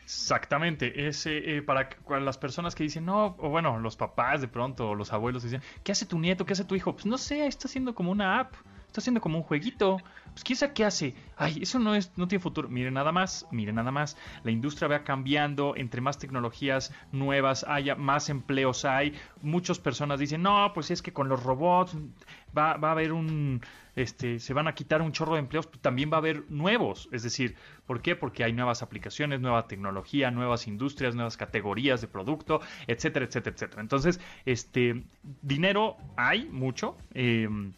Exactamente, 0.09 1.06
ese 1.06 1.59
eh, 1.59 1.61
para, 1.61 1.90
las 2.18 2.38
personas 2.38 2.74
que 2.74 2.82
dicen, 2.82 3.04
no, 3.04 3.36
o 3.38 3.50
bueno, 3.50 3.78
los 3.78 3.94
papás 3.94 4.40
de 4.40 4.48
pronto, 4.48 4.88
o 4.88 4.94
los 4.94 5.12
abuelos 5.12 5.42
dicen, 5.42 5.61
¿qué 5.84 5.92
hace 5.92 6.06
tu 6.06 6.18
nieto? 6.18 6.46
¿Qué 6.46 6.54
hace 6.54 6.64
tu 6.64 6.74
hijo? 6.74 6.94
Pues 6.94 7.04
no 7.04 7.18
sé, 7.18 7.46
está 7.46 7.68
haciendo 7.68 7.94
como 7.94 8.11
una 8.11 8.40
app, 8.40 8.54
haciendo 8.99 9.20
como 9.20 9.38
un 9.38 9.44
jueguito. 9.44 9.99
Pues 10.30 10.44
quién 10.44 10.57
sabe 10.57 10.72
qué 10.72 10.84
hace. 10.84 11.14
Ay, 11.36 11.59
eso 11.62 11.78
no 11.78 11.94
es, 11.94 12.12
no 12.16 12.28
tiene 12.28 12.42
futuro. 12.42 12.68
Miren 12.68 12.94
nada 12.94 13.12
más, 13.12 13.46
miren 13.51 13.76
nada 13.76 13.90
más. 13.90 14.16
La 14.44 14.51
industria 14.51 14.88
va 14.88 15.05
cambiando, 15.05 15.74
entre 15.76 16.01
más 16.01 16.18
tecnologías 16.18 16.92
nuevas 17.12 17.64
haya, 17.68 17.94
más 17.94 18.28
empleos 18.28 18.84
hay. 18.84 19.14
Muchas 19.42 19.78
personas 19.78 20.20
dicen, 20.20 20.42
no, 20.42 20.72
pues 20.74 20.90
es 20.90 21.03
que 21.03 21.12
con 21.12 21.28
los 21.28 21.42
robots 21.42 21.96
va, 22.57 22.76
va 22.76 22.88
a 22.88 22.92
haber 22.92 23.12
un 23.12 23.61
este, 23.99 24.38
se 24.38 24.55
van 24.55 24.68
a 24.68 24.74
quitar 24.76 25.03
un 25.03 25.11
chorro 25.11 25.34
de 25.34 25.40
empleos, 25.40 25.66
pero 25.66 25.80
también 25.80 26.09
va 26.09 26.18
a 26.18 26.18
haber 26.18 26.49
nuevos. 26.51 27.09
Es 27.11 27.24
decir, 27.24 27.57
¿por 27.84 28.01
qué? 28.01 28.14
Porque 28.14 28.44
hay 28.44 28.53
nuevas 28.53 28.80
aplicaciones, 28.80 29.40
nueva 29.40 29.66
tecnología, 29.66 30.30
nuevas 30.30 30.68
industrias, 30.68 31.16
nuevas 31.16 31.36
categorías 31.36 32.01
de 32.01 32.07
producto, 32.07 32.61
etcétera, 32.86 33.24
etcétera, 33.24 33.55
etcétera. 33.55 33.82
Entonces, 33.82 34.20
este, 34.44 35.03
dinero 35.42 35.96
hay 36.16 36.46
mucho. 36.46 36.96
Em, 37.12 37.72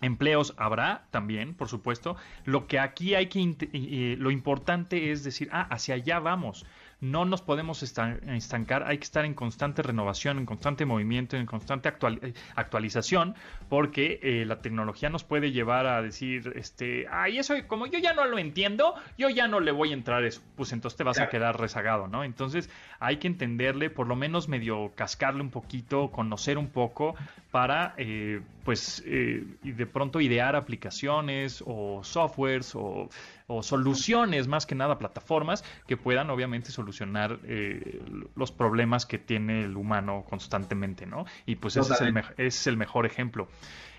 empleos 0.00 0.54
habrá 0.56 1.06
también, 1.10 1.54
por 1.54 1.68
supuesto. 1.68 2.16
Lo 2.44 2.66
que 2.66 2.78
aquí 2.78 3.14
hay 3.14 3.26
que, 3.26 3.56
eh, 3.72 4.16
lo 4.18 4.30
importante 4.30 5.12
es 5.12 5.24
decir, 5.24 5.48
ah, 5.52 5.66
hacia 5.70 5.94
allá 5.94 6.18
vamos 6.18 6.66
no 7.02 7.24
nos 7.24 7.42
podemos 7.42 7.82
estancar, 7.82 8.84
hay 8.84 8.96
que 8.96 9.04
estar 9.04 9.24
en 9.24 9.34
constante 9.34 9.82
renovación, 9.82 10.38
en 10.38 10.46
constante 10.46 10.86
movimiento, 10.86 11.36
en 11.36 11.46
constante 11.46 11.88
eh, 11.88 12.32
actualización, 12.54 13.34
porque 13.68 14.20
eh, 14.22 14.44
la 14.46 14.62
tecnología 14.62 15.10
nos 15.10 15.24
puede 15.24 15.50
llevar 15.50 15.86
a 15.86 16.00
decir, 16.00 16.52
este, 16.54 17.08
ay, 17.10 17.38
eso 17.38 17.54
como 17.66 17.86
yo 17.86 17.98
ya 17.98 18.14
no 18.14 18.24
lo 18.24 18.38
entiendo, 18.38 18.94
yo 19.18 19.28
ya 19.28 19.48
no 19.48 19.58
le 19.58 19.72
voy 19.72 19.90
a 19.90 19.94
entrar 19.94 20.22
eso, 20.24 20.42
pues 20.54 20.72
entonces 20.72 20.96
te 20.96 21.02
vas 21.02 21.18
a 21.18 21.28
quedar 21.28 21.58
rezagado, 21.58 22.06
¿no? 22.06 22.22
Entonces 22.22 22.70
hay 23.00 23.16
que 23.16 23.26
entenderle, 23.26 23.90
por 23.90 24.06
lo 24.06 24.14
menos 24.14 24.46
medio 24.46 24.92
cascarle 24.94 25.40
un 25.40 25.50
poquito, 25.50 26.12
conocer 26.12 26.56
un 26.56 26.68
poco 26.68 27.16
para, 27.50 27.94
eh, 27.96 28.40
pues, 28.64 29.04
y 29.04 29.72
de 29.72 29.86
pronto 29.86 30.20
idear 30.20 30.54
aplicaciones 30.54 31.64
o 31.66 32.04
softwares 32.04 32.76
o 32.76 33.08
o 33.54 33.62
soluciones, 33.62 34.48
más 34.48 34.66
que 34.66 34.74
nada 34.74 34.98
plataformas, 34.98 35.64
que 35.86 35.96
puedan 35.96 36.30
obviamente 36.30 36.70
solucionar 36.70 37.38
eh, 37.44 38.00
los 38.34 38.52
problemas 38.52 39.06
que 39.06 39.18
tiene 39.18 39.64
el 39.64 39.76
humano 39.76 40.24
constantemente, 40.28 41.06
¿no? 41.06 41.26
Y 41.46 41.56
pues 41.56 41.76
ese 41.76 41.92
es, 41.94 42.00
el 42.00 42.24
es, 42.36 42.66
el 42.66 42.76
mejor 42.76 43.06
ejemplo. 43.06 43.48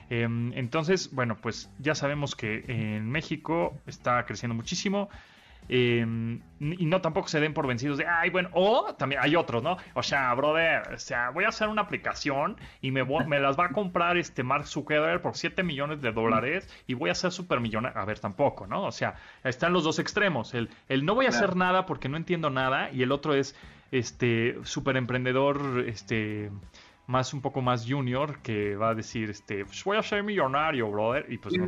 Em, 0.09 0.51
entonces, 0.53 1.11
bueno, 1.11 1.37
pues 1.41 1.69
ya 1.79 1.95
sabemos 1.95 2.35
que 2.35 2.65
en 2.67 3.09
México 3.09 3.79
está 3.85 4.25
creciendo 4.25 4.55
muchísimo. 4.55 5.09
Em, 5.69 6.41
y 6.59 6.85
no 6.85 7.01
tampoco 7.01 7.27
se 7.27 7.39
den 7.39 7.53
por 7.53 7.67
vencidos 7.67 7.97
de, 7.97 8.05
ay, 8.07 8.29
bueno, 8.29 8.49
o 8.53 8.95
también 8.95 9.21
hay 9.21 9.35
otros, 9.35 9.63
¿no? 9.63 9.77
O 9.93 10.03
sea, 10.03 10.33
brother, 10.33 10.93
o 10.93 10.99
sea, 10.99 11.29
voy 11.29 11.43
a 11.43 11.49
hacer 11.49 11.67
una 11.67 11.81
aplicación 11.81 12.57
y 12.81 12.91
me, 12.91 13.03
me 13.03 13.39
las 13.39 13.57
va 13.57 13.65
a 13.65 13.69
comprar 13.69 14.17
este 14.17 14.43
Mark 14.43 14.67
Zuckerberg 14.67 15.21
por 15.21 15.35
7 15.35 15.63
millones 15.63 16.01
de 16.01 16.11
dólares 16.11 16.69
y 16.87 16.93
voy 16.93 17.09
a 17.09 17.15
ser 17.15 17.31
súper 17.31 17.59
millonario. 17.59 17.99
A 17.99 18.05
ver, 18.05 18.19
tampoco, 18.19 18.67
¿no? 18.67 18.83
O 18.83 18.91
sea, 18.91 19.15
están 19.43 19.73
los 19.73 19.83
dos 19.83 19.99
extremos. 19.99 20.53
El, 20.53 20.69
el 20.87 21.05
no 21.05 21.15
voy 21.15 21.25
a 21.25 21.29
hacer 21.29 21.55
nada 21.55 21.85
porque 21.85 22.09
no 22.09 22.17
entiendo 22.17 22.49
nada 22.49 22.89
y 22.91 23.03
el 23.03 23.11
otro 23.11 23.33
es, 23.33 23.55
este, 23.93 24.57
súper 24.63 24.97
emprendedor, 24.97 25.85
este 25.87 26.49
más 27.05 27.33
un 27.33 27.41
poco 27.41 27.61
más 27.61 27.85
junior 27.87 28.41
que 28.41 28.75
va 28.75 28.89
a 28.89 28.95
decir 28.95 29.29
este 29.29 29.65
pues 29.65 29.83
voy 29.83 29.97
a 29.97 30.03
ser 30.03 30.23
millonario 30.23 30.89
brother 30.89 31.25
y 31.29 31.37
pues 31.37 31.53
no 31.57 31.65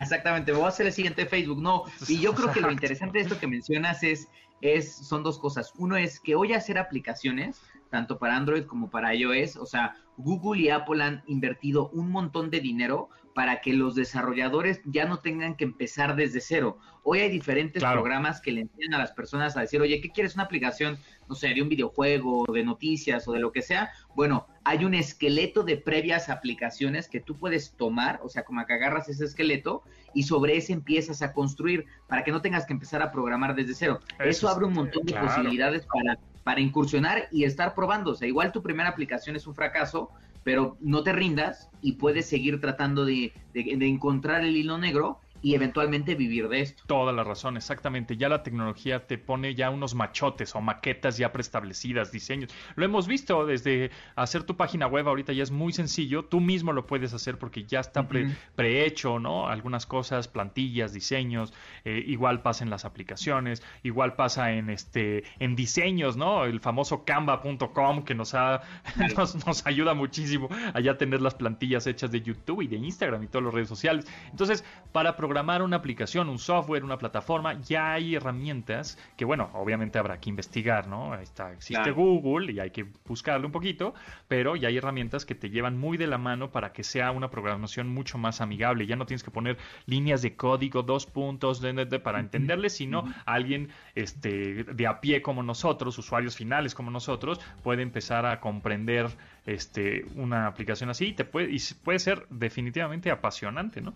exactamente 0.00 0.52
voy 0.52 0.64
a 0.64 0.68
hacer 0.68 0.86
el 0.86 0.92
siguiente 0.92 1.26
Facebook 1.26 1.62
no. 1.62 1.84
Y 2.08 2.20
yo 2.20 2.34
creo 2.34 2.52
que 2.52 2.60
lo 2.60 2.70
interesante 2.70 3.18
de 3.18 3.24
esto 3.24 3.38
que 3.38 3.46
mencionas 3.46 4.02
es 4.02 4.28
es 4.62 4.94
son 4.94 5.22
dos 5.22 5.38
cosas. 5.38 5.72
Uno 5.76 5.96
es 5.96 6.18
que 6.20 6.34
hoy 6.34 6.52
hacer 6.52 6.78
aplicaciones 6.78 7.60
tanto 7.90 8.18
para 8.18 8.36
Android 8.36 8.64
como 8.64 8.90
para 8.90 9.14
iOS 9.14 9.56
o 9.56 9.66
sea 9.66 9.96
Google 10.16 10.60
y 10.60 10.70
Apple 10.70 11.02
han 11.02 11.22
invertido 11.26 11.88
un 11.90 12.10
montón 12.10 12.50
de 12.50 12.60
dinero 12.60 13.08
para 13.36 13.60
que 13.60 13.74
los 13.74 13.94
desarrolladores 13.94 14.80
ya 14.86 15.04
no 15.04 15.18
tengan 15.18 15.56
que 15.56 15.64
empezar 15.64 16.16
desde 16.16 16.40
cero. 16.40 16.78
Hoy 17.02 17.18
hay 17.18 17.28
diferentes 17.28 17.84
programas 17.84 18.40
que 18.40 18.50
le 18.50 18.62
enseñan 18.62 18.94
a 18.94 18.98
las 18.98 19.12
personas 19.12 19.58
a 19.58 19.60
decir, 19.60 19.78
oye, 19.78 20.00
¿qué 20.00 20.08
quieres 20.08 20.36
una 20.36 20.44
aplicación? 20.44 20.98
No 21.28 21.34
sé, 21.34 21.48
de 21.48 21.60
un 21.60 21.68
videojuego, 21.68 22.46
de 22.50 22.64
noticias 22.64 23.28
o 23.28 23.32
de 23.32 23.40
lo 23.40 23.52
que 23.52 23.60
sea. 23.60 23.90
Bueno, 24.14 24.46
hay 24.64 24.86
un 24.86 24.94
esqueleto 24.94 25.64
de 25.64 25.76
previas 25.76 26.30
aplicaciones 26.30 27.10
que 27.10 27.20
tú 27.20 27.36
puedes 27.36 27.72
tomar, 27.72 28.20
o 28.22 28.30
sea, 28.30 28.42
como 28.42 28.64
que 28.64 28.72
agarras 28.72 29.06
ese 29.10 29.26
esqueleto 29.26 29.82
y 30.14 30.22
sobre 30.22 30.56
ese 30.56 30.72
empiezas 30.72 31.20
a 31.20 31.34
construir 31.34 31.84
para 32.08 32.24
que 32.24 32.32
no 32.32 32.40
tengas 32.40 32.64
que 32.64 32.72
empezar 32.72 33.02
a 33.02 33.12
programar 33.12 33.54
desde 33.54 33.74
cero. 33.74 34.00
Eso, 34.18 34.48
abre 34.48 34.64
un 34.64 34.72
montón 34.72 35.04
de 35.04 35.12
posibilidades 35.12 35.84
para, 35.84 36.18
para 36.42 36.60
incursionar 36.62 37.28
y 37.30 37.44
estar 37.44 37.74
probando. 37.74 38.12
O 38.12 38.14
sea, 38.14 38.26
igual 38.26 38.50
tu 38.50 38.62
primera 38.62 38.88
aplicación 38.88 39.36
es 39.36 39.46
un 39.46 39.54
fracaso, 39.54 40.10
pero 40.46 40.76
no 40.80 41.02
te 41.02 41.12
rindas 41.12 41.70
y 41.82 41.94
puedes 41.94 42.26
seguir 42.26 42.60
tratando 42.60 43.04
de, 43.04 43.32
de, 43.52 43.86
encontrar 43.88 44.44
el 44.44 44.56
hilo 44.56 44.78
negro 44.78 45.18
y 45.46 45.54
eventualmente 45.54 46.16
vivir 46.16 46.48
de 46.48 46.60
esto. 46.60 46.82
Toda 46.88 47.12
la 47.12 47.22
razón, 47.22 47.56
exactamente. 47.56 48.16
Ya 48.16 48.28
la 48.28 48.42
tecnología 48.42 49.06
te 49.06 49.16
pone 49.16 49.54
ya 49.54 49.70
unos 49.70 49.94
machotes 49.94 50.56
o 50.56 50.60
maquetas 50.60 51.18
ya 51.18 51.32
preestablecidas, 51.32 52.10
diseños. 52.10 52.52
Lo 52.74 52.84
hemos 52.84 53.06
visto 53.06 53.46
desde 53.46 53.92
hacer 54.16 54.42
tu 54.42 54.56
página 54.56 54.88
web, 54.88 55.06
ahorita 55.06 55.32
ya 55.32 55.44
es 55.44 55.52
muy 55.52 55.72
sencillo. 55.72 56.24
Tú 56.24 56.40
mismo 56.40 56.72
lo 56.72 56.88
puedes 56.88 57.14
hacer 57.14 57.38
porque 57.38 57.62
ya 57.62 57.78
está 57.78 58.08
prehecho, 58.56 59.20
¿no? 59.20 59.46
Algunas 59.46 59.86
cosas, 59.86 60.26
plantillas, 60.26 60.92
diseños. 60.92 61.54
Eh, 61.84 62.02
igual 62.04 62.42
pasa 62.42 62.64
en 62.64 62.70
las 62.70 62.84
aplicaciones, 62.84 63.62
igual 63.84 64.16
pasa 64.16 64.50
en 64.50 64.68
este 64.68 65.22
en 65.38 65.54
diseños, 65.54 66.16
¿no? 66.16 66.44
El 66.44 66.58
famoso 66.58 67.04
canva.com 67.04 68.02
que 68.02 68.16
nos, 68.16 68.34
ha, 68.34 68.62
nos, 69.16 69.46
nos 69.46 69.64
ayuda 69.64 69.94
muchísimo 69.94 70.48
a 70.74 70.80
ya 70.80 70.98
tener 70.98 71.22
las 71.22 71.36
plantillas 71.36 71.86
hechas 71.86 72.10
de 72.10 72.20
YouTube 72.20 72.62
y 72.62 72.66
de 72.66 72.78
Instagram 72.78 73.22
y 73.22 73.28
todas 73.28 73.44
las 73.44 73.54
redes 73.54 73.68
sociales. 73.68 74.06
Entonces, 74.32 74.64
para 74.90 75.14
programar 75.14 75.35
una 75.42 75.76
aplicación, 75.76 76.28
un 76.28 76.38
software, 76.38 76.84
una 76.84 76.98
plataforma, 76.98 77.60
ya 77.60 77.92
hay 77.92 78.14
herramientas 78.14 78.98
que, 79.16 79.24
bueno, 79.24 79.50
obviamente 79.54 79.98
habrá 79.98 80.18
que 80.18 80.30
investigar, 80.30 80.88
¿no? 80.88 81.14
Está, 81.14 81.52
existe 81.52 81.90
Google 81.90 82.52
y 82.52 82.60
hay 82.60 82.70
que 82.70 82.86
buscarle 83.06 83.46
un 83.46 83.52
poquito, 83.52 83.94
pero 84.28 84.56
ya 84.56 84.68
hay 84.68 84.76
herramientas 84.78 85.24
que 85.24 85.34
te 85.34 85.50
llevan 85.50 85.78
muy 85.78 85.96
de 85.96 86.06
la 86.06 86.18
mano 86.18 86.50
para 86.50 86.72
que 86.72 86.82
sea 86.82 87.10
una 87.10 87.30
programación 87.30 87.88
mucho 87.88 88.18
más 88.18 88.40
amigable. 88.40 88.86
Ya 88.86 88.96
no 88.96 89.06
tienes 89.06 89.22
que 89.22 89.30
poner 89.30 89.58
líneas 89.86 90.22
de 90.22 90.36
código, 90.36 90.82
dos 90.82 91.06
puntos 91.06 91.60
para 92.02 92.20
entenderle, 92.20 92.70
sino 92.70 93.04
alguien 93.24 93.68
este, 93.94 94.64
de 94.64 94.86
a 94.86 95.00
pie 95.00 95.22
como 95.22 95.42
nosotros, 95.42 95.98
usuarios 95.98 96.36
finales 96.36 96.74
como 96.74 96.90
nosotros, 96.90 97.40
puede 97.62 97.82
empezar 97.82 98.26
a 98.26 98.40
comprender 98.40 99.08
este, 99.46 100.06
una 100.14 100.46
aplicación 100.46 100.90
así 100.90 101.12
te 101.12 101.24
puede, 101.24 101.50
y 101.52 101.58
puede 101.82 101.98
ser 101.98 102.26
definitivamente 102.30 103.10
apasionante, 103.10 103.80
¿no? 103.80 103.94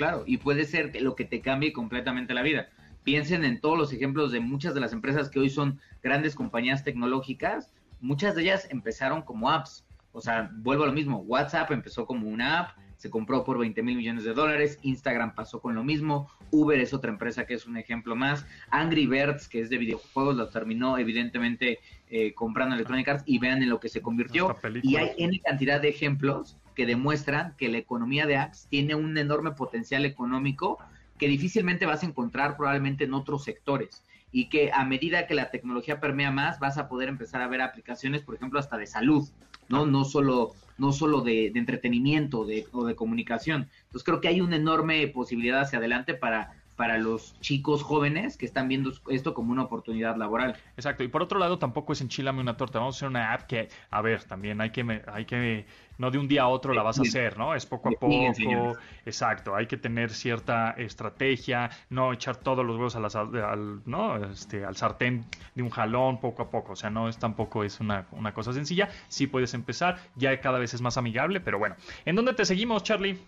Claro, 0.00 0.24
y 0.26 0.38
puede 0.38 0.64
ser 0.64 0.98
lo 1.02 1.14
que 1.14 1.26
te 1.26 1.42
cambie 1.42 1.74
completamente 1.74 2.32
la 2.32 2.40
vida. 2.40 2.70
piensen 3.04 3.44
en 3.44 3.60
todos 3.60 3.76
los 3.76 3.92
ejemplos 3.92 4.32
de 4.32 4.40
muchas 4.40 4.72
de 4.74 4.80
las 4.80 4.94
empresas 4.94 5.28
que 5.28 5.40
hoy 5.40 5.50
son 5.50 5.78
grandes 6.02 6.34
compañías 6.34 6.84
tecnológicas, 6.84 7.70
muchas 8.00 8.34
de 8.34 8.42
ellas 8.42 8.66
empezaron 8.70 9.20
como 9.20 9.50
apps. 9.50 9.84
O 10.12 10.22
sea, 10.22 10.50
vuelvo 10.54 10.84
a 10.84 10.86
lo 10.86 10.94
mismo, 10.94 11.18
WhatsApp 11.18 11.70
empezó 11.70 12.06
como 12.06 12.28
una 12.28 12.60
app, 12.60 12.78
se 12.96 13.10
compró 13.10 13.44
por 13.44 13.58
20 13.58 13.82
mil 13.82 13.96
millones 13.96 14.24
de 14.24 14.32
dólares, 14.32 14.78
Instagram 14.82 15.34
pasó 15.34 15.60
con 15.60 15.74
lo 15.74 15.84
mismo, 15.84 16.30
Uber 16.50 16.80
es 16.80 16.94
otra 16.94 17.10
empresa 17.10 17.44
que 17.44 17.54
es 17.54 17.66
un 17.66 17.76
ejemplo 17.76 18.16
más, 18.16 18.46
Angry 18.70 19.06
Birds, 19.06 19.48
que 19.48 19.60
es 19.60 19.68
de 19.68 19.76
videojuegos, 19.76 20.34
lo 20.34 20.48
terminó 20.48 20.96
evidentemente 20.96 21.78
eh, 22.10 22.34
comprando 22.34 22.74
Electronic 22.74 23.08
Arts 23.08 23.22
y 23.24 23.38
vean 23.38 23.62
en 23.62 23.70
lo 23.70 23.78
que 23.78 23.88
se 23.88 24.02
convirtió. 24.02 24.56
Y 24.82 24.96
hay 24.96 25.12
N 25.16 25.40
cantidad 25.40 25.80
de 25.80 25.88
ejemplos 25.88 26.56
que 26.74 26.84
demuestran 26.84 27.54
que 27.56 27.68
la 27.68 27.78
economía 27.78 28.26
de 28.26 28.36
apps 28.36 28.66
tiene 28.68 28.94
un 28.94 29.16
enorme 29.16 29.52
potencial 29.52 30.04
económico 30.04 30.78
que 31.18 31.28
difícilmente 31.28 31.86
vas 31.86 32.02
a 32.02 32.06
encontrar 32.06 32.56
probablemente 32.56 33.04
en 33.04 33.14
otros 33.14 33.44
sectores 33.44 34.02
y 34.32 34.48
que 34.48 34.70
a 34.72 34.84
medida 34.84 35.26
que 35.26 35.34
la 35.34 35.50
tecnología 35.50 36.00
permea 36.00 36.30
más 36.30 36.58
vas 36.58 36.78
a 36.78 36.88
poder 36.88 37.08
empezar 37.08 37.42
a 37.42 37.48
ver 37.48 37.60
aplicaciones, 37.60 38.22
por 38.22 38.34
ejemplo, 38.34 38.58
hasta 38.58 38.76
de 38.76 38.86
salud, 38.86 39.28
¿no? 39.68 39.86
No 39.86 40.04
solo, 40.04 40.54
no 40.78 40.92
solo 40.92 41.20
de, 41.20 41.50
de 41.52 41.58
entretenimiento 41.58 42.44
de, 42.44 42.66
o 42.72 42.84
de 42.84 42.94
comunicación. 42.94 43.68
Entonces 43.84 44.04
creo 44.04 44.20
que 44.20 44.28
hay 44.28 44.40
una 44.40 44.56
enorme 44.56 45.06
posibilidad 45.08 45.60
hacia 45.60 45.78
adelante 45.78 46.14
para 46.14 46.59
para 46.80 46.96
los 46.96 47.38
chicos 47.40 47.82
jóvenes 47.82 48.38
que 48.38 48.46
están 48.46 48.66
viendo 48.66 48.90
esto 49.10 49.34
como 49.34 49.52
una 49.52 49.64
oportunidad 49.64 50.16
laboral. 50.16 50.56
Exacto, 50.78 51.04
y 51.04 51.08
por 51.08 51.20
otro 51.20 51.38
lado 51.38 51.58
tampoco 51.58 51.92
es 51.92 52.00
enchilame 52.00 52.40
una 52.40 52.56
torta, 52.56 52.78
vamos 52.78 52.94
a 52.94 52.96
hacer 52.96 53.08
una 53.10 53.34
app 53.34 53.42
que, 53.42 53.68
a 53.90 54.00
ver, 54.00 54.24
también 54.24 54.62
hay 54.62 54.70
que, 54.70 55.02
hay 55.12 55.26
que, 55.26 55.66
no 55.98 56.10
de 56.10 56.16
un 56.16 56.26
día 56.26 56.44
a 56.44 56.48
otro 56.48 56.72
la 56.72 56.82
vas 56.82 56.98
a 56.98 57.02
hacer, 57.02 57.36
¿no? 57.36 57.54
Es 57.54 57.66
poco 57.66 57.90
a 57.90 57.92
poco, 57.92 58.78
exacto, 59.04 59.54
hay 59.54 59.66
que 59.66 59.76
tener 59.76 60.08
cierta 60.08 60.70
estrategia, 60.70 61.68
no 61.90 62.14
echar 62.14 62.38
todos 62.38 62.64
los 62.64 62.76
huevos 62.76 62.96
al, 62.96 63.82
¿no? 63.84 64.16
este, 64.24 64.64
al 64.64 64.74
sartén 64.74 65.26
de 65.54 65.62
un 65.62 65.68
jalón 65.68 66.18
poco 66.18 66.44
a 66.44 66.48
poco, 66.48 66.72
o 66.72 66.76
sea, 66.76 66.88
no 66.88 67.10
es 67.10 67.18
tampoco 67.18 67.62
es 67.62 67.78
una, 67.80 68.06
una 68.12 68.32
cosa 68.32 68.54
sencilla, 68.54 68.88
sí 69.08 69.26
puedes 69.26 69.52
empezar, 69.52 69.98
ya 70.16 70.40
cada 70.40 70.58
vez 70.58 70.72
es 70.72 70.80
más 70.80 70.96
amigable, 70.96 71.40
pero 71.40 71.58
bueno, 71.58 71.76
¿en 72.06 72.16
dónde 72.16 72.32
te 72.32 72.46
seguimos, 72.46 72.84
Charlie? 72.84 73.18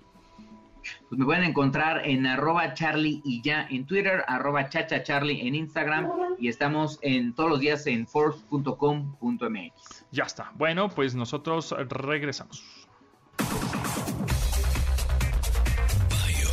Pues 1.09 1.19
me 1.19 1.25
pueden 1.25 1.45
encontrar 1.45 2.07
en 2.07 2.27
arroba 2.27 2.75
charlie 2.75 3.21
y 3.25 3.43
ya 3.43 3.67
en 3.71 3.87
Twitter, 3.87 4.25
arroba 4.27 4.69
chacha 4.69 5.03
charlie 5.03 5.47
en 5.47 5.55
Instagram 5.55 6.11
y 6.39 6.49
estamos 6.49 6.99
en 7.03 7.35
todos 7.35 7.51
los 7.51 7.61
días 7.61 7.87
en 7.87 8.07
force.com.mx. 8.07 10.05
Ya 10.11 10.25
está. 10.25 10.53
Bueno, 10.55 10.89
pues 10.89 11.15
nosotros 11.15 11.75
regresamos. 11.89 12.65
Bio, 16.27 16.51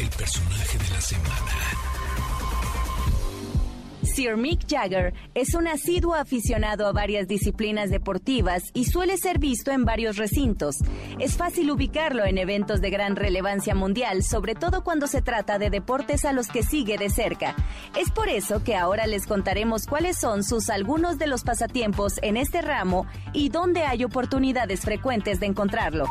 el 0.00 0.08
personaje 0.10 0.78
de 0.78 0.90
la 0.90 1.00
semana. 1.00 1.81
Sir 4.14 4.36
Mick 4.36 4.66
Jagger 4.68 5.14
es 5.34 5.54
un 5.54 5.66
asiduo 5.66 6.14
aficionado 6.14 6.86
a 6.86 6.92
varias 6.92 7.26
disciplinas 7.26 7.88
deportivas 7.88 8.62
y 8.74 8.84
suele 8.84 9.16
ser 9.16 9.38
visto 9.38 9.70
en 9.70 9.86
varios 9.86 10.18
recintos. 10.18 10.76
Es 11.18 11.38
fácil 11.38 11.70
ubicarlo 11.70 12.26
en 12.26 12.36
eventos 12.36 12.82
de 12.82 12.90
gran 12.90 13.16
relevancia 13.16 13.74
mundial, 13.74 14.22
sobre 14.22 14.54
todo 14.54 14.84
cuando 14.84 15.06
se 15.06 15.22
trata 15.22 15.58
de 15.58 15.70
deportes 15.70 16.26
a 16.26 16.34
los 16.34 16.48
que 16.48 16.62
sigue 16.62 16.98
de 16.98 17.08
cerca. 17.08 17.56
Es 17.98 18.10
por 18.10 18.28
eso 18.28 18.62
que 18.62 18.76
ahora 18.76 19.06
les 19.06 19.26
contaremos 19.26 19.86
cuáles 19.86 20.18
son 20.18 20.44
sus 20.44 20.68
algunos 20.68 21.18
de 21.18 21.26
los 21.26 21.42
pasatiempos 21.42 22.18
en 22.20 22.36
este 22.36 22.60
ramo 22.60 23.06
y 23.32 23.48
dónde 23.48 23.84
hay 23.84 24.04
oportunidades 24.04 24.80
frecuentes 24.80 25.40
de 25.40 25.46
encontrarlo. 25.46 26.04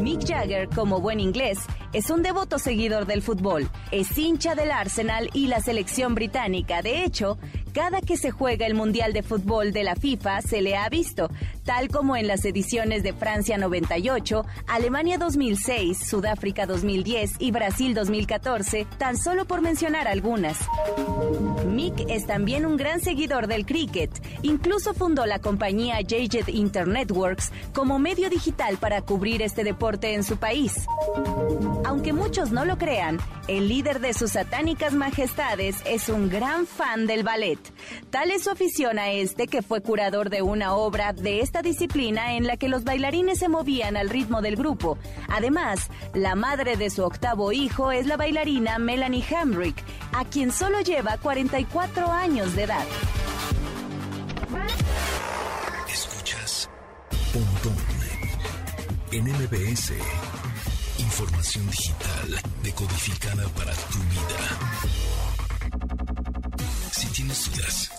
Mick 0.00 0.26
Jagger, 0.26 0.68
como 0.68 1.00
buen 1.00 1.20
inglés, 1.20 1.58
es 1.92 2.08
un 2.10 2.22
devoto 2.22 2.58
seguidor 2.58 3.06
del 3.06 3.22
fútbol. 3.22 3.68
Es 3.90 4.16
hincha 4.16 4.54
del 4.54 4.70
Arsenal 4.70 5.28
y 5.34 5.48
la 5.48 5.60
selección 5.60 6.14
británica 6.14 6.82
de 6.82 7.04
hecho, 7.04 7.38
cada 7.72 8.00
que 8.00 8.16
se 8.16 8.30
juega 8.30 8.66
el 8.66 8.74
Mundial 8.74 9.12
de 9.12 9.22
Fútbol 9.22 9.72
de 9.72 9.84
la 9.84 9.94
FIFA 9.94 10.42
se 10.42 10.60
le 10.60 10.76
ha 10.76 10.88
visto, 10.88 11.30
tal 11.64 11.88
como 11.88 12.16
en 12.16 12.26
las 12.26 12.44
ediciones 12.44 13.02
de 13.02 13.12
Francia 13.12 13.58
98, 13.58 14.44
Alemania 14.66 15.18
2006, 15.18 16.08
Sudáfrica 16.08 16.66
2010 16.66 17.34
y 17.38 17.52
Brasil 17.52 17.94
2014, 17.94 18.86
tan 18.98 19.16
solo 19.16 19.44
por 19.44 19.60
mencionar 19.60 20.08
algunas. 20.08 20.58
Mick 21.68 22.06
es 22.08 22.26
también 22.26 22.66
un 22.66 22.76
gran 22.76 23.00
seguidor 23.00 23.46
del 23.46 23.66
cricket, 23.66 24.10
incluso 24.42 24.92
fundó 24.92 25.26
la 25.26 25.38
compañía 25.38 26.00
JJet 26.00 26.48
Internetworks 26.48 27.52
como 27.72 28.00
medio 28.00 28.30
digital 28.30 28.78
para 28.78 29.02
cubrir 29.02 29.42
este 29.42 29.62
deporte 29.62 29.89
en 30.02 30.22
su 30.22 30.36
país. 30.36 30.86
Aunque 31.84 32.12
muchos 32.12 32.52
no 32.52 32.64
lo 32.64 32.78
crean, 32.78 33.18
el 33.48 33.68
líder 33.68 34.00
de 34.00 34.14
sus 34.14 34.32
satánicas 34.32 34.92
majestades 34.92 35.76
es 35.84 36.08
un 36.08 36.28
gran 36.28 36.66
fan 36.66 37.06
del 37.06 37.24
ballet. 37.24 37.58
Tal 38.10 38.30
es 38.30 38.44
su 38.44 38.50
afición 38.50 38.98
a 38.98 39.10
este 39.10 39.48
que 39.48 39.62
fue 39.62 39.82
curador 39.82 40.30
de 40.30 40.42
una 40.42 40.74
obra 40.74 41.12
de 41.12 41.40
esta 41.40 41.62
disciplina 41.62 42.34
en 42.34 42.46
la 42.46 42.56
que 42.56 42.68
los 42.68 42.84
bailarines 42.84 43.40
se 43.40 43.48
movían 43.48 43.96
al 43.96 44.08
ritmo 44.08 44.40
del 44.40 44.56
grupo. 44.56 44.98
Además, 45.28 45.88
la 46.14 46.36
madre 46.36 46.76
de 46.76 46.90
su 46.90 47.02
octavo 47.02 47.50
hijo 47.50 47.90
es 47.90 48.06
la 48.06 48.16
bailarina 48.16 48.78
Melanie 48.78 49.24
Hamrick, 49.34 49.82
a 50.12 50.24
quien 50.24 50.52
solo 50.52 50.80
lleva 50.80 51.18
44 51.18 52.12
años 52.12 52.54
de 52.54 52.62
edad. 52.62 52.84
En 59.12 59.24
MBS. 59.24 59.92
Información 60.98 61.68
digital 61.70 62.40
decodificada 62.62 63.48
para 63.50 63.72
tu 63.72 63.98
vida. 63.98 64.40
Si 66.92 67.06
tienes 67.08 67.50
dudas, 67.50 67.90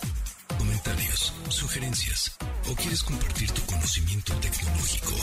comentarios, 0.57 1.33
sugerencias 1.49 2.31
o 2.69 2.75
quieres 2.75 3.03
compartir 3.03 3.51
tu 3.51 3.61
conocimiento 3.65 4.33
tecnológico, 4.35 5.15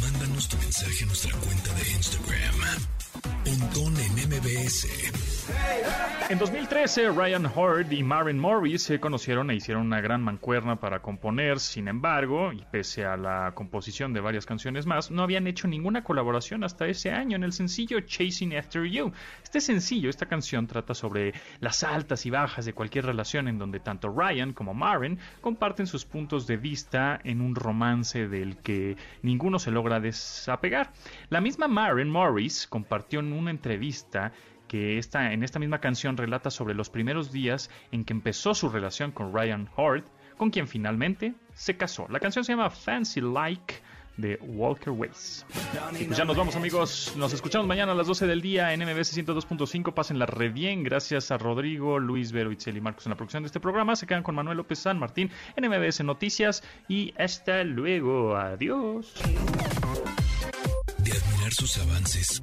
mándanos 0.00 0.48
tu 0.48 0.56
mensaje 0.58 1.04
a 1.04 1.06
nuestra 1.06 1.36
cuenta 1.38 1.72
de 1.74 1.90
Instagram. 1.92 2.56
Pontón 3.48 3.94
en 3.96 4.12
MBS. 4.28 4.86
En 6.28 6.38
2013, 6.38 7.08
Ryan 7.08 7.46
Hurd 7.46 7.90
y 7.90 8.02
Maren 8.02 8.38
Morris 8.38 8.82
se 8.82 9.00
conocieron 9.00 9.50
e 9.50 9.54
hicieron 9.54 9.86
una 9.86 10.02
gran 10.02 10.22
mancuerna 10.22 10.76
para 10.76 11.00
componer. 11.00 11.58
Sin 11.58 11.88
embargo, 11.88 12.52
y 12.52 12.62
pese 12.70 13.06
a 13.06 13.16
la 13.16 13.52
composición 13.54 14.12
de 14.12 14.20
varias 14.20 14.44
canciones 14.44 14.84
más, 14.84 15.10
no 15.10 15.22
habían 15.22 15.46
hecho 15.46 15.68
ninguna 15.68 16.04
colaboración 16.04 16.64
hasta 16.64 16.86
ese 16.86 17.12
año 17.12 17.36
en 17.36 17.44
el 17.44 17.54
sencillo 17.54 18.00
Chasing 18.00 18.54
After 18.54 18.84
You. 18.84 19.10
Este 19.42 19.62
sencillo, 19.62 20.10
esta 20.10 20.26
canción, 20.26 20.66
trata 20.66 20.92
sobre 20.92 21.32
las 21.60 21.82
altas 21.82 22.26
y 22.26 22.30
bajas 22.30 22.66
de 22.66 22.74
cualquier 22.74 23.06
relación 23.06 23.48
en 23.48 23.58
donde 23.58 23.80
tanto 23.80 24.10
Ryan 24.10 24.52
como 24.52 24.74
Maren 24.74 25.18
comparten 25.40 25.86
sus 25.86 26.04
puntos 26.04 26.46
de 26.46 26.58
vista 26.58 27.18
en 27.24 27.40
un 27.40 27.54
romance 27.54 28.28
del 28.28 28.58
que 28.58 28.98
ninguno 29.22 29.58
se 29.58 29.70
logra 29.70 29.98
desapegar. 29.98 30.92
La 31.30 31.40
misma 31.40 31.68
Maren 31.68 32.10
Morris 32.10 32.66
compartió 32.66 33.20
en 33.20 33.32
una 33.38 33.50
entrevista 33.50 34.32
que 34.68 34.98
esta, 34.98 35.32
en 35.32 35.42
esta 35.42 35.58
misma 35.58 35.80
canción 35.80 36.16
relata 36.16 36.50
sobre 36.50 36.74
los 36.74 36.90
primeros 36.90 37.32
días 37.32 37.70
en 37.90 38.04
que 38.04 38.12
empezó 38.12 38.54
su 38.54 38.68
relación 38.68 39.10
con 39.10 39.32
Ryan 39.32 39.68
Hort, 39.74 40.06
con 40.36 40.50
quien 40.50 40.68
finalmente 40.68 41.34
se 41.54 41.76
casó. 41.76 42.06
La 42.10 42.20
canción 42.20 42.44
se 42.44 42.52
llama 42.52 42.70
Fancy 42.70 43.20
Like 43.20 43.74
de 44.18 44.36
Walker 44.42 44.90
Ways. 44.90 45.46
pues 45.90 46.16
ya 46.16 46.24
nos 46.24 46.36
vamos 46.36 46.56
amigos, 46.56 47.12
nos 47.16 47.32
escuchamos 47.32 47.66
mañana 47.66 47.92
a 47.92 47.94
las 47.94 48.06
12 48.08 48.26
del 48.26 48.42
día 48.42 48.74
en 48.74 48.80
MBS 48.80 49.16
102.5, 49.16 49.94
pásenla 49.94 50.26
re 50.26 50.48
bien, 50.48 50.82
gracias 50.82 51.30
a 51.30 51.38
Rodrigo, 51.38 51.98
Luis 51.98 52.32
Vero, 52.32 52.52
Itzel 52.52 52.76
y 52.76 52.80
Marcos 52.80 53.06
en 53.06 53.10
la 53.10 53.16
producción 53.16 53.44
de 53.44 53.46
este 53.46 53.60
programa, 53.60 53.96
se 53.96 54.06
quedan 54.06 54.24
con 54.24 54.34
Manuel 54.34 54.56
López 54.56 54.80
San 54.80 54.98
Martín 54.98 55.30
en 55.56 55.68
MBS 55.70 56.02
Noticias. 56.04 56.62
Y 56.88 57.14
hasta 57.16 57.62
luego, 57.62 58.36
adiós. 58.36 59.14
De 60.98 61.12
admirar 61.12 61.52
sus 61.52 61.78
avances 61.78 62.42